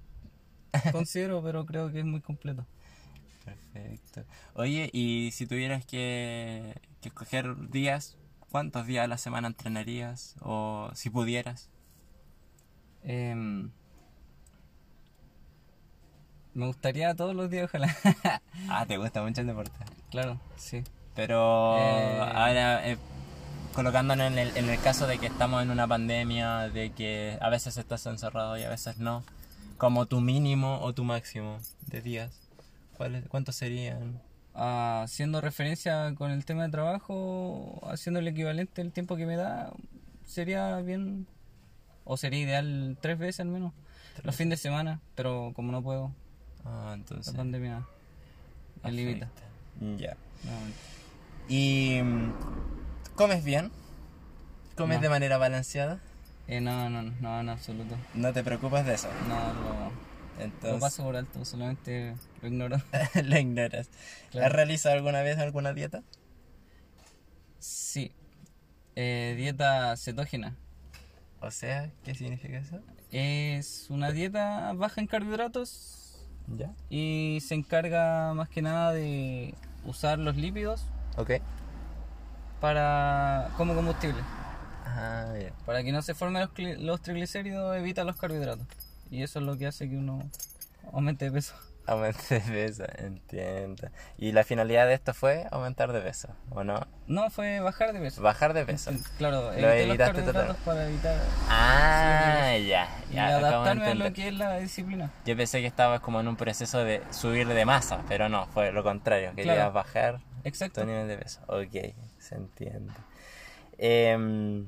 considero, 0.91 1.41
pero 1.43 1.65
creo 1.65 1.91
que 1.91 1.99
es 1.99 2.05
muy 2.05 2.21
completo. 2.21 2.65
Perfecto. 3.45 4.23
Oye, 4.55 4.89
y 4.93 5.29
si 5.31 5.45
tuvieras 5.47 5.85
que, 5.85 6.73
que 7.01 7.09
escoger 7.09 7.69
días, 7.69 8.17
¿cuántos 8.51 8.85
días 8.87 9.05
a 9.05 9.07
la 9.07 9.17
semana 9.17 9.47
entrenarías? 9.47 10.35
O 10.41 10.89
si 10.93 11.09
pudieras. 11.09 11.69
Em, 13.03 13.71
me 16.53 16.65
gustaría 16.65 17.15
todos 17.15 17.35
los 17.35 17.49
días, 17.49 17.65
ojalá. 17.65 17.95
Ah, 18.69 18.85
te 18.85 18.97
gusta 18.97 19.21
mucho 19.21 19.41
el 19.41 19.47
deporte. 19.47 19.71
claro, 20.09 20.39
sí. 20.57 20.83
Pero 21.15 21.75
Eh. 21.77 22.19
ahora, 22.35 22.89
eh, 22.89 22.97
colocándonos 23.77 24.25
en 24.31 24.39
el, 24.39 24.57
en 24.57 24.69
el 24.71 24.79
caso 24.79 25.05
de 25.05 25.19
que 25.19 25.27
estamos 25.27 25.61
en 25.61 25.69
una 25.69 25.87
pandemia, 25.87 26.67
de 26.69 26.89
que 26.93 27.37
a 27.39 27.49
veces 27.51 27.77
estás 27.77 28.03
encerrado 28.07 28.57
y 28.57 28.63
a 28.63 28.69
veces 28.69 28.97
no, 28.97 29.23
como 29.77 30.07
tu 30.07 30.19
mínimo 30.19 30.79
o 30.81 30.93
tu 30.93 31.03
máximo 31.03 31.59
de 31.85 32.01
días, 32.01 32.31
¿cuáles, 32.97 33.27
¿cuántos 33.27 33.55
serían? 33.55 34.19
Ah, 34.55 35.01
haciendo 35.03 35.41
referencia 35.41 36.11
con 36.15 36.31
el 36.31 36.43
tema 36.43 36.63
de 36.63 36.69
trabajo, 36.69 37.79
haciendo 37.87 38.19
el 38.19 38.27
equivalente 38.27 38.81
el 38.81 38.91
tiempo 38.91 39.15
que 39.15 39.27
me 39.27 39.35
da, 39.35 39.71
sería 40.25 40.77
bien, 40.77 41.27
o 42.03 42.17
sería 42.17 42.39
ideal 42.39 42.97
tres 42.99 43.19
veces 43.19 43.41
al 43.41 43.49
menos, 43.49 43.73
los 44.23 44.35
fines 44.35 44.57
de 44.57 44.63
semana, 44.63 45.01
pero 45.13 45.51
como 45.55 45.71
no 45.71 45.83
puedo, 45.83 46.11
Ah, 46.65 46.97
la 47.09 47.33
pandemia 47.33 47.85
me 48.83 48.91
limita. 48.91 49.29
Ya. 49.99 50.17
nuevamente. 50.43 50.79
¿Y 51.47 52.01
comes 53.17 53.43
bien? 53.43 53.71
¿Comes 54.77 54.97
No. 54.97 55.01
de 55.03 55.09
manera 55.09 55.37
balanceada? 55.37 55.99
Eh, 56.47 56.61
no, 56.61 56.89
no, 56.89 57.01
no, 57.01 57.39
en 57.41 57.49
absoluto. 57.49 57.97
No 58.13 58.31
te 58.31 58.41
preocupas 58.43 58.85
de 58.85 58.93
eso. 58.93 59.09
No, 59.27 59.53
lo- 59.53 59.91
Lo 60.37 60.43
Entonces, 60.43 60.79
paso 60.79 61.03
por 61.03 61.15
alto, 61.17 61.43
solamente 61.43 62.15
lo 62.41 62.47
ignoro. 62.47 62.77
lo 63.23 63.37
ignoras. 63.39 63.89
Claro. 64.31 64.45
¿Has 64.47 64.53
realizado 64.53 64.95
alguna 64.95 65.23
vez 65.23 65.39
alguna 65.39 65.73
dieta? 65.73 66.03
Sí. 67.59 68.11
Eh, 68.95 69.33
dieta 69.35 69.95
cetógena. 69.97 70.55
O 71.41 71.49
sea, 71.51 71.89
¿qué 72.03 72.13
significa 72.15 72.57
eso? 72.59 72.79
Es 73.11 73.87
una 73.89 74.11
dieta 74.11 74.73
baja 74.73 75.01
en 75.01 75.07
carbohidratos 75.07 76.27
¿Ya? 76.55 76.71
y 76.89 77.39
se 77.41 77.55
encarga 77.55 78.33
más 78.33 78.49
que 78.49 78.61
nada 78.61 78.91
de 78.93 79.53
usar 79.85 80.19
los 80.19 80.35
lípidos 80.35 80.85
Ok. 81.15 81.31
Para 82.61 83.49
como 83.57 83.75
combustible. 83.75 84.21
Ah, 84.85 85.33
ya. 85.39 85.51
Para 85.65 85.83
que 85.83 85.91
no 85.91 86.01
se 86.01 86.13
formen 86.15 86.41
los, 86.41 86.79
los 86.79 87.01
triglicéridos, 87.01 87.75
evita 87.77 88.03
los 88.03 88.15
carbohidratos. 88.17 88.65
Y 89.11 89.23
eso 89.23 89.39
es 89.39 89.45
lo 89.45 89.57
que 89.57 89.67
hace 89.67 89.89
que 89.89 89.95
uno 89.97 90.29
aumente 90.91 91.25
de 91.25 91.31
peso. 91.31 91.53
Aumentar 91.87 92.21
de 92.27 92.39
peso, 92.41 92.83
entiendo. 92.97 93.87
¿Y 94.17 94.33
la 94.33 94.43
finalidad 94.43 94.87
de 94.87 94.93
esto 94.93 95.13
fue 95.13 95.47
aumentar 95.51 95.93
de 95.93 96.01
peso, 96.01 96.27
o 96.49 96.65
no? 96.65 96.85
No, 97.07 97.29
fue 97.29 97.61
bajar 97.61 97.93
de 97.93 97.99
peso. 98.01 98.21
Bajar 98.21 98.51
de 98.53 98.65
peso. 98.65 98.91
Claro, 99.17 99.43
Lo 99.43 99.51
evité 99.53 99.61
los 99.61 99.73
evitaste 99.91 100.13
carbohidratos 100.15 100.57
para 100.65 100.85
evitar 100.85 101.15
Ah, 101.49 102.57
ya. 102.57 102.89
y 103.09 103.13
ya 103.13 103.27
de 103.29 103.33
adaptarme 103.35 103.87
a 103.87 103.95
lo 103.95 104.11
que 104.11 104.27
es 104.27 104.33
la 104.33 104.57
disciplina. 104.57 105.11
Yo 105.25 105.37
pensé 105.37 105.61
que 105.61 105.67
estabas 105.67 106.01
como 106.01 106.19
en 106.19 106.27
un 106.27 106.35
proceso 106.35 106.79
de 106.83 107.01
subir 107.11 107.47
de 107.47 107.63
masa, 107.65 108.01
pero 108.09 108.27
no, 108.27 108.47
fue 108.47 108.73
lo 108.73 108.83
contrario. 108.83 109.31
Querías 109.33 109.55
Claro. 109.55 109.71
bajar 109.71 110.19
Exacto. 110.43 110.81
tu 110.81 110.87
nivel 110.87 111.07
de 111.07 111.17
peso. 111.17 111.39
Ok, 111.47 111.95
se 112.27 112.35
entiende. 112.35 112.93
Em, 113.77 114.67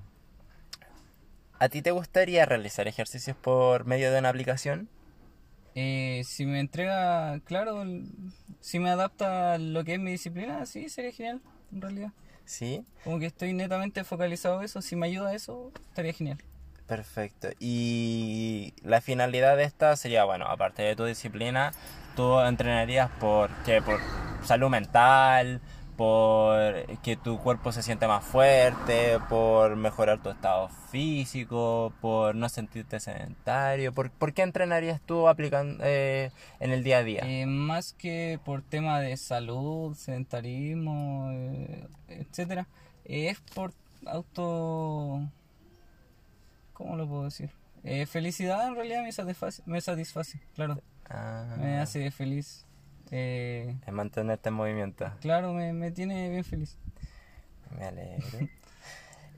¿A 1.59 1.69
ti 1.69 1.81
te 1.83 1.91
gustaría 1.91 2.45
realizar 2.45 2.87
ejercicios 2.87 3.37
por 3.37 3.85
medio 3.85 4.11
de 4.11 4.17
una 4.19 4.29
aplicación? 4.29 4.89
Eh, 5.75 6.23
si 6.25 6.45
me 6.45 6.59
entrega, 6.59 7.39
claro, 7.45 7.83
si 8.59 8.79
me 8.79 8.89
adapta 8.89 9.53
a 9.53 9.57
lo 9.57 9.83
que 9.83 9.93
es 9.95 9.99
mi 9.99 10.11
disciplina, 10.11 10.65
sí, 10.65 10.89
sería 10.89 11.11
genial, 11.11 11.41
en 11.71 11.81
realidad. 11.81 12.13
Sí, 12.45 12.85
Como 13.03 13.19
que 13.19 13.27
estoy 13.27 13.53
netamente 13.53 14.03
focalizado 14.03 14.59
a 14.59 14.65
eso, 14.65 14.81
si 14.81 14.95
me 14.95 15.07
ayuda 15.07 15.29
a 15.29 15.35
eso, 15.35 15.73
estaría 15.89 16.13
genial. 16.13 16.39
perfecto. 16.87 17.49
Y 17.59 18.73
la 18.81 19.01
finalidad 19.01 19.57
de 19.57 19.63
esta 19.63 19.95
sería, 19.95 20.23
bueno, 20.25 20.45
aparte 20.47 20.81
de 20.83 20.95
tu 20.95 21.05
disciplina, 21.05 21.71
tú 22.15 22.39
entrenarías 22.39 23.09
por 23.11 23.51
qué? 23.63 23.81
Por 23.81 23.99
salud 24.41 24.69
mental, 24.69 25.61
por 25.99 26.97
que 27.01 27.17
tu 27.17 27.39
cuerpo 27.39 27.73
se 27.73 27.83
siente 27.83 28.07
más 28.07 28.23
fuerte, 28.23 29.19
por 29.27 29.75
mejorar 29.75 30.23
tu 30.23 30.29
estado 30.29 30.69
físico, 30.89 31.91
por 31.99 32.35
no 32.35 32.47
sentirte 32.47 33.01
sedentario. 33.01 33.91
¿Por, 33.91 34.09
por 34.09 34.31
qué 34.31 34.43
entrenarías 34.43 35.01
tú 35.01 35.27
aplicando 35.27 35.83
eh, 35.85 36.31
en 36.61 36.71
el 36.71 36.85
día 36.85 36.99
a 36.99 37.03
día? 37.03 37.21
Eh, 37.25 37.45
más 37.45 37.91
que 37.91 38.39
por 38.45 38.61
tema 38.61 39.01
de 39.01 39.17
salud, 39.17 39.93
sedentarismo, 39.93 41.31
eh, 41.33 41.85
etcétera, 42.07 42.65
es 43.03 43.41
por 43.53 43.73
auto... 44.05 45.19
¿Cómo 46.75 46.95
lo 46.95 47.09
puedo 47.09 47.25
decir? 47.25 47.49
Eh, 47.83 48.05
felicidad 48.05 48.65
en 48.69 48.75
realidad 48.75 49.03
me 49.03 49.11
satisface, 49.11 49.63
me 49.65 49.81
satisface, 49.81 50.39
claro. 50.55 50.81
Ah, 51.09 51.57
Me 51.59 51.77
hace 51.77 52.09
feliz. 52.11 52.65
Eh, 53.11 53.75
es 53.85 53.93
mantenerte 53.93 54.49
en 54.49 54.55
movimiento. 54.55 55.11
claro, 55.21 55.53
me, 55.53 55.73
me 55.73 55.91
tiene 55.91 56.29
bien 56.29 56.43
feliz. 56.43 56.77
Me 57.77 57.85
alegro. 57.85 58.25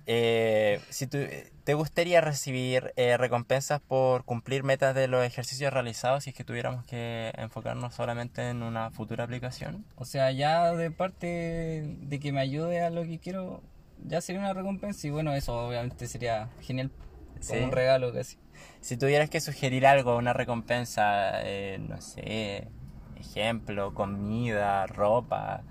Eh, 0.08 0.82
si 0.90 1.06
tú, 1.08 1.20
¿Te 1.64 1.74
gustaría 1.76 2.22
recibir 2.22 2.92
eh, 2.96 3.18
recompensas 3.18 3.80
por 3.82 4.26
cumplir 4.26 4.64
metas 4.64 4.96
de 4.96 5.08
los 5.08 5.24
ejercicios 5.24 5.72
realizados 5.72 6.24
si 6.24 6.32
es 6.32 6.36
que 6.36 6.44
tuviéramos 6.44 6.84
que 6.86 7.32
enfocarnos 7.38 7.94
solamente 7.94 8.50
en 8.50 8.64
una 8.64 8.90
futura 8.90 9.26
aplicación? 9.26 9.86
O 9.96 10.06
sea, 10.06 10.32
ya 10.32 10.74
de 10.74 10.90
parte 10.90 11.84
de 12.02 12.20
que 12.20 12.32
me 12.32 12.40
ayude 12.42 12.82
a 12.82 12.90
lo 12.90 13.04
que 13.04 13.20
quiero, 13.20 13.62
ya 14.04 14.22
sería 14.22 14.42
una 14.42 14.54
recompensa. 14.54 15.06
Y 15.06 15.12
bueno, 15.12 15.34
eso 15.34 15.68
obviamente 15.68 16.08
sería 16.08 16.50
genial. 16.62 16.90
Como 17.48 17.60
Sí. 17.60 17.64
un 17.64 17.72
regalo 17.72 18.12
casi. 18.14 18.38
Si 18.82 18.98
tuvieras 18.98 19.30
que 19.30 19.40
sugerir 19.40 19.86
algo, 19.86 20.18
una 20.18 20.34
recompensa, 20.34 21.42
eh, 21.44 21.78
no 21.80 22.02
sé, 22.02 22.68
ejemplo, 23.22 23.94
comida, 23.94 24.86
ropa, 24.88 25.64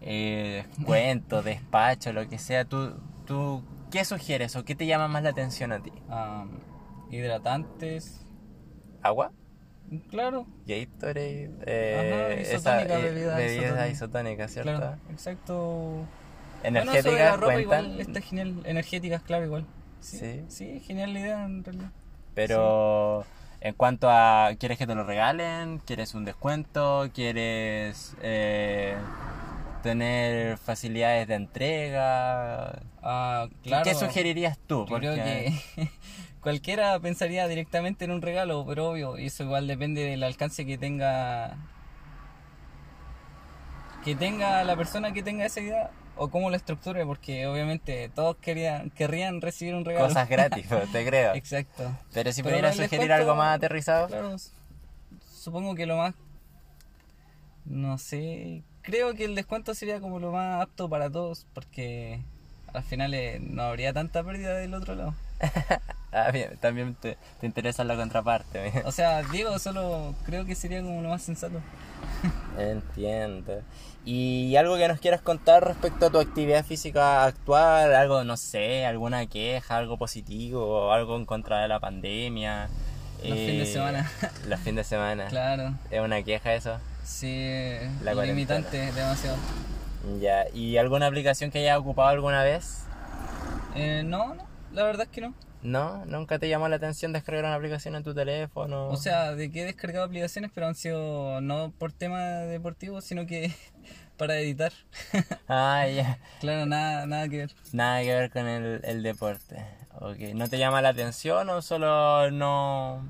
eh, 0.00 0.64
descuento, 0.76 1.42
despacho, 1.42 2.12
lo 2.12 2.28
que 2.28 2.38
sea, 2.38 2.64
¿tú, 2.64 2.94
tú 3.26 3.62
qué 3.90 4.04
sugieres 4.04 4.56
o 4.56 4.64
qué 4.64 4.74
te 4.74 4.86
llama 4.86 5.08
más 5.08 5.22
la 5.22 5.30
atención 5.30 5.72
a 5.72 5.80
ti? 5.82 5.92
Am, 6.08 6.50
hidratantes, 7.10 8.26
¿Agua? 9.02 9.32
claro, 10.10 10.46
Gatorade, 10.66 11.50
eh, 11.64 12.32
Ajá, 12.34 12.40
esa, 12.40 12.82
isotónica, 12.82 12.98
eh, 12.98 13.02
bebida 13.02 13.36
bebidas 13.36 13.88
isotónica. 13.88 13.88
isotónicas, 13.90 14.50
¿cierto? 14.52 14.76
claro, 14.76 14.96
exacto. 15.10 16.08
Energéticas 16.62 17.04
bueno, 17.04 17.24
la 17.24 17.36
ropa 17.36 17.52
cuentan, 17.52 17.84
igual 17.84 18.00
está 18.00 18.20
genial, 18.20 18.62
energéticas, 18.64 19.22
claro, 19.22 19.44
igual. 19.44 19.66
Sí. 20.00 20.44
Sí, 20.48 20.80
genial 20.80 21.12
la 21.14 21.20
idea 21.20 21.44
en 21.44 21.64
realidad. 21.64 21.90
pero 22.34 23.24
en 23.68 23.74
cuanto 23.74 24.08
a, 24.10 24.50
¿quieres 24.58 24.78
que 24.78 24.86
te 24.86 24.94
lo 24.94 25.04
regalen? 25.04 25.78
¿Quieres 25.80 26.14
un 26.14 26.24
descuento? 26.24 27.08
¿Quieres 27.14 28.14
eh, 28.22 28.94
tener 29.82 30.56
facilidades 30.58 31.26
de 31.28 31.34
entrega? 31.34 32.80
Ah, 33.02 33.48
¿Qué- 33.62 33.70
claro. 33.70 33.84
¿Qué 33.84 33.94
sugerirías 33.94 34.58
tú? 34.66 34.86
Yo 34.88 34.98
creo 34.98 35.14
que 35.14 35.52
cualquiera 36.40 36.98
pensaría 37.00 37.48
directamente 37.48 38.04
en 38.04 38.10
un 38.12 38.22
regalo, 38.22 38.64
pero 38.66 38.90
obvio, 38.90 39.16
eso 39.16 39.42
igual 39.44 39.66
depende 39.66 40.02
del 40.04 40.22
alcance 40.22 40.64
que 40.64 40.78
tenga 40.78 41.56
que 44.04 44.14
tenga 44.14 44.62
la 44.62 44.76
persona 44.76 45.12
que 45.12 45.22
tenga 45.22 45.44
esa 45.46 45.60
idea 45.60 45.90
o 46.16 46.28
cómo 46.28 46.50
la 46.50 46.56
estructure, 46.56 47.04
porque 47.06 47.46
obviamente 47.46 48.10
todos 48.14 48.36
querían, 48.36 48.90
querrían 48.90 49.40
recibir 49.40 49.74
un 49.74 49.84
regalo. 49.84 50.08
Cosas 50.08 50.28
gratis, 50.28 50.66
te 50.92 51.06
creo. 51.06 51.34
Exacto. 51.34 51.96
Pero 52.12 52.32
si 52.32 52.42
Pero 52.42 52.54
pudieras 52.54 52.78
el 52.78 52.84
sugerir 52.84 53.12
algo 53.12 53.34
más 53.34 53.56
aterrizado. 53.56 54.08
Claro, 54.08 54.36
supongo 55.42 55.74
que 55.74 55.86
lo 55.86 55.96
más 55.96 56.14
no 57.66 57.98
sé, 57.98 58.62
creo 58.82 59.14
que 59.14 59.24
el 59.24 59.34
descuento 59.34 59.74
sería 59.74 60.00
como 60.00 60.20
lo 60.20 60.30
más 60.30 60.62
apto 60.62 60.88
para 60.88 61.10
todos, 61.10 61.46
porque 61.52 62.20
al 62.72 62.84
final 62.84 63.12
eh, 63.12 63.40
no 63.40 63.62
habría 63.62 63.92
tanta 63.92 64.22
pérdida 64.22 64.54
del 64.54 64.74
otro 64.74 64.94
lado. 64.94 65.14
Ah, 66.12 66.30
bien, 66.30 66.56
también 66.62 66.94
te, 66.94 67.18
te 67.40 67.46
interesa 67.46 67.84
la 67.84 67.94
contraparte. 67.94 68.62
bien. 68.62 68.86
O 68.86 68.92
sea, 68.92 69.22
digo, 69.24 69.58
solo 69.58 70.14
creo 70.24 70.46
que 70.46 70.54
sería 70.54 70.80
como 70.80 71.02
lo 71.02 71.10
más 71.10 71.20
sensato. 71.20 71.60
Entiendo. 72.56 73.60
¿Y 74.06 74.54
algo 74.54 74.76
que 74.76 74.86
nos 74.86 75.00
quieras 75.00 75.20
contar 75.20 75.64
respecto 75.66 76.06
a 76.06 76.10
tu 76.10 76.20
actividad 76.20 76.64
física 76.64 77.24
actual? 77.24 77.92
Algo, 77.92 78.22
no 78.22 78.36
sé, 78.36 78.86
alguna 78.86 79.26
queja, 79.26 79.76
algo 79.76 79.98
positivo, 79.98 80.92
algo 80.92 81.16
en 81.16 81.26
contra 81.26 81.60
de 81.60 81.66
la 81.66 81.80
pandemia. 81.80 82.68
Los 83.24 83.36
fines 83.36 83.66
de 83.66 83.66
semana. 83.66 84.08
Los 84.48 84.60
fines 84.60 84.76
de 84.76 84.84
semana. 84.84 85.26
Claro, 85.26 85.74
¿Es 85.90 86.00
una 86.00 86.22
queja 86.22 86.54
eso? 86.54 86.78
sí, 87.02 87.74
La 88.00 88.14
limitante, 88.14 88.92
demasiado. 88.92 89.38
Ya. 90.20 90.44
¿Y 90.54 90.76
alguna 90.76 91.08
aplicación 91.08 91.50
que 91.50 91.58
hayas 91.58 91.78
ocupado 91.78 92.10
alguna 92.10 92.44
vez? 92.44 92.84
Eh, 93.74 94.02
no, 94.04 94.34
no, 94.36 94.44
la 94.72 94.84
verdad 94.84 95.06
es 95.06 95.12
que 95.12 95.20
no. 95.20 95.34
¿No? 95.66 96.04
¿Nunca 96.06 96.38
te 96.38 96.48
llamó 96.48 96.68
la 96.68 96.76
atención 96.76 97.12
descargar 97.12 97.44
una 97.44 97.54
aplicación 97.56 97.96
en 97.96 98.04
tu 98.04 98.14
teléfono? 98.14 98.88
O 98.88 98.96
sea, 98.96 99.34
de 99.34 99.50
que 99.50 99.62
he 99.62 99.64
descargado 99.64 100.04
aplicaciones, 100.04 100.52
pero 100.54 100.68
han 100.68 100.76
sido 100.76 101.40
no 101.40 101.72
por 101.76 101.92
tema 101.92 102.20
deportivo, 102.20 103.00
sino 103.00 103.26
que 103.26 103.52
para 104.16 104.38
editar. 104.38 104.72
Ah, 105.48 105.86
ya. 105.88 106.18
claro, 106.40 106.66
nada, 106.66 107.06
nada 107.06 107.28
que 107.28 107.38
ver. 107.38 107.54
Nada 107.72 108.00
que 108.02 108.14
ver 108.14 108.30
con 108.30 108.46
el, 108.46 108.80
el 108.84 109.02
deporte. 109.02 109.56
Ok. 110.00 110.18
¿No 110.34 110.48
te 110.48 110.58
llama 110.58 110.82
la 110.82 110.90
atención 110.90 111.48
o 111.50 111.60
solo 111.62 112.30
no... 112.30 113.02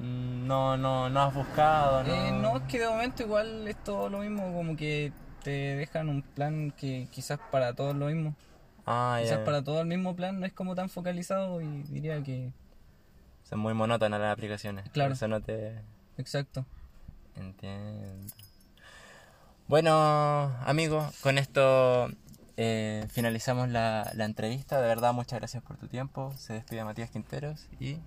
No, 0.00 0.76
no, 0.76 1.08
no 1.08 1.22
has 1.22 1.34
buscado? 1.34 2.02
No, 2.02 2.14
Eh, 2.14 2.32
no, 2.32 2.56
es 2.56 2.62
que 2.64 2.80
de 2.80 2.88
momento 2.88 3.22
igual 3.22 3.68
es 3.68 3.76
todo 3.84 4.08
lo 4.08 4.18
mismo, 4.18 4.52
como 4.52 4.74
que 4.76 5.12
te 5.44 5.50
dejan 5.76 6.08
un 6.08 6.22
plan 6.22 6.72
que 6.72 7.06
quizás 7.12 7.38
para 7.52 7.74
todos 7.74 7.94
lo 7.94 8.06
mismo. 8.06 8.34
Ah, 8.86 9.18
Quizás 9.22 9.38
ya. 9.38 9.44
para 9.44 9.62
todo 9.62 9.80
el 9.80 9.86
mismo 9.86 10.16
plan 10.16 10.40
no 10.40 10.46
es 10.46 10.52
como 10.52 10.74
tan 10.74 10.88
focalizado 10.88 11.60
y 11.60 11.82
diría 11.84 12.22
que... 12.22 12.52
Son 13.44 13.58
muy 13.60 13.74
monótonas 13.74 14.20
las 14.20 14.32
aplicaciones. 14.32 14.88
Claro. 14.90 15.14
Eso 15.14 15.28
no 15.28 15.40
te 15.40 15.80
Exacto. 16.18 16.64
entiendo. 17.36 18.34
Bueno, 19.68 19.92
amigos, 20.64 21.16
con 21.20 21.38
esto 21.38 22.08
eh, 22.56 23.06
finalizamos 23.10 23.68
la, 23.68 24.10
la 24.14 24.24
entrevista. 24.24 24.80
De 24.80 24.88
verdad, 24.88 25.12
muchas 25.12 25.38
gracias 25.38 25.62
por 25.62 25.76
tu 25.76 25.86
tiempo. 25.88 26.32
Se 26.36 26.54
despide 26.54 26.84
Matías 26.84 27.10
Quinteros 27.10 27.68
y 27.80 27.98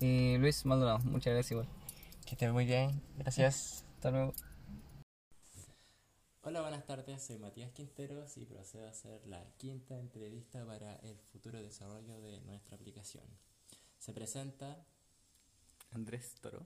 Y 0.00 0.38
Luis 0.38 0.64
Maldonado, 0.66 0.98
muchas 1.00 1.32
gracias 1.34 1.52
igual. 1.52 1.68
que 2.26 2.32
estés 2.34 2.52
muy 2.52 2.64
bien. 2.64 3.00
Gracias. 3.18 3.84
Hasta 3.96 4.10
luego. 4.10 4.32
Hola, 6.42 6.62
buenas 6.62 6.86
tardes. 6.86 7.22
Soy 7.22 7.36
Matías 7.36 7.70
Quinteros 7.72 8.38
y 8.38 8.46
procedo 8.46 8.86
a 8.86 8.90
hacer 8.90 9.26
la 9.26 9.44
quinta 9.58 9.98
entrevista 9.98 10.64
para 10.64 10.96
el 11.00 11.18
futuro 11.18 11.60
desarrollo 11.60 12.18
de 12.22 12.40
nuestra 12.40 12.76
aplicación. 12.76 13.24
Se 13.98 14.14
presenta 14.14 14.82
Andrés 15.90 16.36
Toro. 16.40 16.64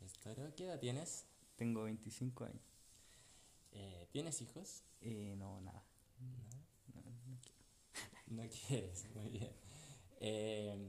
Historia, 0.00 0.54
¿qué 0.56 0.64
edad 0.64 0.80
tienes? 0.80 1.26
Tengo 1.56 1.82
25 1.82 2.44
años. 2.44 2.62
Eh, 3.72 4.08
¿Tienes 4.10 4.40
hijos? 4.40 4.84
Eh, 5.02 5.34
no, 5.36 5.60
nada. 5.60 5.84
No. 6.94 7.02
No, 7.02 7.10
no 7.10 7.38
quiero. 7.42 7.58
No 8.28 8.42
quieres, 8.48 9.04
muy 9.14 9.28
bien. 9.28 9.52
Eh, 10.18 10.88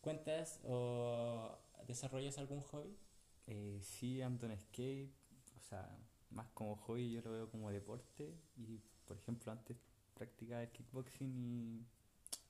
¿Cuentas 0.00 0.58
o 0.64 1.56
desarrollas 1.86 2.36
algún 2.38 2.62
hobby? 2.62 2.98
Eh, 3.46 3.80
sí, 3.80 4.20
ando 4.22 4.46
en 4.46 4.58
skate, 4.58 5.14
o 5.56 5.60
sea, 5.60 5.96
más 6.30 6.48
como 6.50 6.76
hobby 6.76 7.10
yo 7.10 7.20
lo 7.22 7.32
veo 7.32 7.50
como 7.50 7.70
deporte 7.70 8.34
y 8.56 8.80
por 9.06 9.16
ejemplo 9.16 9.50
antes 9.52 9.76
practicaba 10.14 10.62
el 10.62 10.70
kickboxing 10.70 11.32
y 11.36 11.86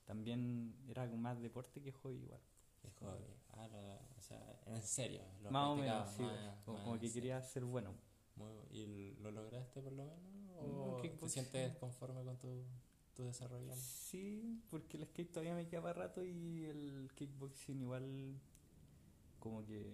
también 0.05 0.75
era 0.89 1.03
algo 1.03 1.17
más 1.17 1.39
deporte 1.41 1.81
que 1.81 1.91
hobby 1.91 2.17
igual. 2.17 2.41
¿Qué 2.81 2.89
hobby? 2.99 3.23
Ah, 3.53 3.67
lo- 3.67 4.17
o 4.17 4.21
sea, 4.21 4.59
en 4.65 4.81
serio. 4.81 5.21
Lo 5.43 5.51
más 5.51 5.67
o 5.69 5.75
menos, 5.75 6.09
sí, 6.11 6.23
más- 6.23 6.55
como, 6.65 6.77
más 6.77 6.83
como 6.83 6.95
en 6.95 7.01
que 7.01 7.07
serio. 7.07 7.21
quería 7.21 7.41
ser 7.41 7.63
bueno. 7.65 7.93
Muy- 8.35 8.65
¿Y 8.71 9.13
lo 9.21 9.31
lograste 9.31 9.81
por 9.81 9.91
lo 9.93 10.05
menos? 10.05 10.21
No, 10.55 10.97
¿O 10.97 11.01
te 11.01 11.29
sientes 11.29 11.75
conforme 11.77 12.23
con 12.23 12.37
tu, 12.37 12.63
tu 13.15 13.23
desarrollo? 13.23 13.71
Sí, 13.75 14.61
porque 14.69 14.97
el 14.97 15.05
skate 15.05 15.31
todavía 15.31 15.55
me 15.55 15.67
queda 15.67 15.81
para 15.81 15.93
rato 16.07 16.23
y 16.23 16.65
el 16.65 17.11
kickboxing 17.15 17.81
igual 17.81 18.39
como 19.39 19.65
que 19.65 19.91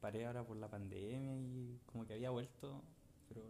paré 0.00 0.26
ahora 0.26 0.44
por 0.46 0.56
la 0.56 0.68
pandemia 0.68 1.34
y 1.36 1.80
como 1.86 2.06
que 2.06 2.14
había 2.14 2.30
vuelto, 2.30 2.82
pero, 3.28 3.42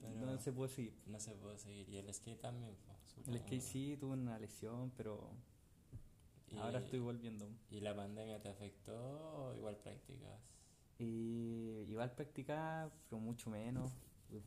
Pero- 0.00 0.14
no 0.26 0.38
se 0.38 0.52
puede 0.52 0.70
seguir. 0.70 0.94
No 1.06 1.20
se 1.20 1.32
puede 1.34 1.58
seguir. 1.58 1.88
Y 1.88 1.96
el 1.98 2.12
skate 2.12 2.40
también, 2.40 2.76
pues, 2.86 3.28
El 3.28 3.38
skate 3.40 3.60
sí 3.60 3.96
tuve 3.98 4.12
una 4.14 4.38
lesión, 4.38 4.90
pero 4.96 5.30
Y- 6.48 6.56
ahora 6.56 6.78
estoy 6.80 6.98
volviendo. 7.00 7.48
¿Y 7.70 7.80
la 7.80 7.94
pandemia 7.94 8.40
te 8.40 8.48
afectó 8.48 8.96
o 9.50 9.54
igual 9.54 9.76
practicas? 9.76 10.40
Y 10.98 11.84
igual 11.88 12.12
practicar, 12.14 12.90
pero 13.08 13.20
mucho 13.20 13.50
menos. 13.50 13.90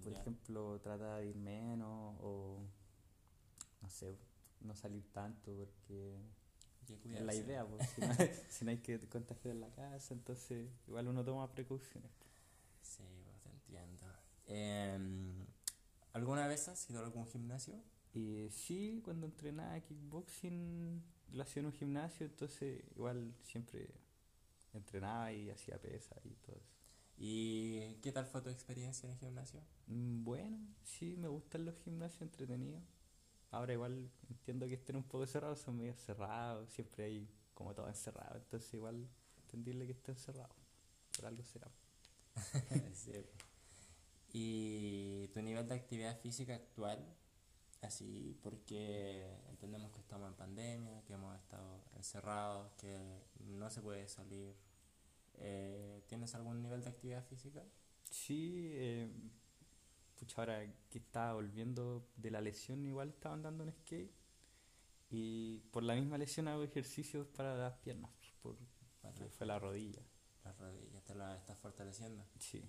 Por 0.03 0.13
ejemplo, 0.13 0.79
trata 0.81 1.17
de 1.17 1.27
ir 1.27 1.35
menos 1.35 2.15
o 2.21 2.61
no 3.81 3.89
sé, 3.89 4.17
no 4.61 4.75
salir 4.75 5.03
tanto 5.11 5.51
porque 5.53 6.17
es 6.87 7.21
la 7.21 7.33
idea, 7.35 7.65
pues, 7.65 7.89
si, 7.89 8.01
no, 8.01 8.07
si 8.49 8.65
no 8.65 8.71
hay 8.71 8.77
que 8.77 8.97
contagiar 9.09 9.55
en 9.55 9.61
la 9.61 9.69
casa, 9.71 10.13
entonces 10.13 10.69
igual 10.87 11.07
uno 11.09 11.23
toma 11.25 11.51
precauciones. 11.51 12.11
Sí, 12.81 13.03
Em, 14.47 15.45
¿Alguna 16.13 16.47
vez 16.47 16.67
has 16.67 16.89
ido 16.89 17.01
a 17.01 17.05
algún 17.05 17.27
gimnasio? 17.27 17.75
Y 18.13 18.49
sí, 18.51 19.01
cuando 19.03 19.25
entrenaba 19.25 19.79
kickboxing 19.81 21.03
lo 21.33 21.43
hacía 21.43 21.61
en 21.61 21.65
un 21.67 21.73
gimnasio, 21.73 22.25
entonces 22.27 22.83
igual 22.95 23.33
siempre 23.41 23.89
entrenaba 24.73 25.31
y 25.33 25.49
hacía 25.49 25.79
pesa 25.79 26.15
y 26.23 26.31
todo 26.45 26.55
eso. 26.57 26.71
¿Y 27.17 27.95
qué 28.01 28.11
tal 28.11 28.25
fue 28.25 28.41
tu 28.41 28.49
experiencia 28.49 29.07
en 29.07 29.13
el 29.13 29.19
gimnasio? 29.19 29.61
Mm, 29.87 30.23
Bueno, 30.23 30.57
sí, 30.83 31.15
me 31.17 31.27
gustan 31.27 31.65
los 31.65 31.75
gimnasios 31.79 32.21
entretenidos. 32.23 32.83
Ahora 33.51 33.73
igual 33.73 34.11
entiendo 34.29 34.67
que 34.67 34.75
estén 34.75 34.95
un 34.97 35.03
poco 35.03 35.25
cerrados, 35.27 35.59
son 35.61 35.77
medio 35.77 35.95
cerrados, 35.95 36.69
siempre 36.71 37.05
hay 37.05 37.29
como 37.53 37.73
todo 37.75 37.87
encerrado, 37.89 38.37
entonces 38.37 38.73
igual 38.73 39.07
entendible 39.43 39.85
que 39.85 39.93
estén 39.93 40.15
cerrados, 40.17 40.55
por 41.15 41.25
algo 41.27 41.43
será. 41.43 41.69
Sí. 42.93 43.13
¿Y 44.33 45.27
tu 45.27 45.41
nivel 45.43 45.67
de 45.67 45.75
actividad 45.75 46.19
física 46.19 46.55
actual? 46.55 47.05
Así, 47.81 48.37
porque 48.41 49.29
entendemos 49.49 49.91
que 49.91 49.99
estamos 49.99 50.27
en 50.29 50.35
pandemia, 50.35 51.03
que 51.05 51.13
hemos 51.13 51.37
estado 51.37 51.83
encerrados, 51.95 52.71
que 52.77 52.97
no 53.39 53.69
se 53.69 53.81
puede 53.81 54.07
salir. 54.07 54.55
Eh, 55.35 56.01
¿Tienes 56.07 56.33
algún 56.33 56.61
nivel 56.61 56.81
de 56.81 56.89
actividad 56.89 57.23
física? 57.25 57.63
Sí, 58.09 58.69
eh, 58.73 59.11
pucha, 60.17 60.41
ahora 60.41 60.65
que 60.89 60.97
estaba 60.97 61.33
volviendo 61.33 62.07
de 62.15 62.31
la 62.31 62.41
lesión, 62.41 62.85
igual 62.85 63.09
estaba 63.09 63.35
andando 63.35 63.63
en 63.63 63.71
skate 63.73 64.11
y 65.09 65.59
por 65.71 65.83
la 65.83 65.93
misma 65.95 66.17
lesión 66.17 66.47
hago 66.47 66.63
ejercicios 66.63 67.27
para 67.27 67.55
las 67.55 67.73
piernas, 67.79 68.11
por, 68.41 68.57
fue 69.37 69.45
la 69.45 69.59
rodilla, 69.59 70.01
Las 70.43 70.57
rodillas 70.57 71.03
te 71.03 71.13
las 71.15 71.39
estás 71.39 71.57
fortaleciendo. 71.59 72.25
sí. 72.39 72.63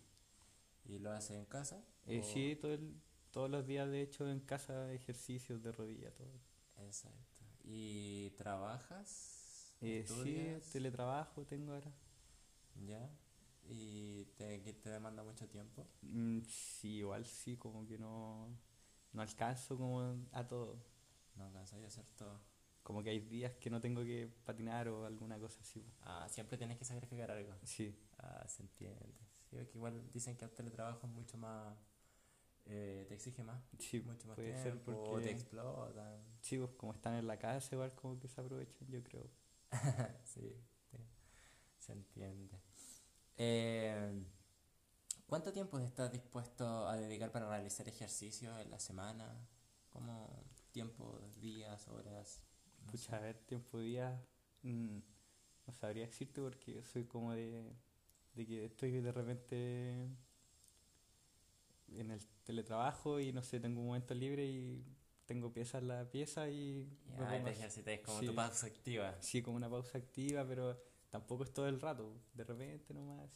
¿Y 0.85 0.99
lo 0.99 1.11
haces 1.13 1.37
en 1.37 1.47
casa? 1.47 1.83
Eh, 2.07 2.21
¿O- 2.21 2.23
sí, 2.23 2.57
todo 2.61 2.73
el- 2.75 3.01
todos 3.31 3.51
los 3.51 3.67
días 3.67 3.89
de 3.91 4.01
hecho 4.03 4.29
en 4.31 4.41
casa 4.41 4.93
ejercicios 4.93 5.63
de 5.63 5.73
rodilla, 5.73 6.13
todo. 6.15 6.31
Exacto. 6.79 7.43
¿Y 7.65 8.31
trabajas? 8.31 9.75
Eh, 9.81 10.05
sí, 10.07 10.71
teletrabajo 10.73 11.45
tengo 11.45 11.73
ahora. 11.73 11.93
¿Ya? 12.87 13.11
¿Y 13.69 14.27
te, 14.37 14.59
te 14.59 14.91
demanda 14.91 15.23
mucho 15.23 15.49
tiempo? 15.49 15.87
Mm, 16.03 16.41
sí, 16.47 16.97
igual 16.99 17.25
sí, 17.25 17.57
como 17.57 17.87
que 17.87 17.99
no, 17.99 18.49
no 19.13 19.23
alcanzo 19.23 19.77
como 19.77 20.17
a 20.33 20.47
todo. 20.47 20.83
No 21.37 21.45
alcanzas 21.45 21.83
a 21.83 21.87
hacer 21.87 22.07
todo. 22.17 22.41
Como 22.83 23.03
que 23.03 23.11
hay 23.11 23.21
días 23.21 23.55
que 23.55 23.71
no 23.71 23.81
tengo 23.81 24.03
que 24.05 24.29
patinar 24.45 24.89
o 24.89 25.07
alguna 25.07 25.39
cosa 25.39 25.61
así. 25.63 25.85
Ah, 26.03 26.27
siempre 26.29 26.59
tienes 26.59 26.79
que 26.79 26.85
sacrificar 26.85 27.31
algo. 27.31 27.55
Sí, 27.65 27.95
Ah, 28.19 28.47
se 28.47 28.63
entiende. 28.63 29.24
Que 29.55 29.79
igual 29.79 30.11
dicen 30.11 30.37
que 30.37 30.45
el 30.45 30.51
teletrabajo 30.53 31.07
es 31.07 31.13
mucho 31.13 31.37
más... 31.39 31.77
eh, 32.67 33.05
te 33.09 33.15
exige 33.15 33.43
más. 33.45 33.63
Sí, 33.79 34.01
mucho 34.01 34.27
más 34.29 34.37
puede 34.37 34.53
tiempo, 34.53 34.63
ser 34.63 34.83
porque- 34.83 35.25
te 35.25 35.31
explotan. 35.33 36.25
chicos, 36.41 36.71
como 36.77 36.93
están 36.95 37.15
en 37.15 37.27
la 37.27 37.39
casa, 37.39 37.75
igual 37.75 37.95
como 37.95 38.19
que 38.19 38.29
se 38.29 38.41
aprovechan, 38.41 38.89
yo 38.89 39.03
creo. 39.03 39.29
sí, 40.25 40.57
sí, 40.91 40.97
se 41.79 41.93
entiende. 41.93 42.61
Eh, 43.37 44.25
¿Cuánto 45.27 45.53
tiempo 45.53 45.79
estás 45.79 46.13
dispuesto 46.13 46.87
a 46.89 46.97
dedicar 46.97 47.33
para 47.33 47.49
realizar 47.49 47.89
ejercicio 47.89 48.57
en 48.59 48.71
la 48.71 48.79
semana? 48.79 49.47
¿Cómo 49.91 50.45
tiempo, 50.71 51.19
días, 51.41 51.89
horas? 51.89 52.41
No 52.87 52.91
Pucha, 52.93 53.11
sé. 53.11 53.17
a 53.17 53.21
ver, 53.21 53.39
tiempo 53.39 53.79
de 53.79 53.85
día, 53.85 54.27
mm, 54.63 54.99
no 55.67 55.73
sabría 55.73 56.07
decirte 56.07 56.41
porque 56.41 56.85
soy 56.85 57.05
como 57.07 57.33
de, 57.33 57.75
de 58.35 58.47
que 58.47 58.65
estoy 58.65 59.01
de 59.01 59.13
repente 59.13 60.09
en 61.89 62.11
el 62.11 62.21
teletrabajo 62.45 63.21
y 63.21 63.33
no 63.33 63.43
sé, 63.43 63.61
tengo 63.61 63.81
un 63.81 63.87
momento 63.87 64.15
libre 64.15 64.45
y 64.47 64.85
tengo 65.27 65.53
pieza 65.53 65.79
en 65.79 65.89
la 65.89 66.11
pieza 66.11 66.49
y 66.49 66.89
pongo 67.17 67.45
te 67.45 67.51
ejercitas 67.51 68.01
como 68.01 68.21
Sí. 68.21 68.27
tu 68.27 68.35
pausa 68.35 68.67
activa. 68.67 69.17
Sí, 69.21 69.43
como 69.43 69.57
una 69.57 69.71
pausa 69.71 69.99
activa, 69.99 70.45
pero 70.47 70.79
tampoco 71.11 71.45
es 71.45 71.53
todo 71.53 71.69
el 71.69 71.81
rato, 71.81 72.21
de 72.35 72.45
repente 72.45 72.93
nomás. 72.93 73.31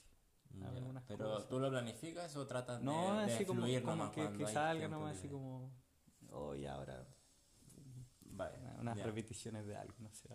Ya, 0.58 0.72
Pero 1.06 1.34
cosas. 1.34 1.48
¿tú 1.48 1.58
lo 1.60 1.70
planificas 1.70 2.34
o 2.36 2.46
tratas 2.46 2.82
No, 2.82 2.92
de, 3.20 3.26
de 3.26 3.34
así 3.34 3.44
como, 3.44 3.60
fluir 3.60 3.82
como 3.82 3.96
nomás 3.96 4.10
que, 4.12 4.38
que 4.38 4.46
salga 4.52 4.88
nomás, 4.88 5.16
así 5.16 5.28
como, 5.28 5.70
oh, 6.30 6.54
y 6.54 6.66
ahora 6.66 7.06
Vale, 8.22 8.58
una- 8.58 8.76
unas 8.80 8.96
ya. 8.98 9.04
repeticiones 9.04 9.66
de 9.66 9.76
algo, 9.76 9.94
no 10.00 10.10
sé. 10.12 10.28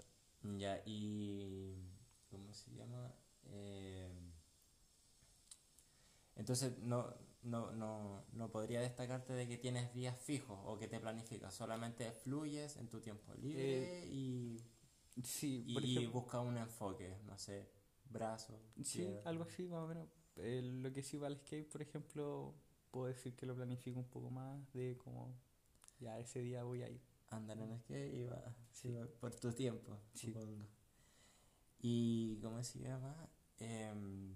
Ya, 0.57 0.81
y... 0.85 1.75
¿Cómo 2.29 2.51
se 2.53 2.71
llama? 2.71 3.13
Eh, 3.45 4.09
entonces, 6.35 6.77
no, 6.79 7.13
no, 7.43 7.71
no, 7.71 8.23
no 8.33 8.49
podría 8.51 8.81
destacarte 8.81 9.33
de 9.33 9.47
que 9.47 9.57
tienes 9.57 9.93
días 9.93 10.17
fijos 10.19 10.57
o 10.65 10.77
que 10.77 10.87
te 10.87 10.99
planificas. 10.99 11.53
Solamente 11.53 12.11
fluyes 12.11 12.77
en 12.77 12.89
tu 12.89 12.99
tiempo 13.01 13.33
libre 13.35 14.05
y, 14.07 14.63
Sí, 15.23 15.63
y 15.67 15.97
Eh, 16.03 16.07
busca 16.07 16.39
un 16.39 16.57
enfoque, 16.57 17.17
no 17.25 17.37
sé, 17.37 17.69
brazo. 18.09 18.59
sí, 18.83 19.05
algo 19.25 19.43
así 19.43 19.67
más 19.67 19.83
o 19.83 19.87
menos. 19.87 20.07
Eh, 20.37 20.61
lo 20.63 20.91
que 20.91 21.03
sí 21.03 21.17
va 21.17 21.27
al 21.27 21.37
skate, 21.37 21.69
por 21.71 21.81
ejemplo, 21.81 22.55
puedo 22.89 23.07
decir 23.07 23.35
que 23.35 23.45
lo 23.45 23.55
planifico 23.55 23.99
un 23.99 24.07
poco 24.09 24.31
más 24.31 24.73
de 24.73 24.97
como, 24.97 25.35
ya 25.99 26.17
ese 26.19 26.39
día 26.39 26.63
voy 26.63 26.81
a 26.81 26.89
ir. 26.89 27.01
Andar 27.29 27.59
en 27.59 27.79
skate 27.79 28.13
y 28.13 28.23
va, 28.25 28.55
sí, 28.71 28.91
va 28.91 29.05
por 29.19 29.35
tu 29.35 29.51
tiempo, 29.53 29.99
Sí. 30.13 30.27
supongo. 30.27 30.65
Y, 31.79 32.39
¿cómo 32.41 32.63
se 32.63 32.79
llama? 32.79 33.29
Em, 33.59 34.35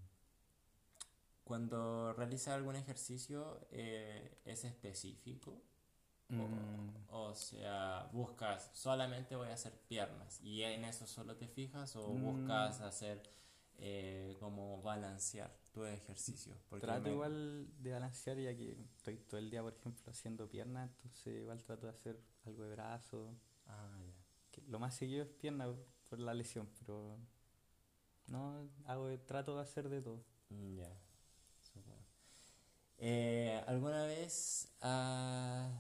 cuando 1.48 2.14
realizas 2.14 2.50
algún 2.56 2.76
ejercicio, 2.76 3.68
eh, 3.72 4.40
¿es 4.46 4.64
específico? 4.66 5.62
O, 6.30 6.34
Mm. 6.34 7.06
o 7.10 7.34
sea, 7.36 8.10
buscas 8.12 8.70
solamente 8.74 9.36
voy 9.38 9.48
a 9.48 9.54
hacer 9.54 9.72
piernas 9.88 10.42
y 10.42 10.62
en 10.64 10.84
eso 10.84 11.08
solo 11.08 11.38
te 11.38 11.48
fijas 11.48 11.96
o 11.96 12.10
Mm. 12.14 12.22
buscas 12.24 12.82
hacer 12.82 13.24
eh, 13.80 14.36
como 14.40 14.82
balancear 14.82 15.56
tu 15.72 15.86
ejercicio. 15.86 16.56
Trato 16.82 17.04
me- 17.04 17.12
igual 17.12 17.68
de 17.84 17.92
balancear 17.92 18.36
ya 18.40 18.56
que 18.58 18.76
estoy 18.96 19.18
todo 19.18 19.38
el 19.40 19.52
día, 19.52 19.62
por 19.62 19.74
ejemplo, 19.76 20.04
haciendo 20.12 20.50
piernas, 20.50 20.90
entonces 20.90 21.42
igual 21.42 21.62
trato 21.64 21.86
de 21.86 21.92
hacer 21.94 22.20
algo 22.46 22.64
de 22.64 22.72
brazo. 22.72 23.36
Ah, 23.68 24.00
ya. 24.04 24.14
que 24.52 24.62
lo 24.64 24.80
más 24.80 24.96
seguido 24.96 25.22
es 25.24 25.30
pierna 25.30 25.72
por 26.10 26.20
la 26.20 26.34
lesión, 26.34 26.68
pero 26.80 27.20
no 28.28 28.68
hago 28.86 29.18
trato 29.22 29.56
de 29.56 29.62
hacer 29.62 29.90
de 29.90 30.02
todo. 30.02 30.24
Mm, 30.50 30.76
Ya. 30.78 30.90
Eh, 33.00 33.62
¿Alguna 33.68 34.06
vez 34.06 34.72
ha- 34.82 35.72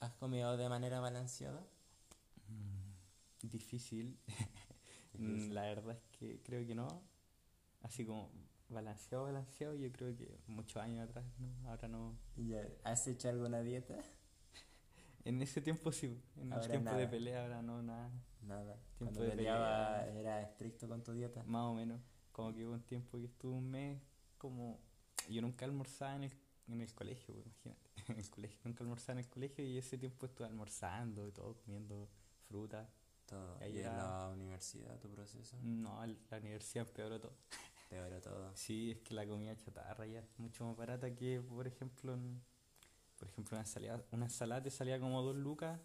has 0.00 0.12
comido 0.14 0.56
de 0.56 0.68
manera 0.68 1.00
balanceada? 1.00 1.64
Difícil. 3.42 4.18
Difícil. 5.12 5.54
la 5.54 5.62
verdad 5.62 5.96
es 5.96 6.18
que 6.18 6.40
creo 6.42 6.66
que 6.66 6.74
no. 6.74 7.02
Así 7.82 8.04
como 8.06 8.30
balanceado, 8.68 9.24
balanceado, 9.24 9.74
yo 9.74 9.92
creo 9.92 10.16
que 10.16 10.38
muchos 10.46 10.82
años 10.82 11.08
atrás, 11.08 11.24
¿no? 11.38 11.68
Ahora 11.70 11.86
no. 11.88 12.16
¿Y 12.36 12.54
¿Has 12.82 13.06
hecho 13.06 13.28
alguna 13.28 13.60
dieta? 13.60 13.96
En 15.26 15.40
ese 15.40 15.62
tiempo 15.62 15.90
sí, 15.90 16.20
en 16.36 16.48
el 16.48 16.52
Ahora 16.52 16.68
tiempo 16.68 16.90
de 16.90 16.96
nada. 16.96 17.10
pelea, 17.10 17.42
ahora 17.44 17.62
no, 17.62 17.82
nada. 17.82 18.10
Nada. 18.42 18.74
Tiempo 18.74 19.14
Cuando 19.14 19.22
de 19.22 19.30
peleaba 19.30 20.04
pelea. 20.04 20.20
era 20.20 20.42
estricto 20.42 20.86
con 20.86 21.02
tu 21.02 21.12
dieta. 21.14 21.42
Más 21.44 21.62
o 21.64 21.72
menos. 21.72 21.98
Como 22.30 22.52
que 22.52 22.66
hubo 22.66 22.74
un 22.74 22.82
tiempo 22.82 23.16
que 23.18 23.24
estuve 23.24 23.54
un 23.54 23.70
mes 23.70 24.02
como... 24.36 24.78
Yo 25.30 25.40
nunca 25.40 25.64
almorzaba 25.64 26.16
en 26.16 26.24
el, 26.24 26.32
en 26.68 26.80
el 26.80 26.92
colegio, 26.94 27.34
imagínate. 27.34 27.90
En 28.08 28.18
el 28.18 28.30
colegio. 28.30 28.58
Nunca 28.64 28.84
almorzaba 28.84 29.18
en 29.18 29.24
el 29.24 29.30
colegio 29.30 29.64
y 29.64 29.78
ese 29.78 29.96
tiempo 29.98 30.26
estuve 30.26 30.46
almorzando 30.46 31.26
y 31.28 31.32
todo, 31.32 31.54
comiendo 31.56 32.08
fruta. 32.48 32.88
Todo. 33.26 33.56
Ahí 33.60 33.76
¿Y 33.76 33.78
en 33.80 33.96
la 33.96 34.28
universidad 34.28 34.98
tu 35.00 35.08
proceso? 35.10 35.56
No, 35.62 36.04
la 36.06 36.38
universidad 36.38 36.86
empeoró 36.86 37.18
todo. 37.20 37.32
Peor 37.88 38.20
todo. 38.20 38.54
Sí, 38.56 38.90
es 38.92 38.98
que 39.00 39.14
la 39.14 39.26
comida 39.26 39.56
chatarra 39.56 40.06
ya 40.06 40.18
es 40.20 40.26
mucho 40.38 40.64
más 40.66 40.76
barata 40.76 41.14
que, 41.14 41.40
por 41.40 41.66
ejemplo, 41.66 42.12
en- 42.14 42.42
por 43.18 43.28
ejemplo, 43.28 43.56
una 43.56 43.62
ensalada, 43.62 44.04
una 44.10 44.24
ensalada 44.26 44.62
te 44.62 44.70
salía 44.70 44.98
como 45.00 45.22
dos 45.22 45.36
lucas 45.36 45.80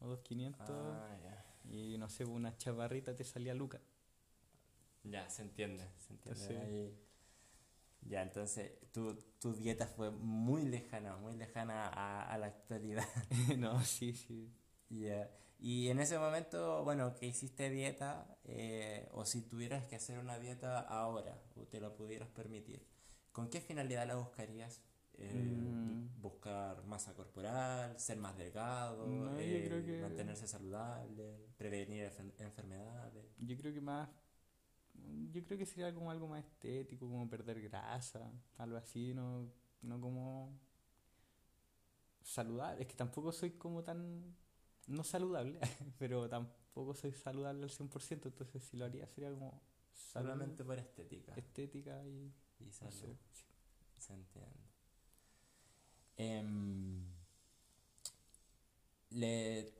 o 0.00 0.06
dos 0.08 0.20
quinientos 0.20 0.66
Ah, 0.70 1.16
ya. 1.22 1.44
y 1.72 1.96
no 1.98 2.08
sé, 2.08 2.24
una 2.24 2.56
chaparrita 2.56 3.16
te 3.16 3.24
salía 3.24 3.54
lucas. 3.54 3.80
Ya, 5.04 5.28
se 5.28 5.42
entiende, 5.42 5.88
se 5.98 6.12
entiende. 6.12 6.44
Entonces- 6.44 6.58
ahí. 6.62 6.98
Ya, 8.06 8.22
entonces 8.22 8.72
tu, 8.92 9.14
tu 9.40 9.54
dieta 9.54 9.86
fue 9.86 10.10
muy 10.10 10.64
lejana, 10.66 11.16
muy 11.16 11.34
lejana 11.36 11.88
a, 11.88 12.22
a 12.32 12.38
la 12.38 12.46
actualidad. 12.46 13.04
no, 13.58 13.82
sí, 13.82 14.12
sí. 14.12 14.52
Ya. 14.90 15.30
Y 15.58 15.88
en 15.88 15.98
ese 16.00 16.18
momento, 16.18 16.84
bueno, 16.84 17.14
que 17.14 17.26
hiciste 17.26 17.70
dieta, 17.70 18.36
eh, 18.44 19.08
o 19.12 19.24
si 19.24 19.40
tuvieras 19.42 19.84
que 19.86 19.96
hacer 19.96 20.18
una 20.18 20.38
dieta 20.38 20.80
ahora, 20.80 21.40
o 21.56 21.62
te 21.66 21.80
lo 21.80 21.94
pudieras 21.96 22.28
permitir, 22.28 22.86
¿con 23.32 23.48
qué 23.48 23.60
finalidad 23.60 24.06
la 24.06 24.16
buscarías? 24.16 24.80
Eh, 25.16 25.32
Mm. 25.34 26.20
Buscar 26.20 26.82
masa 26.86 27.14
corporal, 27.14 27.98
ser 28.00 28.16
más 28.18 28.36
delgado, 28.36 29.06
No, 29.06 29.30
yo 29.36 29.40
eh, 29.40 29.64
creo 29.66 29.84
que- 29.84 30.00
mantenerse 30.02 30.46
saludable, 30.48 31.38
prevenir 31.56 32.04
enfer- 32.10 32.32
enfermedades. 32.38 33.24
Yo 33.38 33.56
creo 33.56 33.72
que 33.72 33.80
más, 33.80 34.08
yo 35.32 35.44
creo 35.44 35.58
que 35.58 35.66
sería 35.66 35.94
como 35.94 36.10
algo 36.10 36.28
más 36.28 36.44
estético, 36.44 37.08
como 37.08 37.28
perder 37.28 37.60
grasa, 37.62 38.30
algo 38.58 38.76
así, 38.76 39.14
no, 39.14 39.48
no 39.82 40.00
como 40.00 40.58
saludable. 42.22 42.82
Es 42.82 42.88
que 42.88 42.94
tampoco 42.94 43.32
soy 43.32 43.52
como 43.52 43.82
tan, 43.82 44.34
no 44.86 45.04
saludable, 45.04 45.60
pero 45.98 46.28
tampoco 46.28 46.94
soy 46.94 47.12
saludable 47.12 47.64
al 47.64 47.70
100%, 47.70 48.28
entonces 48.28 48.62
si 48.62 48.76
lo 48.76 48.84
haría 48.84 49.06
sería 49.06 49.30
como 49.30 49.60
salud, 49.92 50.22
Solamente 50.22 50.64
por 50.64 50.78
estética 50.78 51.34
estética 51.36 52.04
y 52.06 52.32
y 52.58 52.70
no 52.80 52.90
salud. 52.90 52.90
sé, 52.90 53.18
sí. 53.32 53.44
Se 53.98 54.12
entiende. 54.14 54.64
Em, 56.16 57.04
le, 59.10 59.72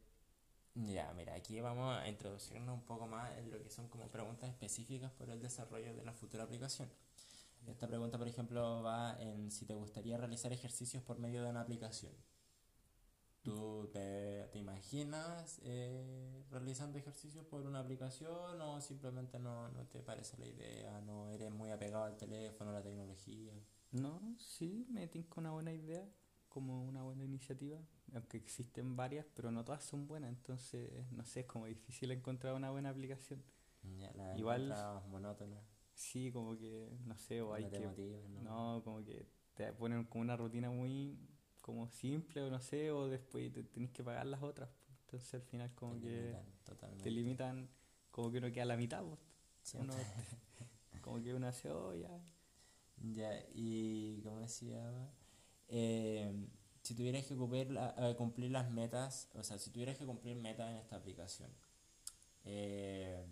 ya, 0.75 1.13
mira, 1.15 1.35
aquí 1.35 1.61
vamos 1.61 1.97
a 1.97 2.09
introducirnos 2.09 2.75
un 2.75 2.85
poco 2.85 3.07
más 3.07 3.37
en 3.39 3.51
lo 3.51 3.63
que 3.63 3.71
son 3.71 3.89
como 3.89 4.09
preguntas 4.09 4.51
específicas 4.51 5.13
por 5.13 5.31
el 5.31 5.41
desarrollo 5.41 5.95
de 5.95 6.05
la 6.05 6.13
futura 6.13 6.45
aplicación. 6.45 6.89
Esta 7.67 7.87
pregunta, 7.87 8.19
por 8.19 8.29
ejemplo, 8.29 8.83
va 8.83 9.17
en 9.21 9.51
si 9.51 9.65
te 9.65 9.75
gustaría 9.75 10.17
realizar 10.19 10.53
ejercicios 10.53 11.03
por 11.03 11.19
medio 11.19 11.43
de 11.43 11.51
una 11.51 11.63
aplicación. 11.63 12.13
¿Tú 13.43 13.91
te, 13.93 14.49
te 14.53 14.59
imaginas 14.59 15.61
eh, 15.63 16.43
realizando 16.51 16.99
ejercicios 16.99 17.45
por 17.45 17.61
una 17.67 17.81
aplicación 17.81 18.61
o 18.61 18.81
simplemente 18.81 19.39
no, 19.39 19.69
no 19.69 19.87
te 19.87 20.03
parece 20.03 20.39
la 20.39 20.47
idea, 20.47 21.01
no 21.03 21.29
eres 21.29 21.51
muy 21.51 21.71
apegado 21.71 22.05
al 22.05 22.17
teléfono, 22.17 22.71
a 22.71 22.75
la 22.75 22.83
tecnología? 22.83 23.53
No, 23.93 24.35
sí, 24.39 24.87
me 24.91 25.07
tinca 25.09 25.41
una 25.41 25.51
buena 25.53 25.73
idea, 25.73 26.09
como 26.55 26.85
una 26.85 27.03
buena 27.03 27.25
iniciativa, 27.25 27.79
aunque 28.15 28.37
existen 28.39 28.97
varias, 28.97 29.27
pero 29.35 29.51
no 29.51 29.65
todas 29.65 29.85
son 29.85 30.07
buenas, 30.07 30.31
entonces, 30.31 31.11
no 31.11 31.25
sé, 31.25 31.41
es 31.41 31.47
como 31.47 31.67
difícil 31.67 32.11
encontrar 32.13 32.55
una 32.55 32.71
buena 32.71 32.91
aplicación. 32.91 33.43
Ya, 33.99 34.13
la 34.15 34.37
Igual- 34.39 34.73
monótona. 35.09 35.61
Sí, 35.95 36.31
como 36.33 36.57
que, 36.57 36.97
no 37.05 37.17
sé, 37.17 37.41
o 37.43 37.53
hay 37.55 37.65
No 37.65 37.71
te 37.71 37.79
que... 37.81 37.87
motivas, 37.87 38.29
¿no? 38.31 38.41
No, 38.43 38.83
como 38.85 39.05
que 39.05 39.27
te 39.55 39.73
ponen 39.73 40.05
como 40.05 40.23
una 40.23 40.37
rutina 40.37 40.71
muy 40.71 41.19
como 41.61 41.89
simple 41.89 42.43
o 42.43 42.51
no 42.51 42.61
sé, 42.61 42.91
o 42.91 43.09
después 43.09 43.53
te 43.53 43.63
tenés 43.65 43.91
que 43.91 44.03
pagar 44.05 44.27
las 44.27 44.43
otras. 44.43 44.69
pues. 44.87 44.99
Entonces 45.01 45.35
al 45.35 45.43
final 45.43 45.75
como 45.75 45.95
Te 45.95 46.01
que 46.01 46.09
limitan 46.11 46.47
totalmente. 46.65 47.05
te 47.05 47.11
limitan, 47.11 47.69
como 48.11 48.31
que 48.31 48.39
uno 48.39 48.51
queda 48.53 48.63
a 48.65 48.67
la 48.67 48.77
mitad. 48.77 49.03
pues. 49.05 49.19
Sí. 49.63 49.79
Uno- 49.79 49.95
como 51.03 51.21
que 51.23 51.35
uno 51.35 51.47
hace, 51.47 51.71
oh, 51.71 51.95
ya. 51.95 52.11
Ya, 52.97 53.31
y 53.53 54.21
como 54.23 54.39
decía, 54.41 55.11
eh, 55.69 56.33
si 56.83 56.95
tuvieras 56.95 57.27
que 57.27 57.37
cumplir, 57.37 57.71
la- 57.71 57.95
eh, 57.99 58.17
cumplir 58.17 58.51
las 58.51 58.71
metas, 58.71 59.29
o 59.35 59.43
sea, 59.43 59.59
si 59.59 59.71
tuvieras 59.71 59.97
que 59.99 60.07
cumplir 60.07 60.37
metas 60.37 60.71
en 60.71 60.77
esta 60.77 60.97
aplicación, 60.97 61.51
eh, 62.45 63.25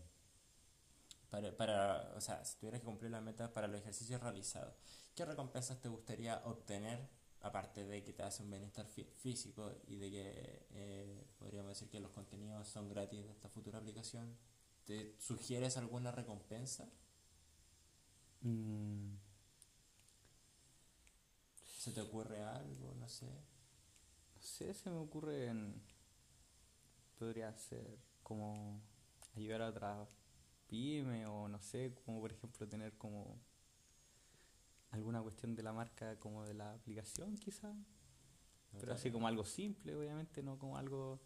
para, 1.30 1.56
para, 1.56 2.12
o 2.16 2.20
sea, 2.20 2.44
si 2.44 2.56
tuvieras 2.58 2.80
que 2.80 2.86
cumplir 2.86 3.10
las 3.10 3.22
metas 3.22 3.50
para 3.50 3.66
los 3.66 3.80
ejercicios 3.80 4.20
realizados, 4.20 4.74
¿qué 5.14 5.24
recompensas 5.24 5.80
te 5.80 5.88
gustaría 5.88 6.42
obtener, 6.44 7.08
aparte 7.40 7.84
de 7.84 8.02
que 8.04 8.12
te 8.12 8.22
hace 8.22 8.42
un 8.42 8.50
bienestar 8.50 8.86
fí- 8.86 9.10
físico 9.14 9.72
y 9.86 9.96
de 9.96 10.10
que 10.10 10.66
eh, 10.72 11.24
podríamos 11.38 11.70
decir 11.70 11.88
que 11.88 12.00
los 12.00 12.10
contenidos 12.12 12.68
son 12.68 12.88
gratis 12.88 13.24
de 13.24 13.30
esta 13.32 13.48
futura 13.48 13.78
aplicación? 13.78 14.36
¿Te 14.84 15.14
sugieres 15.18 15.76
alguna 15.76 16.12
recompensa? 16.12 16.88
Mm, 18.44 19.14
¿Se 21.82 21.90
te 21.90 22.00
ocurre 22.00 22.40
algo? 22.44 22.94
No 22.94 23.08
sé. 23.08 23.26
no 23.26 24.40
sé, 24.40 24.72
se 24.72 24.88
me 24.88 24.98
ocurre 24.98 25.46
en... 25.48 25.82
Podría 27.18 27.52
ser 27.58 27.98
como 28.22 28.80
ayudar 29.34 29.62
a 29.62 29.68
otras 29.70 30.08
pymes 30.68 31.26
o 31.26 31.48
no 31.48 31.58
sé, 31.60 31.92
como 32.04 32.20
por 32.20 32.30
ejemplo 32.30 32.68
tener 32.68 32.96
como 32.96 33.36
alguna 34.92 35.20
cuestión 35.22 35.56
de 35.56 35.64
la 35.64 35.72
marca 35.72 36.16
como 36.20 36.44
de 36.44 36.54
la 36.54 36.72
aplicación 36.72 37.36
quizá. 37.36 37.74
Pero 38.78 38.92
así 38.94 39.10
como 39.10 39.26
algo 39.26 39.44
simple, 39.44 39.96
obviamente, 39.96 40.40
no 40.40 40.58
como 40.60 40.76
algo, 40.78 41.20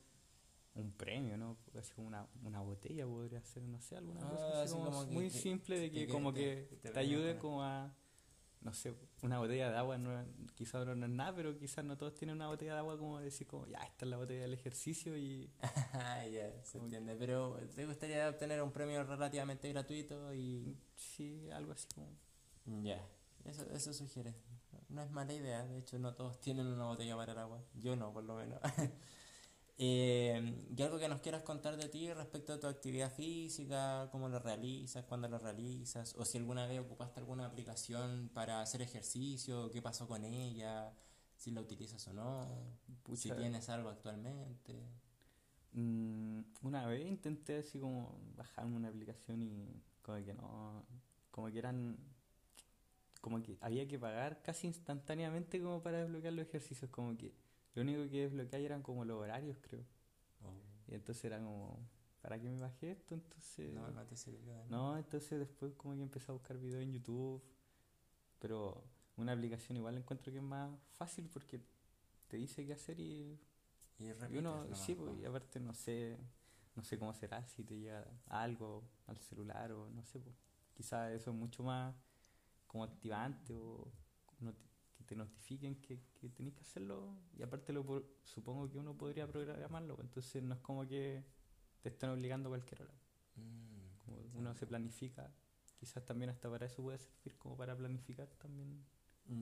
un 0.74 0.90
premio, 0.92 1.36
¿no? 1.36 1.58
Así 1.78 1.92
como 1.92 2.08
una, 2.08 2.26
una 2.42 2.60
botella 2.62 3.06
podría 3.06 3.42
ser, 3.44 3.62
no 3.64 3.78
sé, 3.82 3.96
alguna 3.98 4.20
Ah, 4.22 4.30
cosa 4.30 4.62
así 4.62 4.72
así 4.74 4.82
como 4.84 5.04
muy 5.06 5.24
que- 5.30 5.38
simple 5.38 5.78
de 5.78 5.90
que- 5.90 6.06
que 6.06 6.12
como 6.12 6.32
que 6.32 6.66
que 6.70 6.76
te- 6.76 6.90
te, 6.92 6.98
ayude 6.98 7.36
como 7.38 7.62
a, 7.62 7.94
no 8.60 8.72
sé, 8.72 8.94
una 9.22 9.38
botella 9.38 9.70
de 9.70 9.76
agua, 9.76 9.98
no, 9.98 10.24
quizás 10.54 10.86
no, 10.86 10.94
no 10.94 11.06
es 11.06 11.12
nada, 11.12 11.34
pero 11.34 11.56
quizás 11.56 11.84
no 11.84 11.96
todos 11.96 12.14
tienen 12.14 12.36
una 12.36 12.48
botella 12.48 12.72
de 12.72 12.78
agua 12.78 12.98
como 12.98 13.20
decir 13.20 13.46
como, 13.46 13.66
ya, 13.66 13.78
esta 13.78 14.04
es 14.04 14.10
la 14.10 14.16
botella 14.16 14.42
del 14.42 14.54
ejercicio 14.54 15.16
y... 15.16 15.50
Ya, 16.32 16.64
se 16.64 16.78
entiende. 16.78 17.14
Pero 17.16 17.58
¿te 17.74 17.86
gustaría 17.86 18.28
obtener 18.28 18.62
un 18.62 18.72
premio 18.72 19.04
relativamente 19.04 19.68
gratuito 19.68 20.34
y... 20.34 20.76
Sí, 20.96 21.48
algo 21.50 21.72
así 21.72 21.86
como... 21.94 22.08
Ya, 22.82 23.06
eso, 23.44 23.64
eso 23.70 23.92
sugiere. 23.92 24.34
No 24.88 25.02
es 25.02 25.10
mala 25.10 25.32
idea, 25.32 25.64
de 25.64 25.78
hecho 25.78 25.98
no 25.98 26.14
todos 26.14 26.40
tienen 26.40 26.66
una 26.66 26.84
botella 26.86 27.16
para 27.16 27.32
el 27.32 27.38
agua. 27.38 27.62
Yo 27.74 27.96
no, 27.96 28.12
por 28.12 28.24
lo 28.24 28.36
menos. 28.36 28.60
Eh, 29.78 30.64
¿Y 30.74 30.82
algo 30.82 30.98
que 30.98 31.08
nos 31.08 31.20
quieras 31.20 31.42
contar 31.42 31.76
de 31.76 31.88
ti 31.88 32.10
respecto 32.12 32.54
a 32.54 32.60
tu 32.60 32.66
actividad 32.66 33.12
física? 33.12 34.08
¿Cómo 34.10 34.28
lo 34.28 34.38
realizas? 34.38 35.04
¿Cuándo 35.04 35.28
lo 35.28 35.38
realizas? 35.38 36.14
¿O 36.16 36.24
si 36.24 36.38
alguna 36.38 36.66
vez 36.66 36.80
ocupaste 36.80 37.20
alguna 37.20 37.46
aplicación 37.46 38.30
para 38.32 38.62
hacer 38.62 38.80
ejercicio? 38.80 39.70
¿Qué 39.70 39.82
pasó 39.82 40.08
con 40.08 40.24
ella? 40.24 40.92
¿Si 41.36 41.50
la 41.50 41.60
utilizas 41.60 42.06
o 42.08 42.14
no? 42.14 42.48
¿Si 43.14 43.28
Pucha. 43.28 43.36
tienes 43.36 43.68
algo 43.68 43.90
actualmente? 43.90 44.82
Mm, 45.72 46.40
una 46.62 46.86
vez 46.86 47.06
intenté 47.06 47.58
así 47.58 47.78
como 47.78 48.18
bajarme 48.34 48.76
una 48.76 48.88
aplicación 48.88 49.42
y 49.42 49.82
como 50.00 50.24
que 50.24 50.32
no, 50.32 50.86
como 51.30 51.48
que 51.48 51.58
eran, 51.58 51.98
como 53.20 53.42
que 53.42 53.58
había 53.60 53.86
que 53.86 53.98
pagar 53.98 54.40
casi 54.42 54.68
instantáneamente 54.68 55.60
como 55.60 55.82
para 55.82 55.98
desbloquear 55.98 56.32
los 56.32 56.46
ejercicios, 56.46 56.90
como 56.90 57.14
que 57.18 57.34
lo 57.76 57.82
único 57.82 58.10
que 58.10 58.22
desbloqueaba 58.22 58.64
eran 58.64 58.82
como 58.82 59.04
los 59.04 59.18
horarios 59.22 59.58
creo. 59.62 59.84
Oh, 60.44 60.52
Y 60.88 60.94
entonces 60.94 61.24
era 61.24 61.38
como, 61.38 61.78
¿para 62.20 62.38
qué 62.40 62.48
me 62.48 62.60
bajé 62.60 62.92
esto? 62.92 63.14
Entonces, 63.14 63.70
no, 63.74 63.90
no 63.90 64.04
te 64.06 64.16
sirvió 64.16 64.54
nada. 64.66 64.66
no, 64.68 64.96
entonces 64.98 65.38
después 65.38 65.72
como 65.74 65.94
que 65.94 66.02
empecé 66.02 66.30
a 66.30 66.34
buscar 66.34 66.58
videos 66.58 66.82
en 66.82 66.92
YouTube, 66.92 67.42
pero 68.38 68.84
una 69.16 69.32
aplicación 69.32 69.78
igual 69.78 69.98
encuentro 69.98 70.32
que 70.32 70.38
es 70.38 70.44
más 70.44 70.70
fácil 70.98 71.28
porque 71.32 71.60
te 72.28 72.36
dice 72.38 72.66
qué 72.66 72.74
hacer 72.74 73.00
y 73.00 73.40
Y 73.98 74.10
y 74.28 74.38
uno, 74.38 74.66
nomás, 74.68 74.68
sí, 74.74 74.94
po. 74.94 75.04
pues, 75.04 75.16
y 75.18 75.24
aparte 75.24 75.60
no 75.60 75.74
sé, 75.74 76.18
no 76.76 76.82
sé 76.84 76.98
cómo 76.98 77.14
será, 77.14 77.46
si 77.48 77.64
te 77.64 77.76
llega 77.78 78.06
algo 78.28 78.84
al 79.06 79.18
celular 79.18 79.72
o 79.72 79.90
no 79.90 80.04
sé, 80.04 80.20
pues, 80.20 80.36
quizás 80.74 81.12
eso 81.12 81.30
es 81.30 81.36
mucho 81.36 81.62
más 81.62 81.94
como 82.68 82.84
activante 82.84 83.54
o 83.54 83.92
te 85.06 85.16
notifiquen 85.16 85.76
que, 85.80 86.00
que 86.14 86.28
tenés 86.30 86.54
que 86.54 86.62
hacerlo 86.62 87.16
y 87.36 87.42
aparte 87.42 87.72
lo 87.72 87.84
por- 87.84 88.06
supongo 88.24 88.68
que 88.70 88.78
uno 88.78 88.96
podría 88.96 89.26
programarlo, 89.28 89.96
pues, 89.96 90.06
entonces 90.08 90.42
no 90.42 90.54
es 90.54 90.60
como 90.60 90.86
que 90.86 91.24
te 91.82 91.88
están 91.90 92.10
obligando 92.10 92.48
a 92.48 92.52
cualquier 92.52 92.82
hora, 92.82 92.94
Mm, 93.36 93.98
como 94.04 94.16
uno 94.34 94.54
se 94.54 94.66
planifica, 94.66 95.32
quizás 95.78 96.04
también 96.04 96.30
hasta 96.30 96.50
para 96.50 96.66
eso 96.66 96.82
puede 96.82 96.98
servir, 96.98 97.36
como 97.38 97.56
para 97.56 97.76
planificar 97.76 98.28
también. 98.38 98.84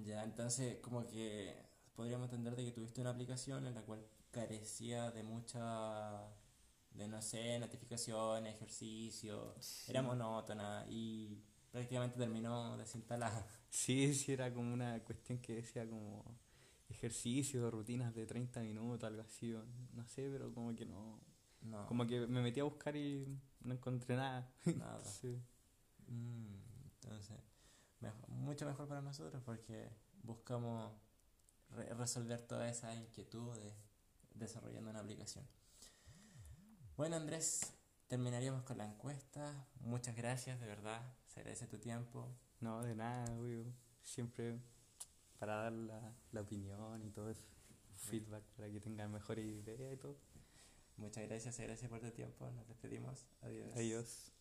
Ya, 0.04 0.24
entonces 0.24 0.78
como 0.80 1.06
que 1.06 1.54
podríamos 1.94 2.26
entender 2.30 2.56
de 2.56 2.64
que 2.64 2.72
tuviste 2.72 3.00
una 3.00 3.10
aplicación 3.10 3.66
en 3.66 3.74
la 3.74 3.82
cual 3.82 4.06
carecía 4.30 5.10
de 5.10 5.22
mucha, 5.22 6.26
de 6.92 7.06
no 7.08 7.20
sé, 7.22 7.58
notificaciones, 7.58 8.54
ejercicio, 8.54 9.54
era 9.86 10.02
monótona 10.02 10.86
y 10.88 11.42
prácticamente 11.74 12.16
terminó 12.16 12.76
desinstalada. 12.76 13.44
Sí, 13.68 14.14
sí, 14.14 14.30
era 14.32 14.54
como 14.54 14.72
una 14.72 15.02
cuestión 15.02 15.40
que 15.40 15.56
decía 15.56 15.84
como 15.88 16.24
ejercicio, 16.88 17.68
rutinas 17.68 18.14
de 18.14 18.26
30 18.26 18.60
minutos, 18.60 19.02
algo 19.08 19.22
así, 19.22 19.52
no 19.92 20.06
sé, 20.06 20.28
pero 20.30 20.54
como 20.54 20.72
que 20.76 20.86
no... 20.86 21.18
No. 21.62 21.84
Como 21.86 22.06
que 22.06 22.28
me 22.28 22.40
metí 22.42 22.60
a 22.60 22.64
buscar 22.64 22.94
y 22.94 23.26
no 23.62 23.74
encontré 23.74 24.14
nada. 24.14 24.48
Nada. 24.76 25.02
Sí. 25.04 25.36
Mm, 26.06 26.54
entonces, 26.92 27.38
mejor- 27.98 28.28
mucho 28.28 28.66
mejor 28.66 28.86
para 28.86 29.00
nosotros 29.02 29.42
porque 29.44 29.88
buscamos 30.22 30.92
re- 31.70 31.92
resolver 31.94 32.40
todas 32.42 32.70
esas 32.70 32.94
inquietudes 32.96 33.74
desarrollando 34.34 34.90
una 34.90 35.00
aplicación. 35.00 35.44
Bueno, 36.96 37.16
Andrés, 37.16 37.72
terminaríamos 38.06 38.62
con 38.62 38.78
la 38.78 38.84
encuesta. 38.84 39.66
Muchas 39.80 40.14
gracias, 40.14 40.60
de 40.60 40.66
verdad. 40.66 41.02
Se 41.34 41.40
agradece 41.40 41.66
tu 41.66 41.78
tiempo. 41.78 42.28
No, 42.60 42.80
de 42.82 42.94
nada, 42.94 43.34
güey. 43.34 43.66
Siempre 44.02 44.60
para 45.38 45.56
dar 45.56 45.72
la, 45.72 46.14
la 46.30 46.40
opinión 46.40 47.02
y 47.04 47.10
todo 47.10 47.28
eso. 47.28 47.46
Feedback 47.96 48.44
para 48.56 48.70
que 48.70 48.80
tengan 48.80 49.10
mejores 49.12 49.44
ideas 49.44 49.92
y 49.92 49.96
todo. 49.96 50.16
Muchas 50.96 51.26
gracias, 51.26 51.58
agradece 51.58 51.88
por 51.88 52.00
tu 52.00 52.10
tiempo. 52.12 52.50
Nos 52.52 52.68
despedimos. 52.68 53.26
Adiós. 53.42 53.70
Adiós. 53.74 54.33